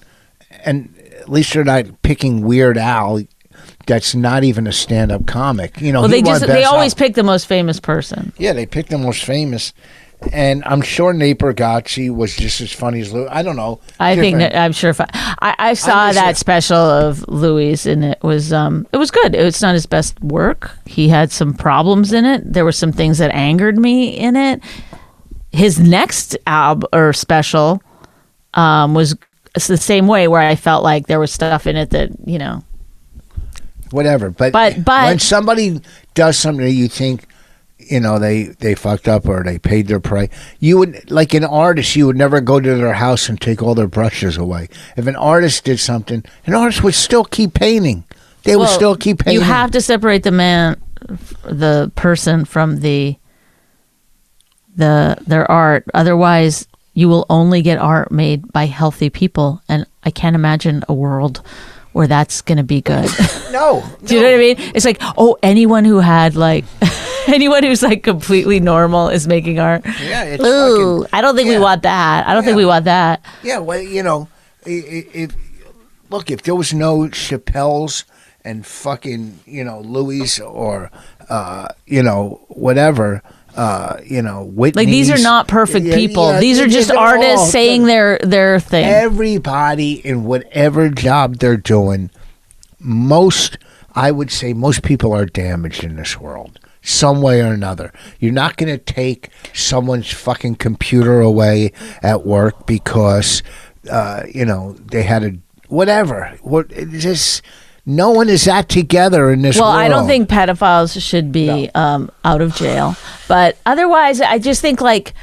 and 0.66 0.94
at 1.18 1.30
least 1.30 1.54
they're 1.54 1.64
not 1.64 2.02
picking 2.02 2.42
Weird 2.42 2.78
Al. 2.78 3.22
That's 3.88 4.14
not 4.14 4.44
even 4.44 4.68
a 4.68 4.74
stand-up 4.74 5.26
comic. 5.28 5.80
You 5.80 5.94
know, 5.94 6.02
Well, 6.02 6.10
they 6.10 6.22
just 6.22 6.46
they 6.46 6.66
always 6.66 6.92
Album. 6.92 7.06
pick 7.06 7.16
the 7.16 7.24
most 7.24 7.48
famous 7.48 7.80
person. 7.80 8.34
Yeah, 8.38 8.52
they 8.52 8.66
pick 8.66 8.88
the 8.88 8.98
most 8.98 9.24
famous, 9.24 9.72
and 10.32 10.64
I'm 10.66 10.82
sure 10.82 11.14
Nate 11.14 11.40
Bargatze 11.40 12.14
was 12.14 12.36
just 12.36 12.62
as 12.62 12.72
funny 12.72 13.02
as 13.02 13.12
Louis. 13.12 13.28
I 13.32 13.42
don't 13.42 13.56
know. 13.56 13.80
I 14.00 14.16
think 14.16 14.38
Different- 14.38 14.54
that, 14.54 14.60
I'm 14.62 14.72
sure. 14.72 14.94
I, 15.00 15.06
I, 15.42 15.56
I 15.70 15.74
saw 15.74 16.08
just 16.08 16.16
that 16.16 16.24
saying- 16.24 16.36
special 16.36 16.78
of 16.78 17.28
Louis, 17.28 17.86
and 17.86 18.04
it 18.06 18.22
was 18.24 18.54
um 18.54 18.88
it 18.94 18.98
was 18.98 19.10
good. 19.12 19.34
It's 19.36 19.62
not 19.62 19.74
his 19.74 19.86
best 19.86 20.20
work. 20.22 20.72
He 20.86 21.08
had 21.10 21.32
some 21.32 21.54
problems 21.54 22.14
in 22.14 22.26
it. 22.26 22.42
There 22.54 22.64
were 22.66 22.72
some 22.72 22.92
things 22.92 23.18
that 23.18 23.32
angered 23.34 23.78
me 23.78 24.10
in 24.18 24.36
it. 24.36 24.62
His 25.52 25.80
next 25.80 26.38
album 26.48 26.88
or 26.94 27.14
special 27.14 27.82
um 28.54 28.94
was 28.94 29.16
the 29.68 29.78
same 29.78 30.08
way 30.08 30.28
where 30.28 30.42
I 30.42 30.56
felt 30.56 30.84
like 30.84 31.08
there 31.08 31.20
was 31.20 31.32
stuff 31.32 31.68
in 31.68 31.76
it 31.76 31.90
that 31.90 32.10
you 32.26 32.38
know 32.38 32.64
whatever. 33.92 34.30
But 34.30 34.54
But- 34.54 34.86
but- 34.86 35.06
when 35.06 35.20
somebody 35.20 35.82
does 36.14 36.38
something 36.38 36.64
that 36.66 36.72
you 36.72 36.88
think, 36.88 37.26
you 37.92 38.00
know, 38.00 38.18
they 38.18 38.44
they 38.44 38.74
fucked 38.74 39.08
up 39.08 39.28
or 39.28 39.44
they 39.44 39.60
paid 39.60 39.88
their 39.88 40.00
price, 40.00 40.30
you 40.60 40.78
would 40.78 41.12
like 41.12 41.34
an 41.34 41.44
artist. 41.44 41.96
You 41.96 42.08
would 42.08 42.16
never 42.16 42.40
go 42.40 42.60
to 42.60 42.76
their 42.76 42.94
house 42.94 43.28
and 43.28 43.40
take 43.40 43.62
all 43.62 43.76
their 43.76 43.88
brushes 43.88 44.38
away. 44.38 44.70
If 44.96 45.08
an 45.08 45.18
artist 45.18 45.66
did 45.66 45.80
something, 45.80 46.24
an 46.46 46.56
artist 46.56 46.84
would 46.84 46.96
still 46.96 47.26
keep 47.26 47.54
painting. 47.54 48.06
They 48.44 48.56
would 48.56 48.70
still 48.70 48.96
keep 48.96 49.20
painting. 49.20 49.42
You 49.42 49.46
have 49.46 49.72
to 49.72 49.82
separate 49.82 50.24
the 50.24 50.32
man, 50.32 50.82
the 51.44 51.92
person 51.96 52.46
from 52.46 52.80
the 52.80 53.18
the 54.76 55.18
their 55.28 55.50
art. 55.52 55.84
Otherwise, 55.94 56.68
you 56.94 57.10
will 57.10 57.26
only 57.30 57.62
get 57.62 57.78
art 57.78 58.12
made 58.12 58.52
by 58.54 58.68
healthy 58.68 59.10
people, 59.10 59.62
and 59.68 59.86
I 60.04 60.12
can't 60.12 60.36
imagine 60.36 60.84
a 60.88 60.94
world 60.94 61.42
where 61.94 62.08
that's 62.08 62.42
going 62.42 62.58
to 62.58 62.64
be 62.64 62.82
good. 62.82 63.10
no. 63.52 63.84
Do 64.06 64.16
you 64.16 64.22
know 64.22 64.28
what 64.28 64.36
I 64.36 64.40
mean? 64.40 64.56
It's 64.76 64.86
like, 64.86 64.98
oh, 65.18 65.38
anyone 65.44 65.86
who 65.86 66.00
had 66.00 66.36
like 66.36 66.66
anyone 67.28 67.64
who's 67.64 67.84
like 67.84 68.04
completely 68.04 68.60
normal 68.60 69.10
is 69.10 69.28
making 69.28 69.60
art. 69.60 69.84
Yeah, 70.02 70.24
it's 70.24 70.44
Ooh, 70.44 71.02
fucking- 71.04 71.10
I 71.18 71.22
don't 71.22 71.36
think 71.36 71.48
yeah. 71.50 71.58
we 71.58 71.64
want 71.64 71.84
that. 71.84 72.28
I 72.28 72.34
don't 72.34 72.44
think 72.44 72.58
we 72.58 72.66
want 72.66 72.86
that. 72.86 73.24
Yeah, 73.44 73.60
well, 73.60 73.80
you 73.82 74.04
know, 74.04 74.28
if 74.66 75.36
look, 76.10 76.32
if 76.32 76.44
there 76.44 76.56
was 76.56 76.74
no 76.74 77.00
Chappelle's 77.10 78.06
and 78.44 78.66
fucking, 78.66 79.40
you 79.46 79.64
know, 79.64 79.82
Louis 79.82 80.40
or 80.40 80.92
uh, 81.30 81.68
you 81.86 82.04
know, 82.04 82.42
whatever, 82.50 83.22
uh, 83.56 83.98
you 84.06 84.22
know, 84.22 84.44
Whitney. 84.46 84.84
Like 84.84 84.88
these 84.92 85.10
are 85.10 85.18
not 85.22 85.48
perfect 85.48 85.86
Yeah, 85.86 85.96
people. 85.96 86.32
yeah, 86.32 86.40
these 86.40 86.60
are 86.60 86.68
just 86.68 86.90
they're 86.90 86.98
all- 86.98 87.06
artists 87.08 87.52
saying 87.52 87.86
their 87.86 88.18
their 88.20 88.60
thing. 88.60 88.86
everybody 88.86 89.94
in 90.06 90.24
whatever 90.24 90.90
job 90.90 91.38
they're 91.38 91.58
doing, 91.58 92.10
most 92.80 93.58
I 93.94 94.12
would 94.12 94.32
say 94.32 94.54
most 94.54 94.84
people 94.84 95.14
are 95.14 95.26
damaged 95.26 95.84
in 95.84 95.96
this 95.98 96.20
world. 96.20 96.60
Some 96.84 97.22
way 97.22 97.42
or 97.42 97.54
another. 97.54 97.94
You're 98.20 98.32
not 98.32 98.58
going 98.58 98.70
to 98.72 98.78
take 98.78 99.30
someone's 99.54 100.12
fucking 100.12 100.56
computer 100.56 101.20
away 101.20 101.74
at 102.02 102.26
work 102.26 102.66
because, 102.66 103.44
uh, 103.90 104.24
you 104.34 104.46
know, 104.46 104.74
they 104.92 105.04
had 105.04 105.24
a 105.24 105.34
whatever. 105.68 106.36
What 106.42 106.70
just 106.90 107.44
no 107.86 108.12
one 108.12 108.30
is 108.30 108.46
that 108.46 108.70
together 108.70 109.32
in 109.32 109.42
this 109.42 109.58
Well, 109.58 109.70
world. 109.70 109.80
I 109.82 109.88
don't 109.88 110.08
think 110.08 110.30
pedophiles 110.30 111.02
should 111.02 111.32
be 111.32 111.70
um, 111.74 112.12
out 112.24 112.42
of 112.42 112.56
jail, 112.56 112.96
but 113.28 113.58
otherwise, 113.66 114.22
I 114.22 114.38
just 114.40 114.62
think 114.62 114.82
like 114.82 115.14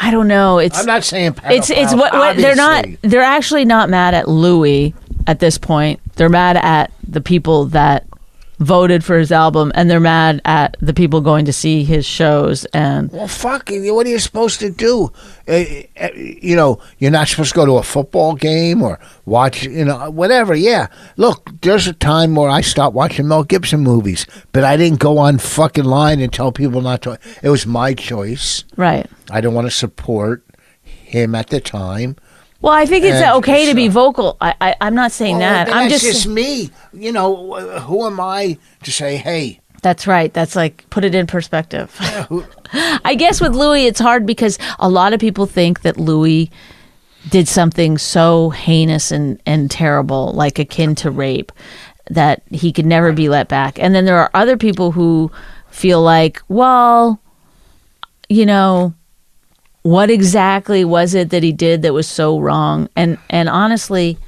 I 0.00 0.10
don't 0.10 0.28
know. 0.28 0.58
It's 0.58 0.78
I'm 0.80 0.86
not 0.86 1.04
saying 1.04 1.36
it's 1.44 1.70
it's 1.70 1.94
what, 1.94 2.12
what 2.12 2.36
they're 2.36 2.56
not. 2.56 2.86
They're 3.02 3.20
actually 3.22 3.64
not 3.64 3.90
mad 3.90 4.14
at 4.14 4.28
Louis 4.28 4.94
at 5.26 5.38
this 5.38 5.58
point. 5.58 6.00
They're 6.14 6.28
mad 6.28 6.56
at 6.56 6.92
the 7.06 7.20
people 7.20 7.66
that 7.66 8.06
voted 8.62 9.04
for 9.04 9.18
his 9.18 9.32
album, 9.32 9.72
and 9.74 9.90
they're 9.90 10.00
mad 10.00 10.40
at 10.44 10.76
the 10.80 10.94
people 10.94 11.20
going 11.20 11.44
to 11.44 11.52
see 11.52 11.84
his 11.84 12.06
shows. 12.06 12.64
And 12.66 13.10
Well, 13.10 13.28
fuck. 13.28 13.70
What 13.70 14.06
are 14.06 14.10
you 14.10 14.18
supposed 14.18 14.60
to 14.60 14.70
do? 14.70 15.12
Uh, 15.48 15.64
you 16.14 16.56
know, 16.56 16.80
you're 16.98 17.10
not 17.10 17.28
supposed 17.28 17.50
to 17.50 17.56
go 17.56 17.66
to 17.66 17.78
a 17.78 17.82
football 17.82 18.34
game 18.34 18.82
or 18.82 18.98
watch, 19.24 19.64
you 19.64 19.84
know, 19.84 20.10
whatever. 20.10 20.54
Yeah. 20.54 20.88
Look, 21.16 21.50
there's 21.62 21.86
a 21.86 21.92
time 21.92 22.34
where 22.34 22.50
I 22.50 22.60
stopped 22.60 22.94
watching 22.94 23.28
Mel 23.28 23.44
Gibson 23.44 23.80
movies, 23.80 24.26
but 24.52 24.64
I 24.64 24.76
didn't 24.76 25.00
go 25.00 25.18
on 25.18 25.38
fucking 25.38 25.84
line 25.84 26.20
and 26.20 26.32
tell 26.32 26.52
people 26.52 26.80
not 26.80 27.02
to. 27.02 27.18
It 27.42 27.50
was 27.50 27.66
my 27.66 27.94
choice. 27.94 28.64
right, 28.76 29.08
I 29.30 29.40
don't 29.40 29.54
want 29.54 29.66
to 29.66 29.70
support 29.70 30.44
him 30.82 31.34
at 31.34 31.48
the 31.48 31.60
time. 31.60 32.16
Well, 32.62 32.72
I 32.72 32.86
think 32.86 33.04
it's 33.04 33.20
And 33.20 33.36
okay 33.38 33.66
to 33.66 33.74
be 33.74 33.88
vocal. 33.88 34.36
I, 34.40 34.54
I 34.60 34.76
I'm 34.80 34.94
not 34.94 35.12
saying 35.12 35.38
Well, 35.38 35.66
that. 35.66 35.74
I'm 35.74 35.90
that's 35.90 36.02
just, 36.02 36.26
me. 36.28 36.70
You 36.92 37.12
know, 37.12 37.54
who 37.80 38.06
am 38.06 38.20
I 38.20 38.56
to 38.84 38.92
say, 38.92 39.16
hey? 39.16 39.60
That's 39.82 40.06
right. 40.06 40.32
That's 40.32 40.54
like 40.54 40.88
put 40.90 41.04
it 41.04 41.14
in 41.14 41.26
perspective. 41.26 41.94
I 42.72 43.16
guess 43.16 43.40
with 43.40 43.54
Louis, 43.54 43.86
it's 43.86 43.98
hard 44.00 44.24
because 44.24 44.58
a 44.78 44.88
lot 44.88 45.12
of 45.12 45.20
people 45.20 45.46
think 45.46 45.82
that 45.82 45.98
Louis 45.98 46.50
did 47.30 47.48
something 47.48 47.98
so 47.98 48.50
heinous 48.50 49.10
and, 49.10 49.40
and 49.44 49.70
terrible, 49.70 50.32
like 50.32 50.58
akin 50.58 50.94
to 50.96 51.10
rape, 51.10 51.52
that 52.10 52.42
he 52.50 52.72
could 52.72 52.86
never 52.86 53.12
be 53.12 53.28
let 53.28 53.48
back. 53.48 53.78
And 53.78 53.94
then 53.94 54.04
there 54.04 54.18
are 54.18 54.30
other 54.34 54.56
people 54.56 54.92
who 54.92 55.30
feel 55.70 56.00
like, 56.02 56.40
well, 56.48 57.20
you 58.28 58.46
know, 58.46 58.94
what 59.82 60.10
exactly 60.10 60.84
was 60.84 61.14
it 61.14 61.30
that 61.30 61.42
he 61.42 61.52
did 61.52 61.82
that 61.82 61.92
was 61.92 62.08
so 62.08 62.38
wrong? 62.38 62.88
And 62.96 63.18
and 63.28 63.48
honestly, 63.48 64.18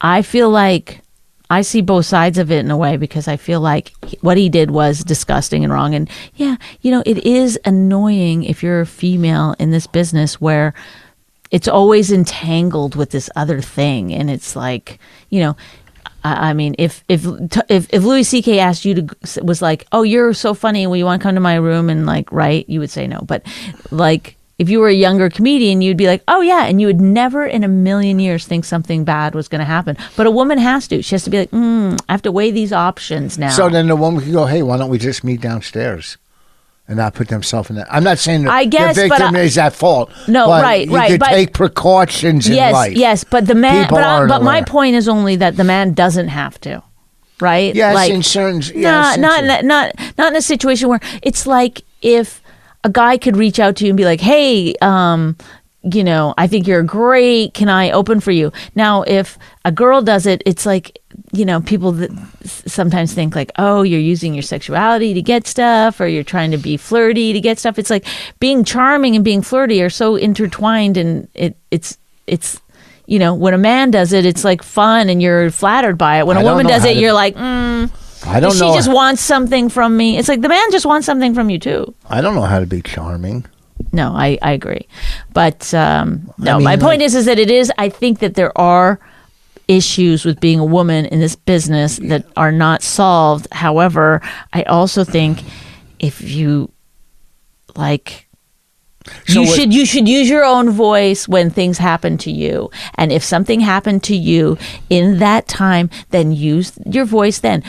I 0.00 0.22
feel 0.22 0.50
like 0.50 1.02
I 1.50 1.60
see 1.60 1.82
both 1.82 2.06
sides 2.06 2.38
of 2.38 2.50
it 2.50 2.60
in 2.60 2.70
a 2.70 2.78
way 2.78 2.96
because 2.96 3.28
I 3.28 3.36
feel 3.36 3.60
like 3.60 3.92
what 4.22 4.38
he 4.38 4.48
did 4.48 4.70
was 4.70 5.04
disgusting 5.04 5.64
and 5.64 5.72
wrong. 5.72 5.94
And 5.94 6.08
yeah, 6.34 6.56
you 6.80 6.90
know, 6.90 7.02
it 7.04 7.26
is 7.26 7.58
annoying 7.66 8.44
if 8.44 8.62
you're 8.62 8.80
a 8.80 8.86
female 8.86 9.54
in 9.58 9.70
this 9.70 9.86
business 9.86 10.40
where 10.40 10.72
it's 11.50 11.68
always 11.68 12.10
entangled 12.10 12.96
with 12.96 13.10
this 13.10 13.28
other 13.36 13.60
thing. 13.60 14.14
And 14.14 14.30
it's 14.30 14.56
like, 14.56 14.98
you 15.28 15.40
know, 15.40 15.54
I 16.24 16.52
mean, 16.52 16.74
if 16.78 17.02
if 17.08 17.26
if 17.68 17.92
if 17.92 18.02
Louis 18.04 18.22
C.K. 18.22 18.58
asked 18.58 18.84
you 18.84 18.94
to 18.94 19.42
was 19.42 19.60
like, 19.60 19.86
"Oh, 19.92 20.02
you're 20.02 20.32
so 20.34 20.54
funny. 20.54 20.86
Will 20.86 20.96
you 20.96 21.04
want 21.04 21.20
to 21.20 21.22
come 21.22 21.34
to 21.34 21.40
my 21.40 21.56
room 21.56 21.90
and 21.90 22.06
like 22.06 22.30
write?" 22.30 22.68
You 22.68 22.80
would 22.80 22.90
say 22.90 23.06
no. 23.06 23.20
But 23.22 23.42
like, 23.90 24.36
if 24.58 24.70
you 24.70 24.78
were 24.78 24.88
a 24.88 24.94
younger 24.94 25.28
comedian, 25.28 25.82
you'd 25.82 25.96
be 25.96 26.06
like, 26.06 26.22
"Oh 26.28 26.40
yeah," 26.40 26.66
and 26.66 26.80
you 26.80 26.86
would 26.86 27.00
never 27.00 27.44
in 27.44 27.64
a 27.64 27.68
million 27.68 28.20
years 28.20 28.46
think 28.46 28.64
something 28.64 29.04
bad 29.04 29.34
was 29.34 29.48
going 29.48 29.58
to 29.60 29.64
happen. 29.64 29.96
But 30.16 30.26
a 30.26 30.30
woman 30.30 30.58
has 30.58 30.86
to. 30.88 31.02
She 31.02 31.14
has 31.14 31.24
to 31.24 31.30
be 31.30 31.38
like, 31.40 31.50
mm, 31.50 31.98
"I 32.08 32.12
have 32.12 32.22
to 32.22 32.32
weigh 32.32 32.52
these 32.52 32.72
options 32.72 33.36
now." 33.36 33.50
So 33.50 33.68
then 33.68 33.88
the 33.88 33.96
woman 33.96 34.22
could 34.22 34.32
go, 34.32 34.46
hey, 34.46 34.62
why 34.62 34.76
don't 34.76 34.90
we 34.90 34.98
just 34.98 35.24
meet 35.24 35.40
downstairs? 35.40 36.18
And 36.92 36.98
not 36.98 37.14
put 37.14 37.28
themselves 37.28 37.70
in 37.70 37.76
that. 37.76 37.86
I'm 37.90 38.04
not 38.04 38.18
saying 38.18 38.42
that 38.42 38.50
I 38.52 38.66
guess, 38.66 38.96
the 38.96 39.08
victim 39.08 39.34
I- 39.34 39.40
is 39.40 39.56
at 39.56 39.72
fault. 39.72 40.12
No, 40.28 40.46
right, 40.50 40.86
you 40.86 40.94
right, 40.94 41.10
could 41.12 41.20
but- 41.20 41.30
take 41.30 41.54
precautions 41.54 42.46
in 42.46 42.54
yes, 42.54 42.70
life. 42.74 42.92
yes, 42.94 43.24
but 43.24 43.46
the 43.46 43.54
man. 43.54 43.84
People 43.84 43.96
But 43.96 44.04
I, 44.04 44.26
but 44.26 44.42
my 44.42 44.60
point 44.60 44.94
is 44.94 45.08
only 45.08 45.36
that 45.36 45.56
the 45.56 45.64
man 45.64 45.94
doesn't 45.94 46.28
have 46.28 46.60
to, 46.60 46.82
right? 47.40 47.74
Yes, 47.74 47.94
like, 47.94 48.10
in 48.10 48.22
certain. 48.22 48.60
Yes, 48.78 48.84
not 48.84 49.14
in 49.16 49.20
not 49.22 49.32
certain- 49.40 49.50
in 49.50 49.50
a- 49.50 49.62
not 49.62 49.94
not 50.18 50.32
in 50.32 50.36
a 50.36 50.42
situation 50.42 50.90
where 50.90 51.00
it's 51.22 51.46
like 51.46 51.80
if 52.02 52.42
a 52.84 52.90
guy 52.90 53.16
could 53.16 53.38
reach 53.38 53.58
out 53.58 53.76
to 53.76 53.84
you 53.86 53.90
and 53.92 53.96
be 53.96 54.04
like, 54.04 54.20
"Hey, 54.20 54.74
um, 54.82 55.38
you 55.82 56.04
know, 56.04 56.34
I 56.38 56.46
think 56.46 56.66
you're 56.66 56.82
great. 56.82 57.54
Can 57.54 57.68
I 57.68 57.90
open 57.90 58.20
for 58.20 58.30
you?" 58.30 58.52
Now, 58.74 59.02
if 59.02 59.38
a 59.64 59.72
girl 59.72 60.02
does 60.02 60.26
it, 60.26 60.42
it's 60.46 60.66
like 60.66 60.98
you 61.32 61.44
know, 61.44 61.60
people 61.60 61.92
that 61.92 62.10
sometimes 62.44 63.12
think 63.14 63.34
like, 63.34 63.50
"Oh, 63.58 63.82
you're 63.82 64.00
using 64.00 64.34
your 64.34 64.42
sexuality 64.42 65.14
to 65.14 65.22
get 65.22 65.46
stuff, 65.46 66.00
or 66.00 66.06
you're 66.06 66.24
trying 66.24 66.50
to 66.52 66.58
be 66.58 66.76
flirty 66.76 67.32
to 67.32 67.40
get 67.40 67.58
stuff." 67.58 67.78
It's 67.78 67.90
like 67.90 68.06
being 68.40 68.64
charming 68.64 69.16
and 69.16 69.24
being 69.24 69.42
flirty 69.42 69.82
are 69.82 69.90
so 69.90 70.16
intertwined, 70.16 70.96
and 70.96 71.28
it 71.34 71.56
it's 71.70 71.98
it's. 72.26 72.60
You 73.06 73.18
know, 73.18 73.34
when 73.34 73.52
a 73.52 73.58
man 73.58 73.90
does 73.90 74.12
it, 74.12 74.24
it's 74.24 74.44
like 74.44 74.62
fun 74.62 75.10
and 75.10 75.20
you're 75.20 75.50
flattered 75.50 75.98
by 75.98 76.18
it. 76.18 76.26
When 76.26 76.38
I 76.38 76.40
a 76.40 76.44
woman 76.44 76.66
does 76.66 76.84
it, 76.84 76.94
to- 76.94 77.00
you're 77.00 77.12
like, 77.12 77.34
mm, 77.34 77.90
I 78.24 78.38
don't 78.38 78.52
she 78.52 78.60
know. 78.60 78.74
just 78.74 78.90
wants 78.90 79.20
something 79.20 79.68
from 79.68 79.96
me. 79.96 80.16
It's 80.18 80.28
like 80.28 80.40
the 80.40 80.48
man 80.48 80.70
just 80.70 80.86
wants 80.86 81.04
something 81.04 81.34
from 81.34 81.50
you 81.50 81.58
too. 81.58 81.94
I 82.08 82.20
don't 82.20 82.36
know 82.36 82.42
how 82.42 82.60
to 82.60 82.64
be 82.64 82.80
charming. 82.80 83.44
No, 83.92 84.12
I, 84.14 84.38
I 84.42 84.52
agree, 84.52 84.86
but 85.32 85.72
um, 85.74 86.30
no. 86.38 86.56
mean, 86.56 86.64
my 86.64 86.76
point 86.76 87.00
like- 87.00 87.06
is 87.06 87.14
is 87.14 87.24
that 87.26 87.38
it 87.38 87.50
is. 87.50 87.72
I 87.78 87.88
think 87.88 88.18
that 88.20 88.34
there 88.34 88.56
are 88.58 89.00
issues 89.68 90.24
with 90.24 90.40
being 90.40 90.58
a 90.58 90.64
woman 90.64 91.06
in 91.06 91.20
this 91.20 91.36
business 91.36 91.96
that 91.98 92.26
are 92.36 92.52
not 92.52 92.82
solved. 92.82 93.46
However, 93.52 94.20
I 94.52 94.62
also 94.64 95.04
think 95.04 95.42
if 95.98 96.20
you 96.20 96.70
like 97.76 98.28
So 99.26 99.40
you 99.40 99.46
what- 99.46 99.56
should 99.56 99.72
you 99.72 99.86
should 99.86 100.08
use 100.08 100.28
your 100.28 100.44
own 100.44 100.70
voice 100.70 101.26
when 101.28 101.50
things 101.50 101.78
happen 101.78 102.18
to 102.18 102.30
you 102.30 102.70
and 102.96 103.10
if 103.12 103.22
something 103.24 103.60
happened 103.60 104.02
to 104.04 104.16
you 104.16 104.58
in 104.90 105.18
that 105.18 105.48
time 105.48 105.90
then 106.10 106.32
use 106.32 106.72
your 106.86 107.04
voice 107.04 107.38
then 107.40 107.62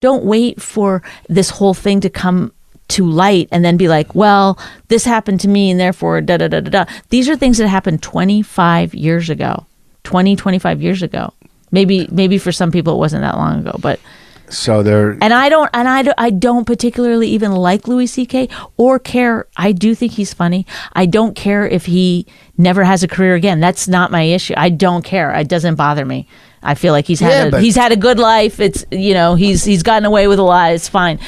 don't 0.00 0.24
wait 0.24 0.62
for 0.62 1.02
this 1.28 1.50
whole 1.50 1.74
thing 1.74 2.00
to 2.00 2.08
come 2.10 2.52
to 2.88 3.04
light 3.08 3.48
and 3.52 3.64
then 3.64 3.76
be 3.76 3.86
like 3.88 4.14
well 4.14 4.58
this 4.88 5.04
happened 5.04 5.38
to 5.40 5.48
me 5.48 5.70
and 5.70 5.78
therefore 5.78 6.20
da 6.20 6.36
da 6.38 6.48
da 6.48 6.60
da 6.60 6.70
da 6.70 6.92
these 7.10 7.28
are 7.28 7.36
things 7.36 7.58
that 7.58 7.68
happened 7.68 8.02
25 8.02 8.94
years 8.94 9.28
ago 9.30 9.66
20 10.04 10.36
25 10.36 10.80
years 10.82 11.02
ago 11.02 11.32
maybe 11.70 12.08
maybe 12.10 12.38
for 12.38 12.50
some 12.52 12.70
people 12.70 12.94
it 12.94 12.98
wasn't 12.98 13.20
that 13.20 13.36
long 13.36 13.60
ago 13.60 13.76
but 13.80 14.00
So 14.48 14.82
they're. 14.82 15.18
and 15.20 15.34
I 15.34 15.50
don't, 15.50 15.68
and 15.74 15.86
I 15.86 16.00
don't, 16.00 16.14
I 16.16 16.30
don't 16.30 16.64
particularly 16.64 17.28
even 17.28 17.52
like 17.52 17.86
Louis 17.86 18.06
C.K. 18.06 18.48
or 18.78 18.98
care. 18.98 19.46
I 19.58 19.72
do 19.72 19.94
think 19.94 20.12
he's 20.12 20.32
funny. 20.32 20.64
I 20.94 21.04
don't 21.04 21.36
care 21.36 21.68
if 21.68 21.84
he 21.84 22.24
never 22.56 22.82
has 22.82 23.02
a 23.02 23.08
career 23.08 23.34
again. 23.34 23.60
That's 23.60 23.86
not 23.88 24.10
my 24.10 24.22
issue. 24.22 24.54
I 24.56 24.70
don't 24.70 25.04
care. 25.04 25.30
It 25.34 25.48
doesn't 25.48 25.74
bother 25.74 26.06
me. 26.06 26.26
I 26.62 26.74
feel 26.76 26.94
like 26.94 27.04
he's 27.06 27.20
had 27.20 27.28
Yeah, 27.30 27.44
a, 27.44 27.50
but- 27.50 27.62
he's 27.62 27.76
had 27.76 27.92
a 27.92 27.96
good 27.96 28.18
life. 28.18 28.58
It's 28.58 28.86
you 28.90 29.12
know 29.12 29.34
he's 29.34 29.64
he's 29.64 29.82
gotten 29.82 30.06
away 30.06 30.28
with 30.28 30.38
a 30.38 30.42
lot. 30.42 30.72
It's 30.72 30.88
fine. 30.88 31.18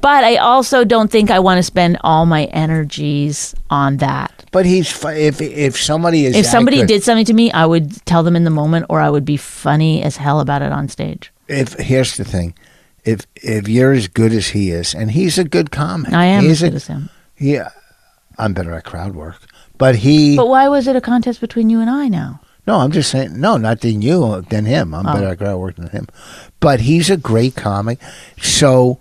But 0.00 0.24
I 0.24 0.36
also 0.36 0.84
don't 0.84 1.10
think 1.10 1.30
I 1.30 1.38
want 1.38 1.58
to 1.58 1.62
spend 1.62 1.98
all 2.02 2.26
my 2.26 2.44
energies 2.46 3.54
on 3.70 3.98
that. 3.98 4.44
But 4.52 4.66
he's 4.66 4.90
fu- 4.90 5.08
if 5.08 5.40
if 5.40 5.80
somebody 5.80 6.26
is 6.26 6.36
If 6.36 6.46
somebody 6.46 6.84
did 6.84 7.02
something 7.02 7.24
to 7.26 7.34
me, 7.34 7.50
I 7.52 7.64
would 7.66 8.04
tell 8.06 8.22
them 8.22 8.36
in 8.36 8.44
the 8.44 8.50
moment, 8.50 8.86
or 8.88 9.00
I 9.00 9.08
would 9.10 9.24
be 9.24 9.36
funny 9.36 10.02
as 10.02 10.16
hell 10.16 10.40
about 10.40 10.62
it 10.62 10.72
on 10.72 10.88
stage. 10.88 11.32
if 11.48 11.74
here's 11.74 12.16
the 12.16 12.24
thing, 12.24 12.54
if 13.04 13.26
if 13.36 13.68
you're 13.68 13.92
as 13.92 14.08
good 14.08 14.32
as 14.32 14.48
he 14.48 14.70
is, 14.70 14.94
and 14.94 15.10
he's 15.12 15.38
a 15.38 15.44
good 15.44 15.70
comic, 15.70 16.12
I 16.12 16.24
am 16.26 16.44
He's 16.44 16.62
as 16.62 16.68
good 16.70 16.76
as 16.76 16.86
him. 16.86 17.10
yeah. 17.38 17.68
I'm 18.36 18.52
better 18.52 18.74
at 18.74 18.82
crowd 18.84 19.14
work, 19.14 19.46
but 19.78 19.94
he. 19.96 20.36
But 20.36 20.48
why 20.48 20.68
was 20.68 20.88
it 20.88 20.96
a 20.96 21.00
contest 21.00 21.40
between 21.40 21.70
you 21.70 21.80
and 21.80 21.88
I 21.88 22.08
now? 22.08 22.40
no, 22.66 22.78
I'm 22.80 22.90
just 22.90 23.10
saying. 23.10 23.38
No, 23.40 23.56
not 23.58 23.80
than 23.80 24.02
you, 24.02 24.40
than 24.50 24.64
him. 24.64 24.92
I'm 24.94 25.06
Oh. 25.06 25.12
better 25.14 25.28
at 25.28 25.38
crowd 25.38 25.58
work 25.58 25.76
than 25.76 25.88
him, 25.90 26.08
but 26.60 26.80
he's 26.80 27.10
a 27.10 27.16
great 27.16 27.54
comic. 27.54 28.00
So, 28.42 28.98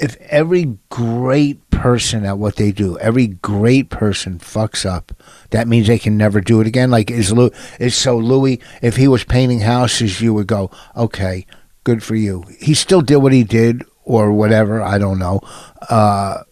if 0.00 0.16
every 0.22 0.78
great 0.88 1.68
person 1.70 2.24
at 2.24 2.38
what 2.38 2.56
they 2.56 2.72
do, 2.72 2.98
every 2.98 3.26
great 3.26 3.90
person 3.90 4.38
fucks 4.38 4.84
up, 4.84 5.12
that 5.50 5.68
means 5.68 5.86
they 5.86 5.98
can 5.98 6.16
never 6.16 6.40
do 6.40 6.60
it 6.60 6.66
again. 6.66 6.90
Like 6.90 7.10
is 7.10 7.32
Lou 7.32 7.50
is 7.78 7.94
so 7.94 8.16
Louis? 8.16 8.60
If 8.82 8.96
he 8.96 9.08
was 9.08 9.24
painting 9.24 9.60
houses, 9.60 10.20
you 10.20 10.34
would 10.34 10.46
go, 10.46 10.70
okay, 10.96 11.46
good 11.84 12.02
for 12.02 12.14
you. 12.14 12.44
He 12.58 12.74
still 12.74 13.02
did 13.02 13.18
what 13.18 13.32
he 13.32 13.44
did, 13.44 13.84
or 14.04 14.32
whatever. 14.32 14.82
I 14.82 14.98
don't 14.98 15.18
know. 15.18 15.40
Uh, 15.88 16.42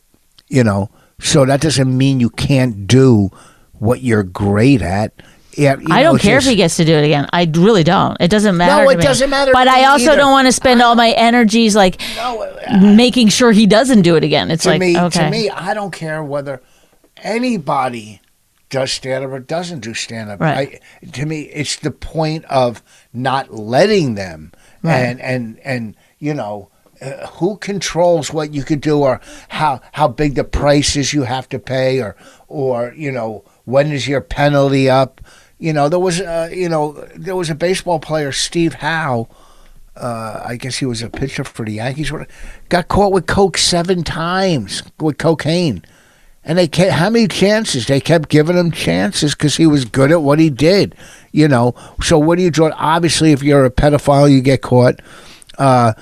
you 0.49 0.63
know, 0.63 0.91
so 1.21 1.45
that 1.45 1.61
doesn't 1.61 1.97
mean 1.97 2.21
you 2.21 2.31
can't 2.31 2.87
do 2.87 3.31
what 3.73 4.03
you're 4.03 4.23
great 4.23 4.83
at. 4.83 5.13
Yeah, 5.59 5.77
I 5.91 6.03
know, 6.03 6.11
don't 6.13 6.21
care 6.21 6.37
just- 6.37 6.47
if 6.47 6.51
he 6.53 6.57
gets 6.57 6.77
to 6.77 6.85
do 6.85 6.95
it 6.95 7.05
again. 7.05 7.27
I 7.33 7.51
really 7.53 7.83
don't. 7.85 8.17
It 8.21 8.29
doesn't 8.29 8.57
matter. 8.57 8.85
No, 8.85 8.91
it 8.91 9.01
doesn't 9.01 9.29
matter 9.29 9.51
But 9.53 9.67
I 9.69 9.85
also 9.87 10.07
either. 10.13 10.17
don't 10.17 10.31
want 10.33 10.47
to 10.47 10.53
spend 10.53 10.81
all 10.81 10.95
my 10.95 11.11
energies 11.11 11.75
like 11.75 12.01
making 12.81 13.29
sure 13.29 13.51
he 13.53 13.67
doesn't 13.67 14.03
do 14.03 14.17
it 14.17 14.25
again. 14.25 14.51
It's 14.51 14.63
to 14.63 14.71
like 14.71 14.81
me, 14.81 14.99
okay, 14.99 15.25
to 15.25 15.31
me, 15.31 15.51
I 15.51 15.75
don't 15.75 15.91
care 15.93 16.23
whether 16.23 16.63
anybody 17.23 18.21
does 18.71 18.93
stand 18.93 19.25
up 19.25 19.31
or 19.31 19.39
doesn't 19.41 19.81
do 19.81 19.95
stand 19.95 20.31
up. 20.31 20.41
Right. 20.41 20.81
I, 21.03 21.07
to 21.07 21.27
me, 21.27 21.43
it's 21.43 21.77
the 21.77 21.91
point 21.91 22.45
of 22.47 22.83
not 23.13 23.53
letting 23.53 24.15
them, 24.15 24.53
Right. 24.83 24.99
and 25.01 25.21
and 25.21 25.59
and 25.65 25.97
you 26.19 26.35
know. 26.35 26.71
Uh, 27.01 27.29
who 27.39 27.57
controls 27.59 28.33
what 28.33 28.53
you 28.53 28.65
could 28.65 28.81
do, 28.81 28.99
or 28.99 29.21
how 29.51 29.81
how 29.93 30.09
big 30.09 30.35
the 30.35 30.43
prices 30.43 31.13
you 31.15 31.23
have 31.23 31.49
to 31.49 31.57
pay, 31.57 32.01
or 32.03 32.17
or 32.49 32.93
you 32.97 33.13
know 33.13 33.45
when 33.67 33.93
is 33.93 34.09
your 34.09 34.21
penalty 34.21 34.91
up? 34.91 35.21
You 35.59 35.73
know 35.73 35.89
there 35.89 35.99
was 35.99 36.21
uh, 36.21 36.51
you 36.53 36.69
know 36.69 36.93
there 37.17 37.35
was 37.37 37.51
a 37.51 37.55
baseball 37.55 37.99
player 37.99 38.31
Steve 38.31 38.75
Howe, 38.75 39.29
uh, 39.97 40.43
I 40.45 40.57
guess 40.57 40.77
he 40.77 40.87
was 40.87 41.03
a 41.03 41.11
pitcher 41.11 41.45
for 41.45 41.65
the 41.65 41.73
Yankees. 41.73 42.13
Got 42.69 42.89
caught 42.89 43.13
with 43.13 43.27
coke 43.27 43.59
seven 43.59 44.05
times 44.05 44.85
with 45.01 45.19
cocaine, 45.19 45.85
and 46.45 46.59
they 46.59 46.69
kept, 46.69 46.93
how 46.93 47.11
many 47.11 47.27
chances? 47.27 47.87
They 47.87 48.01
kept 48.01 48.29
giving 48.29 48.57
him 48.57 48.71
chances 48.71 49.35
because 49.35 49.57
he 49.57 49.67
was 49.67 49.85
good 49.85 50.13
at 50.13 50.23
what 50.23 50.39
he 50.39 50.49
did. 50.49 50.95
You 51.33 51.49
know. 51.49 51.75
So 52.03 52.19
what 52.19 52.37
do 52.37 52.45
you 52.45 52.51
draw? 52.51 52.71
Obviously, 52.77 53.33
if 53.33 53.43
you're 53.43 53.65
a 53.65 53.71
pedophile, 53.71 54.31
you 54.31 54.41
get 54.41 54.63
caught. 54.63 55.01
Uh, 55.59 55.95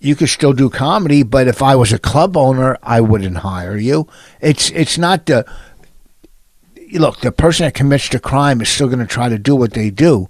you 0.00 0.14
could 0.14 0.28
still 0.28 0.52
do 0.52 0.70
comedy, 0.70 1.22
but 1.22 1.48
if 1.48 1.62
I 1.62 1.74
was 1.74 1.92
a 1.92 1.98
club 1.98 2.36
owner, 2.36 2.76
I 2.82 3.00
wouldn't 3.00 3.38
hire 3.38 3.76
you. 3.76 4.06
It's 4.40 4.70
it's 4.70 4.98
not 4.98 5.26
the 5.26 5.44
look. 6.92 7.20
The 7.20 7.32
person 7.32 7.64
that 7.64 7.74
commits 7.74 8.08
the 8.08 8.20
crime 8.20 8.60
is 8.60 8.68
still 8.68 8.88
going 8.88 9.00
to 9.00 9.06
try 9.06 9.28
to 9.28 9.38
do 9.38 9.54
what 9.54 9.72
they 9.72 9.90
do. 9.90 10.28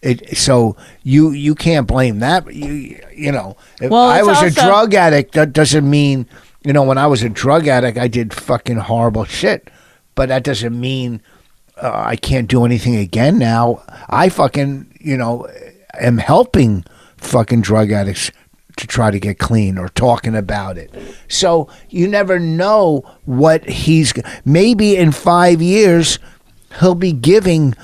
It 0.00 0.36
so 0.36 0.76
you 1.02 1.30
you 1.32 1.54
can't 1.54 1.86
blame 1.86 2.20
that. 2.20 2.54
You 2.54 3.00
you 3.14 3.32
know, 3.32 3.56
if 3.80 3.90
Well, 3.90 4.08
I 4.08 4.22
was 4.22 4.40
a 4.42 4.50
drug 4.50 4.94
addict, 4.94 5.32
that 5.32 5.52
doesn't 5.52 5.88
mean 5.88 6.26
you 6.64 6.72
know 6.72 6.84
when 6.84 6.98
I 6.98 7.08
was 7.08 7.22
a 7.22 7.28
drug 7.28 7.66
addict, 7.66 7.98
I 7.98 8.06
did 8.06 8.32
fucking 8.32 8.76
horrible 8.76 9.24
shit. 9.24 9.70
But 10.14 10.28
that 10.28 10.44
doesn't 10.44 10.78
mean 10.78 11.20
uh, 11.82 12.02
I 12.06 12.16
can't 12.16 12.48
do 12.48 12.64
anything 12.64 12.96
again 12.96 13.38
now. 13.38 13.82
I 14.08 14.28
fucking, 14.28 14.98
you 15.00 15.16
know, 15.16 15.46
am 15.94 16.18
helping 16.18 16.84
fucking 17.16 17.60
drug 17.62 17.90
addicts 17.90 18.30
to 18.78 18.86
try 18.86 19.10
to 19.10 19.20
get 19.20 19.38
clean 19.38 19.76
or 19.76 19.88
talking 19.90 20.34
about 20.34 20.78
it. 20.78 20.94
So 21.28 21.68
you 21.90 22.08
never 22.08 22.38
know 22.38 23.04
what 23.26 23.68
he's 23.68 24.12
maybe 24.44 24.96
in 24.96 25.12
5 25.12 25.60
years 25.60 26.18
he'll 26.80 26.94
be 26.94 27.12
giving 27.12 27.74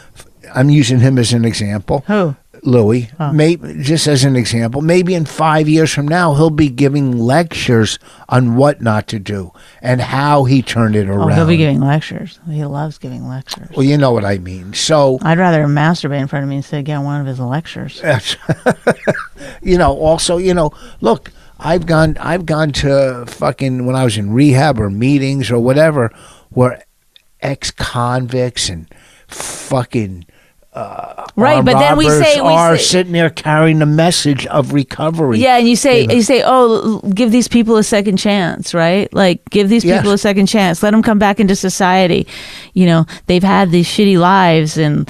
I'm 0.55 0.71
using 0.71 1.01
him 1.01 1.19
as 1.19 1.33
an 1.33 1.45
example. 1.45 2.05
Who? 2.07 2.37
Louis, 2.67 3.11
maybe 3.33 3.75
just 3.83 4.07
as 4.07 4.25
an 4.25 4.37
example, 4.37 4.81
maybe 4.81 5.15
in 5.15 5.27
five 5.27 5.69
years 5.69 5.93
from 5.93 6.09
now, 6.09 6.35
he'll 6.35 6.49
be 6.51 6.69
giving 6.71 7.19
lectures 7.19 7.99
on 8.29 8.57
what 8.57 8.81
not 8.81 9.07
to 9.09 9.19
do 9.19 9.53
and 9.83 10.01
how 10.01 10.45
he 10.45 10.63
turned 10.63 10.97
it 10.97 11.09
Oh, 11.09 11.13
around. 11.13 11.35
he'll 11.37 11.47
be 11.47 11.59
giving 11.59 11.81
lectures. 11.81 12.41
He 12.49 12.65
loves 12.65 12.97
giving 12.99 13.29
lectures. 13.29 13.69
well, 13.77 13.85
you 13.85 13.99
know 13.99 14.13
what 14.13 14.25
I 14.25 14.39
mean. 14.39 14.73
So, 14.73 15.19
I'd 15.23 15.39
rather 15.39 15.65
masturbate 15.67 16.21
in 16.21 16.27
front 16.27 16.43
of 16.45 16.49
me 16.49 16.57
instead 16.57 16.79
of 16.79 16.85
getting 16.87 17.05
one 17.05 17.21
of 17.21 17.27
his 17.27 17.39
lectures. 17.39 18.01
you 19.63 19.77
know, 19.79 19.93
also, 19.99 20.39
you 20.39 20.55
know, 20.55 20.73
look, 21.01 21.33
I've 21.59 21.87
gone, 21.87 22.17
I've 22.19 22.47
gone 22.47 22.73
to 22.73 23.25
fucking 23.29 23.85
when 23.87 23.95
I 23.95 24.05
was 24.05 24.17
in 24.17 24.33
rehab 24.33 24.81
or 24.81 24.91
meetings 24.91 25.51
or 25.51 25.59
whatever, 25.59 26.11
where 26.51 26.83
ex-convicts 27.41 28.69
and 28.71 28.89
fucking 29.29 30.25
Right, 30.75 31.55
armed 31.57 31.67
but 31.67 31.79
then 31.79 31.97
we 31.97 32.09
say 32.09 32.41
we 32.41 32.49
are 32.49 32.77
say, 32.77 32.83
sitting 32.83 33.13
there 33.13 33.31
carrying 33.31 33.79
the 33.79 33.87
message 33.87 34.47
of 34.47 34.73
recovery. 34.73 35.39
Yeah, 35.39 35.59
and 35.59 35.69
you 35.69 35.77
say 35.77 36.07
you 36.07 36.23
say, 36.23 36.43
"Oh, 36.45 36.99
give 37.15 37.31
these 37.31 37.49
people 37.49 37.77
a 37.77 37.83
second 37.85 38.17
chance," 38.17 38.75
right? 38.75 39.13
Like 39.13 39.49
give 39.51 39.69
these 39.69 39.85
Yes. 39.85 40.01
people 40.01 40.13
a 40.13 40.19
second 40.19 40.47
chance. 40.47 40.83
Let 40.83 40.91
them 40.91 41.03
come 41.03 41.19
back 41.19 41.39
into 41.41 41.55
society. 41.57 42.27
You 42.73 42.87
know, 42.87 43.07
they've 43.27 43.43
had 43.43 43.71
these 43.71 43.87
shitty 43.87 44.19
lives 44.19 44.77
and 44.79 45.09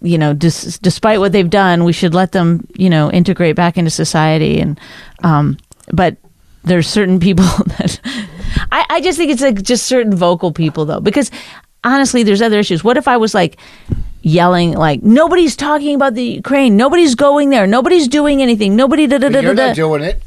you 0.00 0.16
know, 0.16 0.32
dis- 0.32 0.78
despite 0.78 1.18
what 1.18 1.32
they've 1.32 1.50
done, 1.50 1.82
we 1.84 1.92
should 1.92 2.14
let 2.14 2.30
them, 2.32 2.64
you 2.76 2.88
know, 2.88 3.10
integrate 3.10 3.56
back 3.56 3.76
into 3.76 3.90
society 3.90 4.60
and 4.60 4.78
um 5.24 5.56
but 5.92 6.16
there's 6.64 6.86
certain 6.88 7.18
people 7.18 7.44
that 7.78 7.98
I, 8.70 8.86
I 8.88 9.00
just 9.00 9.18
think 9.18 9.30
it's 9.32 9.42
like 9.42 9.60
just 9.62 9.86
certain 9.86 10.14
vocal 10.14 10.52
people 10.52 10.84
though 10.84 11.00
because 11.00 11.30
honestly 11.82 12.22
there's 12.22 12.40
other 12.40 12.60
issues 12.60 12.84
what 12.84 12.96
if 12.96 13.08
i 13.08 13.16
was 13.16 13.34
like 13.34 13.58
yelling 14.22 14.72
like 14.72 15.02
nobody's 15.02 15.56
talking 15.56 15.94
about 15.94 16.14
the 16.14 16.24
ukraine 16.24 16.76
nobody's 16.76 17.14
going 17.14 17.50
there 17.50 17.66
nobody's 17.66 18.06
doing 18.08 18.40
anything 18.40 18.76
nobody 18.76 19.06
da 19.06 19.18
da 19.18 19.28
da 19.28 19.40
you're 19.40 19.54
not 19.54 19.74
doing 19.76 20.02
it. 20.02 20.22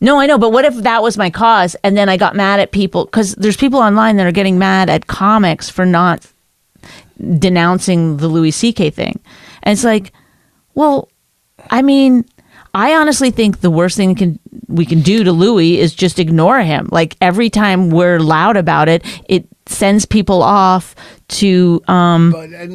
no, 0.00 0.18
I 0.18 0.26
know, 0.26 0.38
but 0.38 0.50
what 0.50 0.64
if 0.64 0.74
that 0.76 1.02
was 1.02 1.16
my 1.16 1.30
cause 1.30 1.76
and 1.84 1.96
then 1.96 2.08
I 2.08 2.16
got 2.16 2.34
mad 2.34 2.58
at 2.58 2.72
people 2.72 3.06
cuz 3.06 3.34
there's 3.34 3.56
people 3.56 3.80
online 3.80 4.16
that 4.16 4.26
are 4.26 4.32
getting 4.32 4.58
mad 4.58 4.88
at 4.90 5.06
comics 5.06 5.68
for 5.68 5.84
not 5.86 6.26
denouncing 7.38 8.16
the 8.16 8.28
Louis 8.28 8.52
CK 8.52 8.92
thing. 8.92 9.20
And 9.62 9.72
it's 9.72 9.84
like, 9.84 10.12
well, 10.74 11.08
I 11.70 11.82
mean, 11.82 12.24
I 12.74 12.94
honestly 12.94 13.30
think 13.30 13.60
the 13.60 13.70
worst 13.70 13.96
thing 13.96 14.14
can 14.14 14.38
we 14.66 14.86
can 14.86 15.02
do 15.02 15.24
to 15.24 15.32
Louis 15.32 15.78
is 15.78 15.94
just 15.94 16.18
ignore 16.18 16.60
him. 16.60 16.88
Like 16.90 17.16
every 17.20 17.50
time 17.50 17.90
we're 17.90 18.18
loud 18.18 18.56
about 18.56 18.88
it, 18.88 19.04
it 19.28 19.46
sends 19.72 20.04
people 20.04 20.42
off 20.42 20.94
to 21.28 21.82
um 21.88 22.32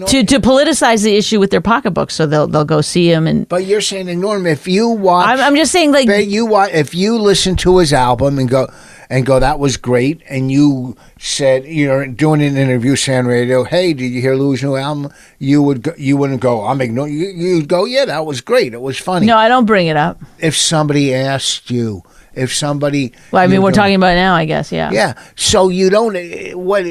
to 0.07 0.23
to 0.23 0.39
politicize 0.39 1.03
the 1.03 1.15
issue 1.15 1.39
with 1.39 1.51
their 1.51 1.61
pocketbooks 1.61 2.15
so 2.15 2.25
they'll 2.25 2.47
they'll 2.47 2.65
go 2.65 2.81
see 2.81 3.09
him 3.11 3.27
and 3.27 3.47
But 3.47 3.65
you're 3.65 3.81
saying 3.81 4.09
ignore 4.09 4.37
him. 4.37 4.47
If 4.47 4.67
you 4.67 4.89
watch, 4.89 5.27
I'm, 5.27 5.39
I'm 5.39 5.55
just 5.55 5.71
saying 5.71 5.91
like 5.91 6.09
you 6.27 6.45
wa 6.45 6.63
if 6.63 6.95
you 6.95 7.17
listen 7.19 7.55
to 7.57 7.77
his 7.77 7.93
album 7.93 8.39
and 8.39 8.49
go 8.49 8.67
and 9.09 9.25
go 9.25 9.39
that 9.39 9.59
was 9.59 9.77
great 9.77 10.21
and 10.27 10.51
you 10.51 10.97
said 11.19 11.65
you're 11.65 12.07
doing 12.07 12.41
an 12.41 12.57
interview 12.57 12.95
San 12.95 13.25
radio 13.25 13.63
hey 13.63 13.93
did 13.93 14.11
you 14.11 14.21
hear 14.21 14.35
Louis 14.35 14.61
new 14.63 14.75
album 14.75 15.13
you 15.39 15.61
would 15.61 15.83
go, 15.83 15.93
you 15.97 16.17
wouldn't 16.17 16.41
go 16.41 16.65
I'm 16.65 16.81
ignoring 16.81 17.13
you 17.13 17.27
you'd 17.29 17.67
go 17.69 17.85
yeah 17.85 18.05
that 18.05 18.25
was 18.25 18.41
great 18.41 18.73
it 18.73 18.81
was 18.81 18.97
funny 18.97 19.25
no, 19.27 19.37
I 19.37 19.47
don't 19.47 19.65
bring 19.65 19.87
it 19.87 19.97
up. 19.97 20.19
if 20.39 20.57
somebody 20.57 21.13
asked 21.13 21.69
you 21.71 22.03
if 22.37 22.53
somebody 22.53 23.13
Well, 23.31 23.43
I 23.43 23.47
mean, 23.47 23.61
we're 23.61 23.71
talking 23.71 23.95
about 23.95 24.15
now, 24.15 24.35
I 24.35 24.45
guess. 24.45 24.71
Yeah. 24.71 24.91
yeah 24.91 25.13
so 25.35 25.69
you 25.69 25.89
don't 25.89 26.15
what 26.55 26.85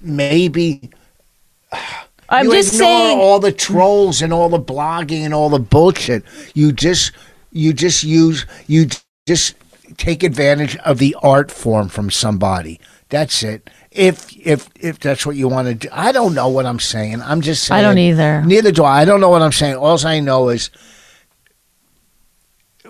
maybe 0.00 0.90
I'm 2.28 2.46
you 2.46 2.52
just 2.52 2.76
saying. 2.76 3.18
all 3.18 3.40
the 3.40 3.52
trolls 3.52 4.22
and 4.22 4.32
all 4.32 4.48
the 4.48 4.60
blogging 4.60 5.24
and 5.24 5.34
all 5.34 5.48
the 5.48 5.58
bullshit. 5.58 6.22
You 6.54 6.72
just 6.72 7.12
you 7.50 7.72
just 7.72 8.04
use 8.04 8.46
you 8.68 8.86
just 9.26 9.54
take 9.96 10.22
advantage 10.22 10.76
of 10.78 10.98
the 10.98 11.16
art 11.22 11.50
form 11.50 11.88
from 11.88 12.10
somebody. 12.10 12.80
That's 13.08 13.42
it. 13.42 13.68
If 13.90 14.34
if 14.36 14.68
if 14.78 15.00
that's 15.00 15.26
what 15.26 15.34
you 15.34 15.48
want 15.48 15.66
to 15.68 15.74
do, 15.74 15.88
I 15.90 16.12
don't 16.12 16.34
know 16.34 16.48
what 16.48 16.66
I'm 16.66 16.78
saying. 16.78 17.20
I'm 17.20 17.40
just 17.40 17.64
saying. 17.64 17.80
I 17.80 17.82
don't 17.82 17.98
either. 17.98 18.42
Neither 18.42 18.70
do 18.70 18.84
I. 18.84 19.02
I 19.02 19.04
don't 19.04 19.20
know 19.20 19.30
what 19.30 19.42
I'm 19.42 19.52
saying. 19.52 19.74
All 19.74 19.98
I 20.06 20.20
know 20.20 20.50
is 20.50 20.70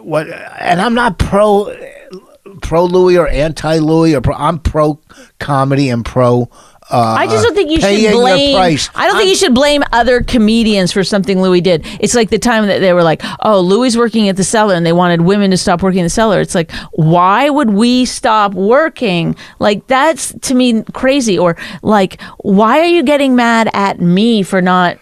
what, 0.03 0.29
and 0.29 0.81
I'm 0.81 0.95
not 0.95 1.19
pro 1.19 1.75
pro 2.63 2.85
Louis 2.85 3.17
or 3.17 3.29
anti 3.29 3.79
Louis 3.79 4.15
or 4.15 4.21
pro, 4.21 4.35
I'm 4.35 4.59
pro 4.59 5.01
comedy 5.39 5.89
and 5.91 6.05
pro. 6.05 6.51
Uh, 6.93 7.15
I 7.19 7.29
just 7.29 7.45
don't 7.45 7.55
think 7.55 7.71
you 7.71 7.81
should 7.81 8.13
blame. 8.13 8.57
price. 8.57 8.91
I 8.97 9.07
don't 9.07 9.17
think 9.17 9.29
you 9.29 9.37
should 9.37 9.55
blame 9.55 9.85
other 9.93 10.23
comedians 10.23 10.91
for 10.91 11.05
something 11.05 11.41
Louis 11.41 11.61
did. 11.61 11.87
It's 12.01 12.17
like 12.17 12.31
the 12.31 12.39
time 12.39 12.67
that 12.67 12.81
they 12.81 12.93
were 12.93 13.05
like, 13.05 13.23
"Oh, 13.41 13.61
Louis 13.61 13.97
working 13.97 14.29
at 14.29 14.37
the 14.37 14.43
cellar," 14.43 14.75
and 14.75 14.85
they 14.85 14.93
wanted 14.93 15.21
women 15.21 15.53
to 15.53 15.57
stop 15.57 15.83
working 15.83 16.01
in 16.01 16.07
the 16.07 16.11
cellar. 16.11 16.41
It's 16.41 16.55
like, 16.57 16.73
why 16.93 17.49
would 17.49 17.71
we 17.71 18.07
stop 18.07 18.55
working? 18.55 19.37
Like 19.61 19.87
that's 19.87 20.35
to 20.41 20.55
me 20.55 20.83
crazy. 20.93 21.39
Or 21.39 21.57
like, 21.83 22.21
why 22.39 22.81
are 22.81 22.87
you 22.87 23.05
getting 23.05 23.37
mad 23.37 23.71
at 23.73 24.01
me 24.01 24.43
for 24.43 24.61
not? 24.61 24.99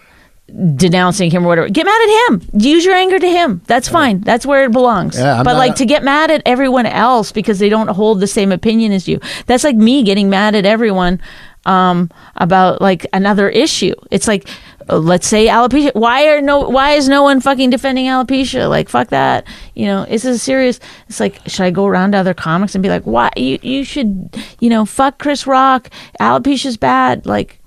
Denouncing 0.75 1.31
him 1.31 1.45
or 1.45 1.47
whatever. 1.47 1.69
Get 1.69 1.85
mad 1.85 2.01
at 2.01 2.29
him. 2.29 2.49
Use 2.59 2.85
your 2.85 2.95
anger 2.95 3.19
to 3.19 3.29
him. 3.29 3.61
That's 3.67 3.87
fine. 3.87 4.21
That's 4.21 4.45
where 4.45 4.65
it 4.65 4.71
belongs. 4.71 5.17
Yeah, 5.17 5.43
but 5.43 5.55
like 5.55 5.75
to 5.75 5.85
get 5.85 6.03
mad 6.03 6.31
at 6.31 6.41
everyone 6.45 6.85
else 6.85 7.31
because 7.31 7.59
they 7.59 7.69
don't 7.69 7.87
hold 7.89 8.19
the 8.19 8.27
same 8.27 8.51
opinion 8.51 8.91
as 8.91 9.07
you. 9.07 9.19
That's 9.45 9.63
like 9.63 9.75
me 9.75 10.03
getting 10.03 10.29
mad 10.29 10.55
at 10.55 10.65
everyone 10.65 11.21
um, 11.65 12.09
about 12.35 12.81
like 12.81 13.05
another 13.13 13.49
issue. 13.49 13.93
It's 14.11 14.27
like 14.27 14.49
uh, 14.89 14.97
let's 14.97 15.27
say 15.27 15.47
alopecia. 15.47 15.93
Why 15.93 16.27
are 16.27 16.41
no 16.41 16.69
why 16.69 16.93
is 16.93 17.07
no 17.07 17.23
one 17.23 17.41
fucking 17.41 17.69
defending 17.69 18.05
alopecia? 18.05 18.69
Like 18.69 18.89
fuck 18.89 19.09
that. 19.09 19.45
You 19.75 19.85
know 19.85 20.05
it's 20.09 20.25
a 20.25 20.37
serious. 20.37 20.79
It's 21.07 21.19
like 21.19 21.39
should 21.47 21.63
i 21.63 21.71
go 21.71 21.85
around 21.85 22.13
to 22.13 22.17
other 22.17 22.33
comics 22.33 22.75
and 22.75 22.81
be 22.81 22.89
like 22.89 23.03
why 23.03 23.29
you, 23.37 23.59
you 23.61 23.83
should 23.83 24.35
you 24.59 24.69
know 24.69 24.85
fuck 24.85 25.19
chris 25.19 25.45
rock. 25.45 25.89
Alopecia's 26.19 26.77
bad. 26.77 27.25
Like 27.25 27.58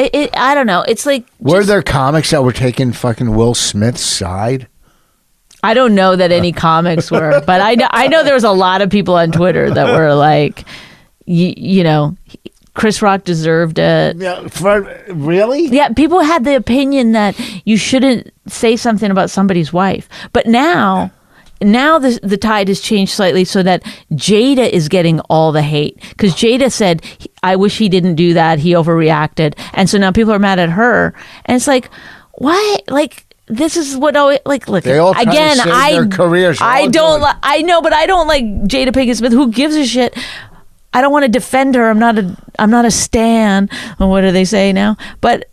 it, 0.00 0.14
it 0.14 0.30
i 0.36 0.54
don't 0.54 0.66
know 0.66 0.82
it's 0.88 1.06
like 1.06 1.24
Were 1.40 1.58
just- 1.58 1.68
there 1.68 1.82
comics 1.82 2.30
that 2.30 2.42
were 2.42 2.52
taking 2.52 2.92
fucking 2.92 3.34
Will 3.34 3.54
Smith's 3.54 4.02
side? 4.02 4.66
I 5.62 5.74
don't 5.74 5.94
know 5.94 6.16
that 6.16 6.32
any 6.32 6.52
comics 6.68 7.10
were, 7.10 7.42
but 7.46 7.60
I 7.60 7.74
know 7.74 7.86
I 7.90 8.08
know 8.08 8.24
there 8.24 8.32
was 8.34 8.44
a 8.44 8.50
lot 8.50 8.80
of 8.80 8.88
people 8.88 9.14
on 9.14 9.30
Twitter 9.30 9.70
that 9.70 9.94
were 9.98 10.14
like, 10.30 10.64
you, 11.26 11.52
you 11.56 11.84
know, 11.84 12.16
Chris 12.72 13.02
Rock 13.02 13.24
deserved 13.24 13.78
it. 13.78 14.16
Yeah, 14.16 14.48
for, 14.48 14.80
really? 15.10 15.66
Yeah, 15.66 15.90
people 15.90 16.20
had 16.20 16.44
the 16.44 16.56
opinion 16.56 17.12
that 17.12 17.38
you 17.66 17.76
shouldn't 17.76 18.30
say 18.46 18.74
something 18.74 19.10
about 19.10 19.28
somebody's 19.28 19.70
wife, 19.72 20.08
but 20.32 20.46
now. 20.46 21.10
Now 21.62 21.98
the 21.98 22.18
the 22.22 22.36
tide 22.36 22.68
has 22.68 22.80
changed 22.80 23.12
slightly 23.12 23.44
so 23.44 23.62
that 23.62 23.82
Jada 24.12 24.68
is 24.68 24.88
getting 24.88 25.20
all 25.28 25.52
the 25.52 25.62
hate 25.62 26.00
because 26.10 26.34
Jada 26.34 26.72
said, 26.72 27.02
"I 27.42 27.56
wish 27.56 27.78
he 27.78 27.88
didn't 27.88 28.14
do 28.14 28.34
that. 28.34 28.58
He 28.58 28.72
overreacted," 28.72 29.58
and 29.74 29.88
so 29.88 29.98
now 29.98 30.10
people 30.10 30.32
are 30.32 30.38
mad 30.38 30.58
at 30.58 30.70
her, 30.70 31.14
and 31.44 31.56
it's 31.56 31.66
like, 31.66 31.90
why? 32.34 32.78
Like 32.88 33.26
this 33.46 33.76
is 33.76 33.96
what 33.96 34.16
always 34.16 34.38
like 34.46 34.68
look 34.68 34.84
They 34.84 34.98
all 34.98 35.12
again. 35.12 35.58
I 35.60 36.06
careers. 36.10 36.58
They're 36.58 36.68
I 36.68 36.86
don't. 36.86 37.20
Li- 37.20 37.38
I 37.42 37.62
know, 37.62 37.82
but 37.82 37.92
I 37.92 38.06
don't 38.06 38.26
like 38.28 38.44
Jada 38.44 38.90
Pinkett 38.90 39.16
Smith. 39.16 39.32
Who 39.32 39.50
gives 39.50 39.74
a 39.76 39.84
shit? 39.84 40.16
I 40.94 41.00
don't 41.00 41.12
want 41.12 41.24
to 41.24 41.28
defend 41.28 41.74
her. 41.74 41.90
I'm 41.90 41.98
not 41.98 42.18
a. 42.18 42.36
I'm 42.58 42.70
not 42.70 42.84
a 42.84 42.90
stan. 42.90 43.68
Or 43.98 44.08
what 44.08 44.22
do 44.22 44.32
they 44.32 44.44
say 44.44 44.72
now? 44.72 44.96
But 45.20 45.50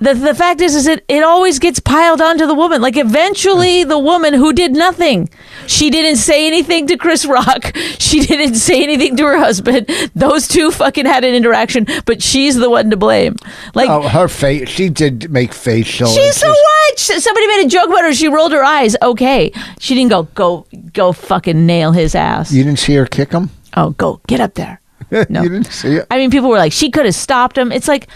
the 0.00 0.14
the 0.14 0.34
fact 0.34 0.60
is, 0.60 0.74
is 0.74 0.86
it 0.86 1.04
it 1.08 1.22
always 1.22 1.58
gets 1.58 1.80
piled 1.80 2.20
onto 2.20 2.46
the 2.46 2.54
woman. 2.54 2.80
Like 2.82 2.96
eventually, 2.96 3.84
the 3.84 3.98
woman 3.98 4.34
who 4.34 4.52
did 4.52 4.72
nothing. 4.72 5.28
She 5.66 5.90
didn't 5.90 6.16
say 6.16 6.46
anything 6.46 6.86
to 6.88 6.96
Chris 6.96 7.24
Rock. 7.24 7.72
She 8.04 8.20
didn't 8.20 8.54
say 8.54 8.82
anything 8.82 9.16
to 9.16 9.24
her 9.24 9.38
husband. 9.38 9.90
Those 10.14 10.46
two 10.46 10.70
fucking 10.70 11.04
had 11.06 11.24
an 11.24 11.34
interaction, 11.34 11.86
but 12.06 12.22
she's 12.22 12.54
the 12.54 12.70
one 12.70 12.90
to 12.90 12.96
blame. 12.96 13.34
Like 13.74 13.88
Oh, 13.90 14.02
her 14.06 14.28
face. 14.28 14.68
She 14.68 14.88
did 14.88 15.30
make 15.32 15.52
facial. 15.52 16.06
She's 16.08 16.36
so 16.36 16.48
what? 16.48 16.98
Somebody 16.98 17.46
made 17.48 17.66
a 17.66 17.68
joke 17.68 17.86
about 17.88 18.02
her. 18.02 18.12
She 18.14 18.28
rolled 18.28 18.52
her 18.52 18.62
eyes. 18.62 18.94
Okay, 19.02 19.50
she 19.80 19.94
didn't 19.96 20.10
go 20.10 20.24
go 20.34 20.66
go 20.92 21.12
fucking 21.12 21.66
nail 21.66 21.90
his 21.92 22.14
ass. 22.14 22.52
You 22.52 22.62
didn't 22.62 22.78
see 22.78 22.94
her 22.94 23.06
kick 23.06 23.32
him. 23.32 23.50
oh, 23.76 23.90
go 23.90 24.20
get 24.28 24.40
up 24.40 24.54
there. 24.54 24.80
No. 25.28 25.42
you 25.42 25.48
didn't 25.48 25.70
see 25.72 25.96
it. 25.96 26.06
I 26.10 26.16
mean, 26.18 26.30
people 26.30 26.48
were 26.48 26.58
like, 26.58 26.72
she 26.72 26.90
could 26.90 27.04
have 27.04 27.14
stopped 27.14 27.56
him. 27.58 27.70
It's 27.72 27.86
like, 27.88 28.08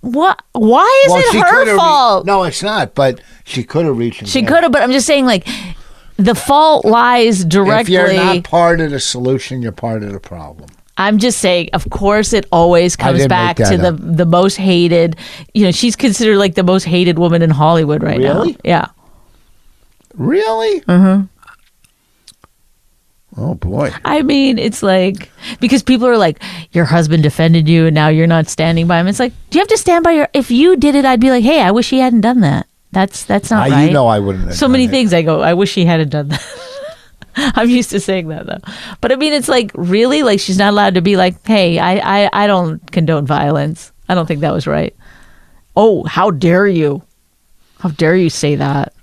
what? 0.00 0.42
Why 0.52 1.04
is 1.06 1.30
she 1.32 1.38
it 1.38 1.44
her 1.46 1.64
re- 1.72 1.76
fault? 1.76 2.26
no, 2.26 2.44
it's 2.44 2.62
not. 2.62 2.94
But 2.94 3.20
she 3.44 3.62
could 3.64 3.86
have 3.86 3.96
reached. 3.98 4.26
she 4.26 4.42
could 4.42 4.62
have, 4.62 4.72
but 4.72 4.82
I'm 4.82 4.92
just 4.92 5.06
saying, 5.06 5.26
like, 5.26 5.46
the 6.16 6.34
fault 6.34 6.84
lies 6.84 7.44
directly. 7.44 7.94
If 7.96 8.12
you're 8.12 8.24
not 8.24 8.44
part 8.44 8.80
of 8.80 8.90
the 8.90 9.00
solution, 9.00 9.62
you're 9.62 9.72
part 9.72 10.02
of 10.02 10.12
the 10.12 10.20
problem. 10.20 10.68
I'm 10.98 11.18
just 11.18 11.40
saying, 11.40 11.68
of 11.74 11.90
course, 11.90 12.32
it 12.32 12.46
always 12.50 12.96
comes 12.96 13.26
back 13.26 13.56
to 13.56 13.76
that 13.76 13.78
the 13.78 13.92
the 13.92 14.24
most 14.26 14.56
hated. 14.56 15.16
You 15.52 15.64
know, 15.64 15.70
she's 15.70 15.94
considered 15.94 16.38
like 16.38 16.54
the 16.54 16.62
most 16.62 16.84
hated 16.84 17.18
woman 17.18 17.42
in 17.42 17.50
Hollywood 17.50 18.02
right 18.02 18.18
Really? 18.18 18.52
now. 18.52 18.58
Yeah. 18.64 18.86
Really? 20.14 20.80
Mm-hmm. 20.80 21.26
Oh 23.38 23.54
boy. 23.54 23.92
I 24.04 24.22
mean, 24.22 24.58
it's 24.58 24.82
like 24.82 25.30
because 25.60 25.82
people 25.82 26.06
are 26.06 26.16
like, 26.16 26.42
your 26.72 26.86
husband 26.86 27.22
defended 27.22 27.68
you, 27.68 27.86
and 27.86 27.94
now 27.94 28.08
you're 28.08 28.26
not 28.26 28.48
standing 28.48 28.86
by 28.86 28.98
him. 28.98 29.08
It's 29.08 29.20
like, 29.20 29.32
do 29.50 29.58
you 29.58 29.60
have 29.60 29.68
to 29.68 29.76
stand 29.76 30.04
by 30.04 30.12
your? 30.12 30.28
If 30.32 30.50
you 30.50 30.76
did 30.76 30.94
it, 30.94 31.04
I'd 31.04 31.20
be 31.20 31.30
like, 31.30 31.44
hey, 31.44 31.60
I 31.60 31.70
wish 31.70 31.90
he 31.90 31.98
hadn't 31.98 32.22
done 32.22 32.40
that. 32.40 32.66
That's 32.92 33.24
that's 33.24 33.50
not 33.50 33.66
I, 33.66 33.70
right. 33.70 33.84
You 33.88 33.92
know 33.92 34.06
I 34.06 34.20
wouldn't. 34.20 34.46
have 34.46 34.54
so 34.54 34.68
many 34.68 34.84
it. 34.84 34.90
things. 34.90 35.12
I 35.12 35.20
go, 35.20 35.40
I 35.42 35.52
wish 35.52 35.74
he 35.74 35.84
hadn't 35.84 36.08
done 36.08 36.28
that. 36.28 36.42
I'm 37.36 37.68
used 37.68 37.90
to 37.90 38.00
saying 38.00 38.28
that 38.28 38.46
though. 38.46 38.72
But 39.02 39.12
I 39.12 39.16
mean, 39.16 39.34
it's 39.34 39.48
like 39.48 39.70
really 39.74 40.22
like 40.22 40.40
she's 40.40 40.56
not 40.56 40.70
allowed 40.70 40.94
to 40.94 41.02
be 41.02 41.16
like, 41.16 41.46
hey, 41.46 41.78
I 41.78 42.24
I, 42.24 42.44
I 42.44 42.46
don't 42.46 42.90
condone 42.90 43.26
violence. 43.26 43.92
I 44.08 44.14
don't 44.14 44.24
think 44.26 44.40
that 44.40 44.54
was 44.54 44.66
right. 44.66 44.96
Oh, 45.76 46.04
how 46.04 46.30
dare 46.30 46.66
you? 46.66 47.02
How 47.80 47.90
dare 47.90 48.16
you 48.16 48.30
say 48.30 48.54
that? 48.54 48.94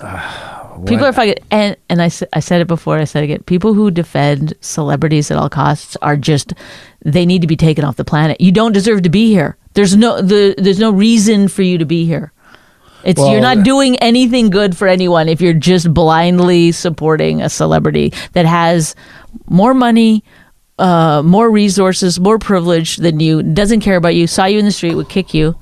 Ah. 0.00 0.53
People 0.86 1.06
are 1.06 1.12
fucking 1.12 1.36
and 1.50 1.76
and 1.88 2.02
I, 2.02 2.10
I 2.32 2.40
said 2.40 2.60
it 2.60 2.66
before. 2.66 2.98
I 2.98 3.04
said 3.04 3.22
it 3.22 3.24
again. 3.24 3.42
People 3.44 3.74
who 3.74 3.90
defend 3.90 4.54
celebrities 4.60 5.30
at 5.30 5.38
all 5.38 5.48
costs 5.48 5.96
are 6.02 6.16
just 6.16 6.54
they 7.04 7.26
need 7.26 7.42
to 7.42 7.46
be 7.46 7.56
taken 7.56 7.84
off 7.84 7.96
the 7.96 8.04
planet. 8.04 8.40
You 8.40 8.52
don't 8.52 8.72
deserve 8.72 9.02
to 9.02 9.10
be 9.10 9.28
here. 9.28 9.56
There's 9.74 9.96
no 9.96 10.20
the 10.20 10.54
there's 10.58 10.78
no 10.78 10.90
reason 10.90 11.48
for 11.48 11.62
you 11.62 11.78
to 11.78 11.84
be 11.84 12.06
here. 12.06 12.32
It's 13.04 13.20
Well, 13.20 13.32
you're 13.32 13.40
not 13.40 13.58
uh, 13.58 13.62
doing 13.62 13.96
anything 13.96 14.48
good 14.48 14.76
for 14.76 14.88
anyone 14.88 15.28
if 15.28 15.40
you're 15.40 15.52
just 15.52 15.92
blindly 15.92 16.72
supporting 16.72 17.42
a 17.42 17.50
celebrity 17.50 18.14
that 18.32 18.46
has 18.46 18.96
more 19.46 19.74
money, 19.74 20.24
uh, 20.78 21.22
more 21.22 21.50
resources, 21.50 22.18
more 22.18 22.38
privilege 22.38 22.96
than 22.96 23.20
you. 23.20 23.42
Doesn't 23.42 23.80
care 23.80 23.96
about 23.96 24.14
you. 24.14 24.26
Saw 24.26 24.46
you 24.46 24.58
in 24.58 24.64
the 24.64 24.72
street, 24.72 24.94
would 24.94 25.10
kick 25.10 25.34
you, 25.34 25.54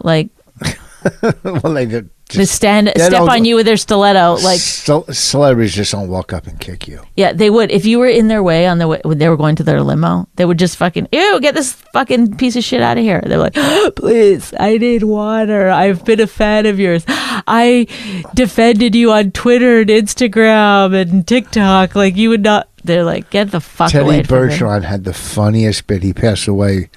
like 0.00 0.30
well, 1.44 1.74
they 1.74 1.86
did. 1.86 2.08
Just 2.40 2.54
stand 2.54 2.90
step 2.96 3.22
on 3.22 3.44
you 3.44 3.54
with 3.56 3.66
their 3.66 3.76
stiletto, 3.76 4.34
like 4.42 4.60
Ce- 4.60 5.18
celebrities 5.18 5.74
just 5.74 5.92
don't 5.92 6.08
walk 6.08 6.32
up 6.32 6.46
and 6.46 6.58
kick 6.58 6.88
you. 6.88 7.02
Yeah, 7.16 7.32
they 7.32 7.50
would. 7.50 7.70
If 7.70 7.84
you 7.84 7.98
were 7.98 8.08
in 8.08 8.28
their 8.28 8.42
way 8.42 8.66
on 8.66 8.78
the 8.78 8.88
way 8.88 9.00
when 9.04 9.18
they 9.18 9.28
were 9.28 9.36
going 9.36 9.56
to 9.56 9.62
their 9.62 9.82
limo, 9.82 10.28
they 10.36 10.44
would 10.44 10.58
just 10.58 10.76
fucking 10.76 11.08
ew, 11.12 11.40
get 11.40 11.54
this 11.54 11.72
fucking 11.92 12.36
piece 12.36 12.56
of 12.56 12.64
shit 12.64 12.80
out 12.80 12.98
of 12.98 13.04
here. 13.04 13.22
They're 13.24 13.38
like, 13.38 13.54
please, 13.96 14.52
I 14.58 14.78
need 14.78 15.02
water. 15.02 15.68
I've 15.70 16.04
been 16.04 16.20
a 16.20 16.26
fan 16.26 16.66
of 16.66 16.78
yours. 16.78 17.04
I 17.08 17.86
defended 18.34 18.94
you 18.94 19.12
on 19.12 19.30
Twitter 19.32 19.80
and 19.80 19.90
Instagram 19.90 20.94
and 20.94 21.26
TikTok. 21.26 21.94
Like 21.94 22.16
you 22.16 22.30
would 22.30 22.42
not. 22.42 22.68
They're 22.84 23.04
like, 23.04 23.30
get 23.30 23.50
the 23.50 23.60
fuck 23.60 23.94
away 23.94 24.16
Teddy 24.16 24.26
from 24.26 24.48
me. 24.48 24.54
Bergeron 24.54 24.82
had 24.82 25.04
the 25.04 25.14
funniest 25.14 25.86
bit. 25.86 26.02
He 26.02 26.12
passed 26.12 26.48
away. 26.48 26.90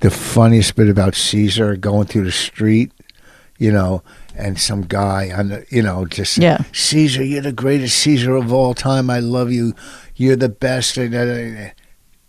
The 0.00 0.10
funniest 0.10 0.76
bit 0.76 0.88
about 0.88 1.14
Caesar 1.14 1.76
going 1.76 2.06
through 2.06 2.24
the 2.24 2.32
street, 2.32 2.90
you 3.58 3.70
know, 3.70 4.02
and 4.40 4.58
some 4.58 4.82
guy 4.82 5.30
on 5.30 5.48
the, 5.48 5.66
you 5.70 5.82
know, 5.82 6.06
just 6.06 6.38
Yeah. 6.38 6.62
Caesar, 6.72 7.22
you're 7.24 7.42
the 7.42 7.52
greatest 7.52 7.98
Caesar 7.98 8.34
of 8.36 8.52
all 8.52 8.74
time. 8.74 9.10
I 9.10 9.20
love 9.20 9.52
you. 9.52 9.74
You're 10.16 10.36
the 10.36 10.48
best. 10.48 10.96
And, 10.96 11.72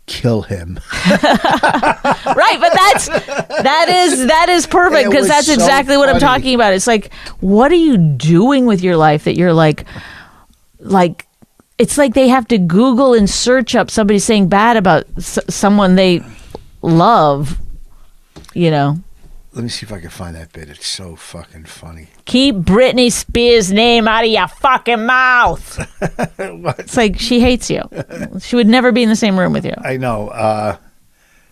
Kill 0.08 0.42
him. 0.42 0.80
right 1.06 2.58
but 2.60 2.74
that's 2.74 3.08
that 3.08 3.86
is 3.90 4.28
that 4.28 4.48
is 4.50 4.68
perfect 4.68 5.10
because 5.10 5.28
that's 5.28 5.48
so 5.48 5.54
exactly 5.54 5.96
what 5.96 6.10
i'm 6.10 6.20
talking 6.20 6.54
about 6.56 6.74
it's 6.74 6.88
like 6.88 7.14
what 7.40 7.72
are 7.72 7.76
you 7.76 7.98
doing 7.98 8.66
with 8.66 8.82
your 8.82 8.98
life 8.98 9.24
that 9.24 9.38
you're 9.38 9.54
like 9.54 9.86
like 10.80 11.28
it's 11.78 11.98
like 11.98 12.14
they 12.14 12.28
have 12.28 12.48
to 12.48 12.58
google 12.58 13.14
and 13.14 13.30
search 13.30 13.74
up 13.76 13.90
somebody 13.90 14.20
saying 14.20 14.50
bad 14.50 14.76
about 14.76 15.06
s- 15.18 15.40
someone 15.50 15.96
they 15.96 16.22
love 16.82 17.58
you 18.54 18.70
know 18.72 19.00
Let 19.54 19.64
me 19.64 19.70
see 19.70 19.86
if 19.86 19.92
I 19.92 20.00
can 20.00 20.10
find 20.10 20.36
that 20.38 20.54
bit. 20.54 20.70
It's 20.70 20.88
so 20.88 21.16
fucking 21.16 21.66
funny. 21.66 22.08
keep 22.26 22.56
britney 22.56 23.12
spears 23.12 23.72
name 23.72 24.08
out 24.08 24.24
of 24.24 24.30
your 24.30 24.48
fucking 24.48 25.06
mouth 25.06 25.80
it's 26.80 26.96
like 26.96 27.20
she 27.20 27.40
hates 27.42 27.70
you 27.70 27.82
she 28.40 28.56
would 28.56 28.68
never 28.68 28.92
be 28.92 29.04
in 29.04 29.10
the 29.10 29.16
same 29.16 29.38
room 29.38 29.54
with 29.54 29.66
you 29.66 29.74
I 29.84 29.98
know. 29.98 30.30
Uh, 30.30 30.78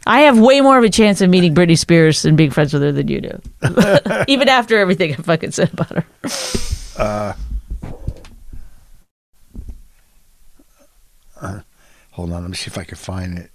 I 0.07 0.21
have 0.21 0.39
way 0.39 0.61
more 0.61 0.77
of 0.77 0.83
a 0.83 0.89
chance 0.89 1.21
of 1.21 1.29
meeting 1.29 1.53
Britney 1.53 1.77
Spears 1.77 2.25
and 2.25 2.35
being 2.37 2.51
friends 2.51 2.73
with 2.73 2.81
her 2.81 2.91
than 2.91 3.07
you 3.07 3.21
do. 3.21 3.41
Even 4.27 4.49
after 4.49 4.77
everything 4.79 5.11
I 5.13 5.17
fucking 5.17 5.51
said 5.51 5.71
about 5.73 5.89
her. 5.91 6.05
hold 12.11 12.31
on. 12.31 12.41
Let 12.41 12.49
me 12.49 12.55
see 12.55 12.69
if 12.69 12.77
I 12.77 12.83
can 12.83 12.97
find 12.97 13.37
it. 13.37 13.51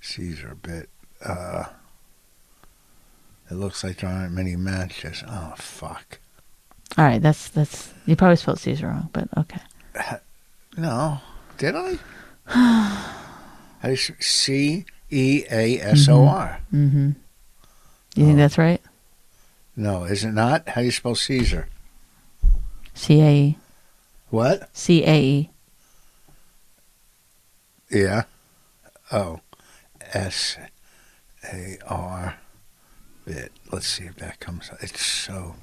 Caesar 0.00 0.56
bit. 0.60 0.90
Uh, 1.24 1.64
it 3.50 3.54
looks 3.54 3.82
like 3.84 3.98
there 3.98 4.10
aren't 4.10 4.32
many 4.32 4.56
matches. 4.56 5.22
Oh 5.28 5.54
fuck. 5.56 6.18
All 6.98 7.04
right, 7.04 7.20
that's 7.20 7.48
that's 7.48 7.92
you 8.06 8.14
probably 8.16 8.36
spelled 8.36 8.60
Caesar 8.60 8.88
wrong, 8.88 9.08
but 9.12 9.28
okay. 9.36 9.60
No, 10.76 11.20
did 11.58 11.74
I? 11.76 11.98
How 12.46 13.88
do 13.88 13.90
you 13.90 13.96
C 13.96 14.84
E 15.10 15.44
A 15.50 15.78
S 15.80 16.08
O 16.08 16.24
R? 16.26 16.60
You 16.72 17.14
Oh. 18.16 18.26
think 18.26 18.36
that's 18.36 18.58
right? 18.58 18.80
No, 19.76 20.04
is 20.04 20.24
it 20.24 20.32
not? 20.32 20.68
How 20.68 20.80
do 20.82 20.84
you 20.86 20.90
spell 20.92 21.14
Caesar? 21.14 21.68
C 22.94 23.20
A 23.20 23.30
E. 23.32 23.58
What? 24.30 24.68
C 24.76 25.04
A 25.04 25.20
E. 25.20 25.50
Yeah. 27.90 28.24
Oh, 29.12 29.40
S 30.12 30.56
A 31.52 31.78
R 31.88 32.36
bit. 33.24 33.52
Let's 33.72 33.86
see 33.86 34.04
if 34.04 34.16
that 34.16 34.40
comes. 34.40 34.70
It's 34.80 35.04
so. 35.04 35.54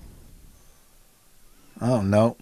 Oh 1.81 2.01
no! 2.01 2.37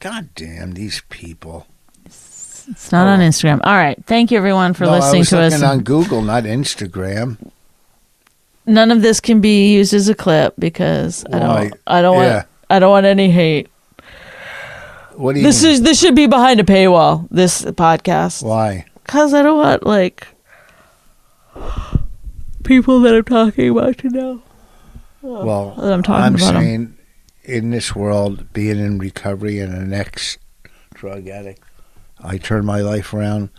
God 0.00 0.28
damn 0.34 0.72
these 0.72 1.02
people! 1.08 1.66
It's 2.04 2.92
not 2.92 3.06
on 3.08 3.20
oh. 3.20 3.24
Instagram. 3.24 3.60
All 3.64 3.76
right. 3.76 3.98
Thank 4.06 4.30
you 4.30 4.38
everyone 4.38 4.74
for 4.74 4.84
Oh. 4.84 4.88
no, 4.88 4.92
I 4.94 4.98
listening 4.98 5.24
to 5.24 5.40
us. 5.40 5.52
looking 5.52 5.66
on 5.66 5.80
Google, 5.80 6.22
not 6.22 6.44
Instagram. 6.44 7.38
None 8.66 8.90
of 8.90 9.02
this 9.02 9.20
can 9.20 9.40
be 9.40 9.72
used 9.74 9.92
as 9.94 10.08
a 10.08 10.14
clip 10.14 10.54
because 10.58 11.24
I 11.32 11.38
don't 11.38 11.74
I 11.86 12.02
don't 12.02 12.16
Yeah. 12.22 12.34
want 12.34 12.46
I 12.70 12.78
don't 12.78 12.90
want 12.90 13.06
any 13.06 13.30
hate. 13.30 13.68
What 15.14 15.34
do 15.34 15.40
you? 15.40 15.46
This 15.46 15.64
is 15.64 15.82
this 15.82 15.98
should 16.00 16.14
be 16.14 16.26
behind 16.26 16.60
a 16.60 16.64
paywall, 16.64 17.26
this 17.30 17.62
podcast. 17.62 18.42
why? 18.42 18.86
Cause 19.04 19.34
I 19.34 19.42
don't 19.42 19.58
want 19.58 19.84
like 19.84 20.26
people 22.64 23.00
that 23.00 23.14
I'm 23.14 23.24
talking 23.24 23.70
about 23.70 23.98
to 23.98 24.08
know. 24.10 24.42
Oh, 25.24 25.44
well, 25.44 25.74
that 25.76 25.92
I'm 25.92 26.02
talking 26.02 26.24
I'm 26.24 26.34
about 26.34 26.60
saying 26.62 26.96
in 27.44 27.70
this 27.70 27.94
world, 27.94 28.52
being 28.52 28.78
in 28.78 28.98
recovery 28.98 29.58
and 29.58 29.72
an 29.74 29.92
ex 29.92 30.38
drug 30.94 31.28
addict, 31.28 31.62
I 32.22 32.38
turned 32.38 32.66
my 32.66 32.80
life 32.80 33.12
around. 33.14 33.50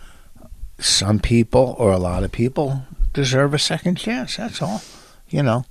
Some 0.78 1.20
people, 1.20 1.76
or 1.78 1.92
a 1.92 1.98
lot 1.98 2.24
of 2.24 2.32
people, 2.32 2.82
deserve 3.12 3.54
a 3.54 3.58
second 3.58 3.94
chance. 3.96 4.36
That's 4.36 4.60
all. 4.60 4.82
You 5.28 5.42
know, 5.42 5.64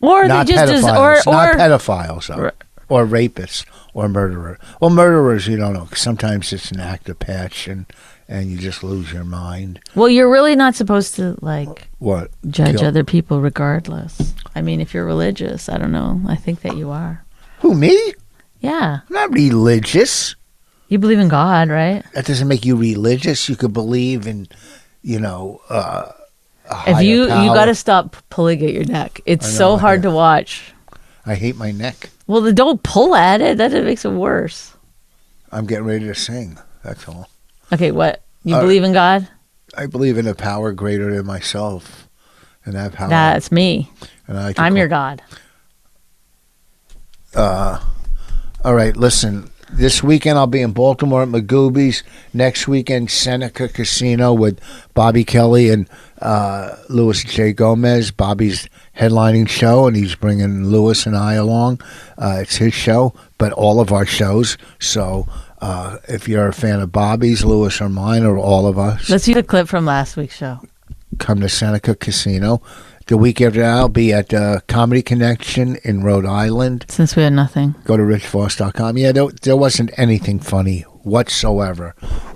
Or 0.00 0.26
not 0.28 0.46
they 0.46 0.52
just 0.52 0.66
des- 0.72 0.88
pedophiles, 0.88 1.26
or 1.26 1.32
not 1.32 1.54
pedophiles, 1.56 2.26
though. 2.28 2.42
Right. 2.42 2.54
or 2.88 3.06
rapists, 3.06 3.64
or 3.94 4.08
murderers. 4.08 4.58
Well, 4.80 4.90
murderers, 4.90 5.46
you 5.46 5.56
don't 5.56 5.72
know. 5.72 5.86
'cause 5.86 6.00
sometimes 6.00 6.52
it's 6.52 6.70
an 6.70 6.80
act 6.80 7.08
of 7.08 7.18
passion, 7.18 7.86
and 8.32 8.50
you 8.50 8.56
just 8.56 8.82
lose 8.82 9.12
your 9.12 9.24
mind. 9.24 9.78
well, 9.94 10.08
you're 10.08 10.30
really 10.30 10.56
not 10.56 10.74
supposed 10.74 11.14
to 11.16 11.36
like 11.42 11.88
What? 11.98 12.30
judge 12.48 12.78
Kill- 12.78 12.88
other 12.88 13.04
people 13.04 13.42
regardless. 13.42 14.32
I 14.56 14.62
mean, 14.62 14.80
if 14.80 14.94
you're 14.94 15.04
religious, 15.04 15.68
I 15.68 15.76
don't 15.76 15.92
know. 15.92 16.20
I 16.26 16.36
think 16.36 16.62
that 16.62 16.76
you 16.76 16.90
are. 16.90 17.24
Who 17.60 17.74
me? 17.74 18.14
Yeah, 18.60 19.00
I'm 19.06 19.14
not 19.14 19.32
religious. 19.32 20.34
you 20.88 20.98
believe 20.98 21.18
in 21.18 21.28
God, 21.28 21.68
right? 21.68 22.04
that 22.14 22.24
doesn't 22.26 22.48
make 22.48 22.64
you 22.64 22.74
religious. 22.74 23.48
You 23.50 23.56
could 23.56 23.72
believe 23.74 24.26
in, 24.26 24.48
you 25.02 25.20
know, 25.20 25.60
uh, 25.68 26.12
a 26.70 26.84
If 26.86 27.02
you 27.02 27.24
you 27.24 27.52
got 27.52 27.66
to 27.66 27.74
stop 27.74 28.16
pulling 28.30 28.62
at 28.64 28.72
your 28.72 28.84
neck. 28.84 29.20
It's 29.26 29.46
know, 29.52 29.58
so 29.58 29.76
hard 29.76 30.02
to 30.02 30.10
watch. 30.10 30.72
I 31.26 31.34
hate 31.34 31.56
my 31.56 31.70
neck. 31.70 32.08
Well, 32.26 32.40
then 32.40 32.54
don't 32.54 32.82
pull 32.82 33.14
at 33.14 33.40
it. 33.42 33.58
That 33.58 33.72
makes 33.72 34.04
it 34.06 34.12
worse. 34.12 34.74
I'm 35.50 35.66
getting 35.66 35.84
ready 35.84 36.06
to 36.06 36.14
sing. 36.14 36.58
That's 36.82 37.06
all. 37.06 37.28
Okay, 37.72 37.90
what? 37.90 38.22
You 38.44 38.56
Uh, 38.56 38.60
believe 38.60 38.82
in 38.84 38.92
God? 38.92 39.28
I 39.76 39.86
believe 39.86 40.18
in 40.18 40.26
a 40.26 40.34
power 40.34 40.72
greater 40.72 41.14
than 41.14 41.24
myself, 41.26 42.08
and 42.64 42.74
that 42.74 42.92
power. 42.92 43.08
That's 43.08 43.50
me. 43.50 43.90
and 44.28 44.38
I 44.38 44.44
like 44.44 44.58
I'm 44.58 44.72
call- 44.72 44.78
your 44.78 44.88
God. 44.88 45.22
All 48.64 48.74
right, 48.74 48.96
listen. 48.96 49.50
This 49.72 50.02
weekend 50.02 50.38
I'll 50.38 50.46
be 50.46 50.60
in 50.60 50.72
Baltimore 50.72 51.22
at 51.22 51.28
Magooby's. 51.28 52.02
Next 52.34 52.68
weekend, 52.68 53.10
Seneca 53.10 53.68
Casino 53.68 54.32
with 54.34 54.60
Bobby 54.92 55.24
Kelly 55.24 55.70
and 55.70 55.88
uh, 56.20 56.76
Luis 56.90 57.24
J. 57.24 57.52
Gomez. 57.54 58.10
Bobby's 58.10 58.68
headlining 58.98 59.48
show, 59.48 59.86
and 59.86 59.96
he's 59.96 60.14
bringing 60.14 60.66
Louis 60.66 61.06
and 61.06 61.16
I 61.16 61.34
along. 61.34 61.80
Uh, 62.18 62.38
it's 62.42 62.56
his 62.56 62.74
show, 62.74 63.14
but 63.38 63.50
all 63.52 63.80
of 63.80 63.92
our 63.92 64.04
shows. 64.04 64.58
So 64.78 65.26
Uh, 65.62 65.98
if 66.08 66.26
you're 66.28 66.48
a 66.48 66.52
fan 66.52 66.80
of 66.80 66.90
Bobby's, 66.90 67.44
Luis, 67.44 67.80
or 67.80 67.88
mine, 67.88 68.24
or 68.24 68.36
all 68.36 68.66
of 68.66 68.78
us, 68.78 69.08
Let's 69.08 69.28
use 69.28 69.36
the 69.36 69.44
clip 69.44 69.68
from 69.68 69.86
last 69.86 70.16
week's 70.16 70.36
show. 70.36 70.60
come 71.18 71.40
to 71.40 71.48
Seneca 71.48 71.94
Casino. 71.94 72.60
The 73.06 73.16
week 73.16 73.40
after 73.40 73.60
that, 73.60 73.76
I'll 73.78 73.88
be 73.88 74.12
at 74.12 74.34
uh, 74.34 74.60
Comedy 74.66 75.02
Connection 75.02 75.76
in 75.84 76.02
Rhode 76.02 76.26
Island. 76.26 76.86
Since 76.88 77.14
we 77.14 77.22
had 77.22 77.32
nothing. 77.32 77.76
Go 77.84 77.96
to 77.96 78.02
richvoss.com. 78.02 78.98
Yeah, 78.98 79.12
there, 79.12 79.28
there 79.42 79.56
wasn't 79.56 79.90
anything 79.96 80.40
funny 80.40 80.80
whatsoever. 81.04 81.94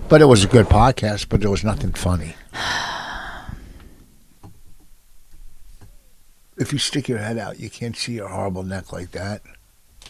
But 0.08 0.22
it 0.22 0.26
was 0.26 0.44
a 0.44 0.48
good 0.48 0.66
podcast, 0.66 1.28
but 1.28 1.40
there 1.40 1.50
was 1.50 1.64
nothing 1.64 1.92
funny. 1.92 2.34
If 6.58 6.72
you 6.72 6.78
stick 6.78 7.06
your 7.06 7.18
head 7.18 7.36
out, 7.36 7.60
you 7.60 7.68
can't 7.68 7.94
see 7.94 8.14
your 8.14 8.28
horrible 8.28 8.62
neck 8.62 8.90
like 8.90 9.10
that. 9.10 9.42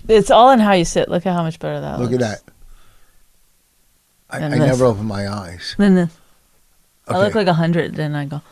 It's 0.06 0.30
all 0.30 0.52
in 0.52 0.60
how 0.60 0.74
you 0.74 0.84
sit. 0.84 1.08
Look 1.08 1.26
at 1.26 1.32
how 1.32 1.42
much 1.42 1.58
better 1.58 1.80
that 1.80 1.98
looks. 1.98 2.12
Look 2.12 2.20
at 2.22 2.44
that. 2.46 2.52
I, 4.30 4.38
I 4.38 4.58
never 4.58 4.84
open 4.84 5.06
my 5.06 5.28
eyes. 5.28 5.74
Then 5.78 5.94
this. 5.94 6.16
I 7.08 7.18
look 7.18 7.34
like 7.34 7.46
a 7.46 7.54
hundred. 7.54 7.94
Then 7.94 8.14
I 8.14 8.24
go. 8.24 8.42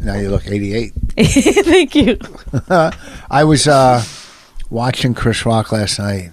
now 0.00 0.14
you 0.14 0.30
look 0.30 0.46
88. 0.46 0.92
Thank 1.18 1.94
you. 1.96 2.18
I 3.30 3.44
was 3.44 3.66
uh, 3.66 4.04
watching 4.70 5.14
Chris 5.14 5.44
Rock 5.44 5.72
last 5.72 5.98
night, 5.98 6.30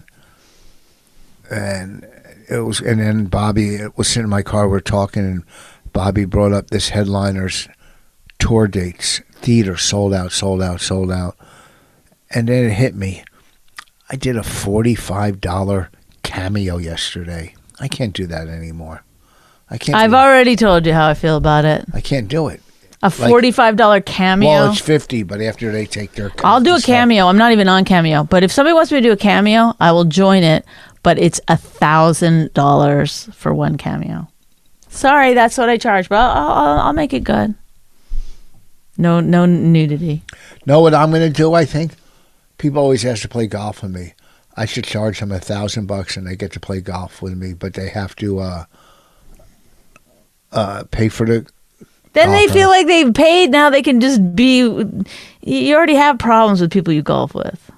and 1.49 2.07
it 2.49 2.59
was, 2.59 2.79
and 2.79 2.99
then 2.99 3.25
Bobby 3.25 3.79
was 3.95 4.07
sitting 4.07 4.25
in 4.25 4.29
my 4.29 4.43
car. 4.43 4.69
We 4.69 4.77
are 4.77 4.81
talking, 4.81 5.25
and 5.25 5.43
Bobby 5.91 6.25
brought 6.25 6.53
up 6.53 6.69
this 6.69 6.89
headliner's 6.89 7.67
tour 8.38 8.67
dates, 8.67 9.21
theater 9.31 9.77
sold 9.77 10.13
out, 10.13 10.31
sold 10.31 10.61
out, 10.61 10.79
sold 10.81 11.11
out, 11.11 11.35
and 12.29 12.47
then 12.47 12.65
it 12.65 12.73
hit 12.73 12.93
me. 12.93 13.23
I 14.09 14.15
did 14.15 14.38
a 14.38 14.43
forty-five 14.43 15.41
dollar 15.41 15.89
cameo 16.21 16.77
yesterday. 16.77 17.55
I 17.80 17.88
can't 17.88 18.13
do 18.13 18.28
that 18.28 18.47
anymore. 18.47 19.03
I 19.69 19.78
can't. 19.78 19.97
I've 19.97 20.11
do, 20.11 20.15
already 20.15 20.55
told 20.55 20.86
you 20.86 20.93
how 20.93 21.07
I 21.07 21.13
feel 21.13 21.38
about 21.38 21.65
it. 21.65 21.86
I 21.93 22.01
can't 22.01 22.28
do 22.28 22.47
it. 22.47 22.61
A 23.03 23.11
forty-five 23.11 23.75
dollar 23.75 24.01
cameo. 24.01 24.49
Well, 24.49 24.71
it's 24.71 24.82
fifty, 24.82 25.21
but 25.23 25.41
after 25.41 25.71
they 25.71 25.86
take 25.86 26.13
their, 26.13 26.30
cut 26.30 26.45
I'll 26.45 26.61
do 26.61 26.71
a 26.71 26.73
and 26.75 26.82
stuff- 26.84 26.95
cameo. 26.95 27.28
I'm 27.28 27.38
not 27.38 27.51
even 27.51 27.67
on 27.67 27.86
cameo, 27.86 28.23
but 28.23 28.43
if 28.43 28.51
somebody 28.51 28.73
wants 28.73 28.91
me 28.91 28.99
to 28.99 29.07
do 29.07 29.11
a 29.11 29.17
cameo, 29.17 29.73
I 29.80 29.91
will 29.91 30.05
join 30.05 30.43
it. 30.43 30.65
But 31.03 31.19
it's 31.19 31.39
a 31.47 31.55
thousand 31.55 32.53
dollars 32.53 33.30
for 33.34 33.53
one 33.53 33.78
cameo. 33.78 34.28
Sorry, 34.89 35.34
that's 35.36 35.57
what 35.57 35.69
I 35.69 35.78
charge, 35.78 36.09
but 36.09 36.17
I'll, 36.17 36.49
I'll, 36.49 36.80
I'll 36.80 36.93
make 36.93 37.13
it 37.13 37.23
good. 37.23 37.53
No, 38.97 39.19
no 39.19 39.45
nudity. 39.45 40.23
Know 40.65 40.82
what 40.82 40.95
I'm 40.95 41.11
going 41.11 41.21
to 41.21 41.30
do? 41.30 41.53
I 41.53 41.65
think 41.65 41.93
people 42.57 42.82
always 42.82 43.05
ask 43.05 43.21
to 43.21 43.28
play 43.30 43.45
golf 43.45 43.84
with 43.84 43.91
me. 43.91 44.13
I 44.58 44.66
should 44.66 44.84
charge 44.86 45.20
them 45.20 45.32
a 45.32 45.39
thousand 45.39 45.86
bucks 45.86 46.18
and 46.18 46.26
they 46.26 46.36
get 46.36 46.51
to 46.53 46.60
play 46.60 46.82
golf 46.82 47.22
with 47.22 47.38
me, 47.38 47.53
but 47.53 47.76
they 47.76 47.89
have 47.89 48.16
to 48.18 48.39
uh, 48.39 48.66
uh, 50.51 50.84
pay 50.89 51.10
for 51.10 51.28
the. 51.28 51.47
Then 52.14 52.32
they 52.32 52.47
feel 52.47 52.70
like 52.70 52.88
they've 52.88 53.14
paid. 53.14 53.51
Now 53.51 53.70
they 53.70 53.84
can 53.84 54.01
just 54.01 54.36
be. 54.36 54.58
You 55.41 55.76
already 55.76 55.93
have 55.93 56.18
problems 56.18 56.60
with 56.60 56.72
people 56.72 56.91
you 56.91 57.03
golf 57.03 57.36
with. 57.36 57.72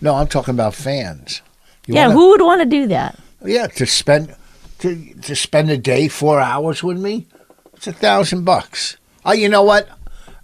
No, 0.00 0.16
I'm 0.16 0.26
talking 0.26 0.54
about 0.54 0.74
fans. 0.74 1.40
You 1.86 1.94
yeah, 1.94 2.08
wanna- 2.08 2.18
who 2.18 2.28
would 2.30 2.42
want 2.42 2.62
to 2.62 2.68
do 2.68 2.88
that? 2.88 3.18
Yeah, 3.44 3.68
to 3.68 3.86
spend 3.86 4.34
to 4.80 5.14
to 5.22 5.36
spend 5.36 5.70
a 5.70 5.78
day 5.78 6.08
four 6.08 6.40
hours 6.40 6.82
with 6.82 6.98
me, 6.98 7.26
it's 7.74 7.86
a 7.86 7.92
thousand 7.92 8.44
bucks. 8.44 8.96
Oh, 9.24 9.32
you 9.32 9.48
know 9.48 9.62
what? 9.62 9.88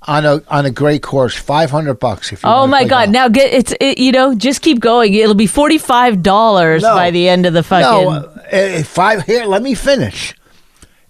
On 0.07 0.26
a 0.26 0.42
on 0.48 0.66
a 0.66 0.70
great 0.70 1.02
course, 1.02 1.34
five 1.34 1.70
hundred 1.70 1.94
bucks 1.94 2.30
if 2.32 2.42
you. 2.42 2.48
Oh 2.48 2.66
my 2.66 2.82
God! 2.84 3.07
golf. 3.07 3.09
Now 3.11 3.28
get 3.28 3.52
it's 3.55 3.74
it, 3.80 3.96
you 3.98 4.12
know 4.12 4.34
just 4.34 4.61
keep 4.61 4.80
going. 4.80 5.14
It'll 5.14 5.34
be 5.34 5.46
forty 5.46 5.78
five 5.78 6.22
dollars 6.22 6.82
No. 6.82 6.94
by 6.94 7.11
the 7.11 7.26
end 7.28 7.46
of 7.46 7.55
the 7.55 7.62
fucking. 7.62 8.05
No, 8.05 8.11
uh, 8.52 8.82
five 8.82 9.22
here. 9.24 9.46
Let 9.46 9.62
me 9.62 9.74
finish. 9.74 10.34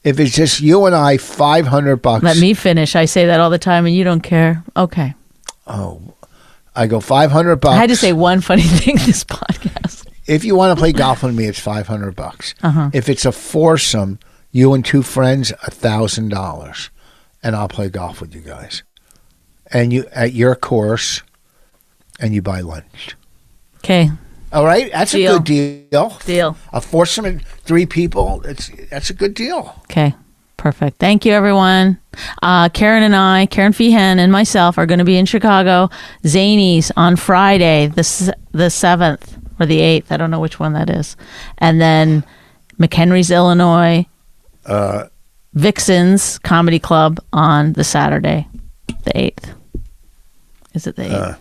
If 0.05 0.21
it's 0.21 0.33
just 0.35 0.61
you 0.61 0.85
and 0.87 0.95
I, 0.95 1.17
five 1.17 1.67
hundred 1.67 1.97
bucks. 1.97 2.23
Let 2.23 2.37
me 2.37 2.55
finish. 2.55 2.95
I 2.95 3.07
say 3.07 3.27
that 3.27 3.41
all 3.41 3.51
the 3.51 3.59
time, 3.59 3.85
and 3.87 3.95
you 3.97 4.05
don't 4.05 4.21
care. 4.23 4.63
Okay. 4.77 5.15
Oh, 5.67 6.01
I 6.77 6.87
go 6.87 7.01
five 7.01 7.33
hundred 7.33 7.57
bucks. 7.57 7.75
I 7.75 7.79
had 7.79 7.89
to 7.89 7.97
say 7.97 8.13
one 8.13 8.41
funny 8.43 8.63
thing 8.65 8.97
this 8.97 9.25
podcast. 9.25 10.07
if 10.27 10.45
you 10.45 10.55
want 10.55 10.77
to 10.77 10.81
play 10.81 10.93
golf 10.93 11.23
with 11.25 11.35
me, 11.35 11.47
it's 11.47 11.59
five 11.59 11.89
hundred 11.89 12.15
bucks. 12.15 12.55
Uh-huh. 12.63 12.91
If 12.93 13.09
it's 13.09 13.25
a 13.25 13.33
foursome, 13.33 14.21
you 14.53 14.73
and 14.75 14.85
two 14.85 15.03
friends, 15.03 15.53
a 15.67 15.71
thousand 15.71 16.29
dollars, 16.29 16.91
and 17.45 17.55
I'll 17.55 17.69
play 17.69 17.89
golf 17.91 18.21
with 18.21 18.35
you 18.35 18.41
guys. 18.41 18.83
And 19.71 19.93
you 19.93 20.07
at 20.13 20.33
your 20.33 20.57
course, 20.57 21.23
and 22.21 22.35
you 22.35 22.43
buy 22.43 22.61
lunch. 22.61 23.17
Okay, 23.79 24.11
All 24.53 24.65
right, 24.65 24.91
that's 24.93 25.13
Deal. 25.13 25.37
a 25.37 25.39
good 25.39 25.45
deal. 25.91 26.19
deal. 26.25 26.57
A 26.73 26.81
foursome 26.81 27.39
three 27.65 27.87
people. 27.87 28.43
It's 28.45 28.71
that's 28.91 29.11
a 29.11 29.15
good 29.15 29.35
deal. 29.35 29.75
Okay, 29.85 30.15
perfect. 30.57 30.99
Thank 30.99 31.25
you, 31.25 31.33
everyone. 31.33 31.99
Uh, 32.43 32.69
Kerryn 32.69 33.03
and 33.03 33.17
I, 33.17 33.47
Kerryn 33.51 33.71
Feehan 33.75 34.19
and 34.19 34.31
myself, 34.33 34.79
are 34.79 34.87
going 34.87 35.01
to 35.01 35.05
be 35.05 35.17
in 35.17 35.27
Chicago, 35.27 35.91
Zanies 36.25 36.91
on 36.97 37.17
Friday, 37.17 37.89
the 37.89 38.35
the 38.53 38.71
seventh 38.71 39.37
or 39.61 39.67
the 39.67 39.81
eighth. 39.81 40.13
I 40.13 40.17
don't 40.17 40.31
know 40.31 40.41
which 40.41 40.61
one 40.61 40.73
that 40.75 40.89
is, 40.91 41.17
and 41.59 41.81
then 41.81 42.23
McHenry's, 42.79 43.31
Illinois, 43.31 44.07
Uh, 44.67 45.07
Vixens 45.55 46.39
Comedy 46.41 46.79
Club 46.79 47.21
on 47.33 47.75
the 47.75 47.85
Saturday, 47.85 48.49
the 49.05 49.17
eighth. 49.17 49.53
Is 50.75 50.87
it 50.87 50.97
the 50.97 51.05
eighth? 51.05 51.13
Uh. 51.13 51.35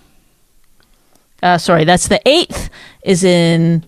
Uh, 1.42 1.58
sorry, 1.58 1.84
that's 1.84 2.08
the 2.08 2.22
eighth. 2.28 2.70
Is 3.04 3.24
in 3.24 3.84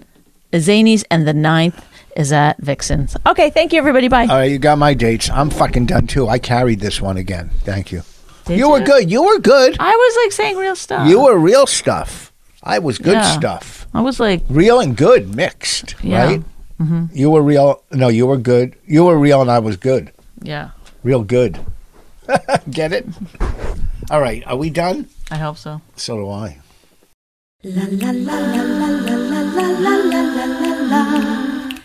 Zanies, 0.51 1.05
and 1.09 1.28
the 1.28 1.34
9th 1.34 1.82
is 2.17 2.34
at 2.34 2.57
Vixens. 2.57 3.15
Okay, 3.26 3.49
thank 3.49 3.71
you, 3.71 3.78
everybody. 3.80 4.07
Bye. 4.07 4.23
all 4.23 4.36
right, 4.38 4.51
you 4.51 4.57
got 4.57 4.78
my 4.78 4.93
dates. 4.93 5.30
I'm 5.30 5.49
fucking 5.49 5.86
done 5.86 6.07
too. 6.07 6.28
I 6.28 6.39
carried 6.39 6.80
this 6.80 6.99
one 7.01 7.17
again. 7.17 7.49
Thank 7.59 7.91
you. 7.91 8.01
Did 8.45 8.57
you 8.59 8.69
were 8.69 8.80
good. 8.82 9.09
You 9.09 9.23
were 9.23 9.39
good. 9.39 9.78
I 9.80 9.91
was 9.91 10.17
like 10.26 10.32
saying 10.34 10.57
real 10.57 10.76
stuff. 10.76 11.07
You 11.07 11.21
were 11.23 11.38
real 11.38 11.65
stuff. 11.65 12.32
I 12.61 12.80
was 12.80 12.97
good 12.97 13.13
Yeah. 13.13 13.38
stuff. 13.38 13.88
I 13.93 14.01
was 14.01 14.19
like, 14.19 14.43
Real 14.49 14.80
and 14.82 14.97
good 14.97 15.36
mixed, 15.36 15.95
Yeah. 16.01 16.26
right? 16.26 16.43
You 17.13 17.32
were 17.32 17.41
real. 17.41 17.84
No, 17.91 18.09
you 18.09 18.28
were 18.28 18.38
good. 18.38 18.76
You 18.86 19.05
were 19.05 19.17
real, 19.17 19.41
and 19.41 19.49
I 19.49 19.59
was 19.59 19.78
good. 19.78 20.11
Yeah, 20.42 20.72
Real 21.04 21.24
good. 21.24 21.60
Get 22.70 22.92
it? 22.92 23.06
All 24.10 24.20
right. 24.22 24.46
Are 24.48 24.56
we 24.56 24.70
done? 24.70 25.10
I 25.32 25.38
hope 25.38 25.58
so. 25.58 25.82
So 25.96 26.18
do 26.18 26.30
I. 26.30 26.60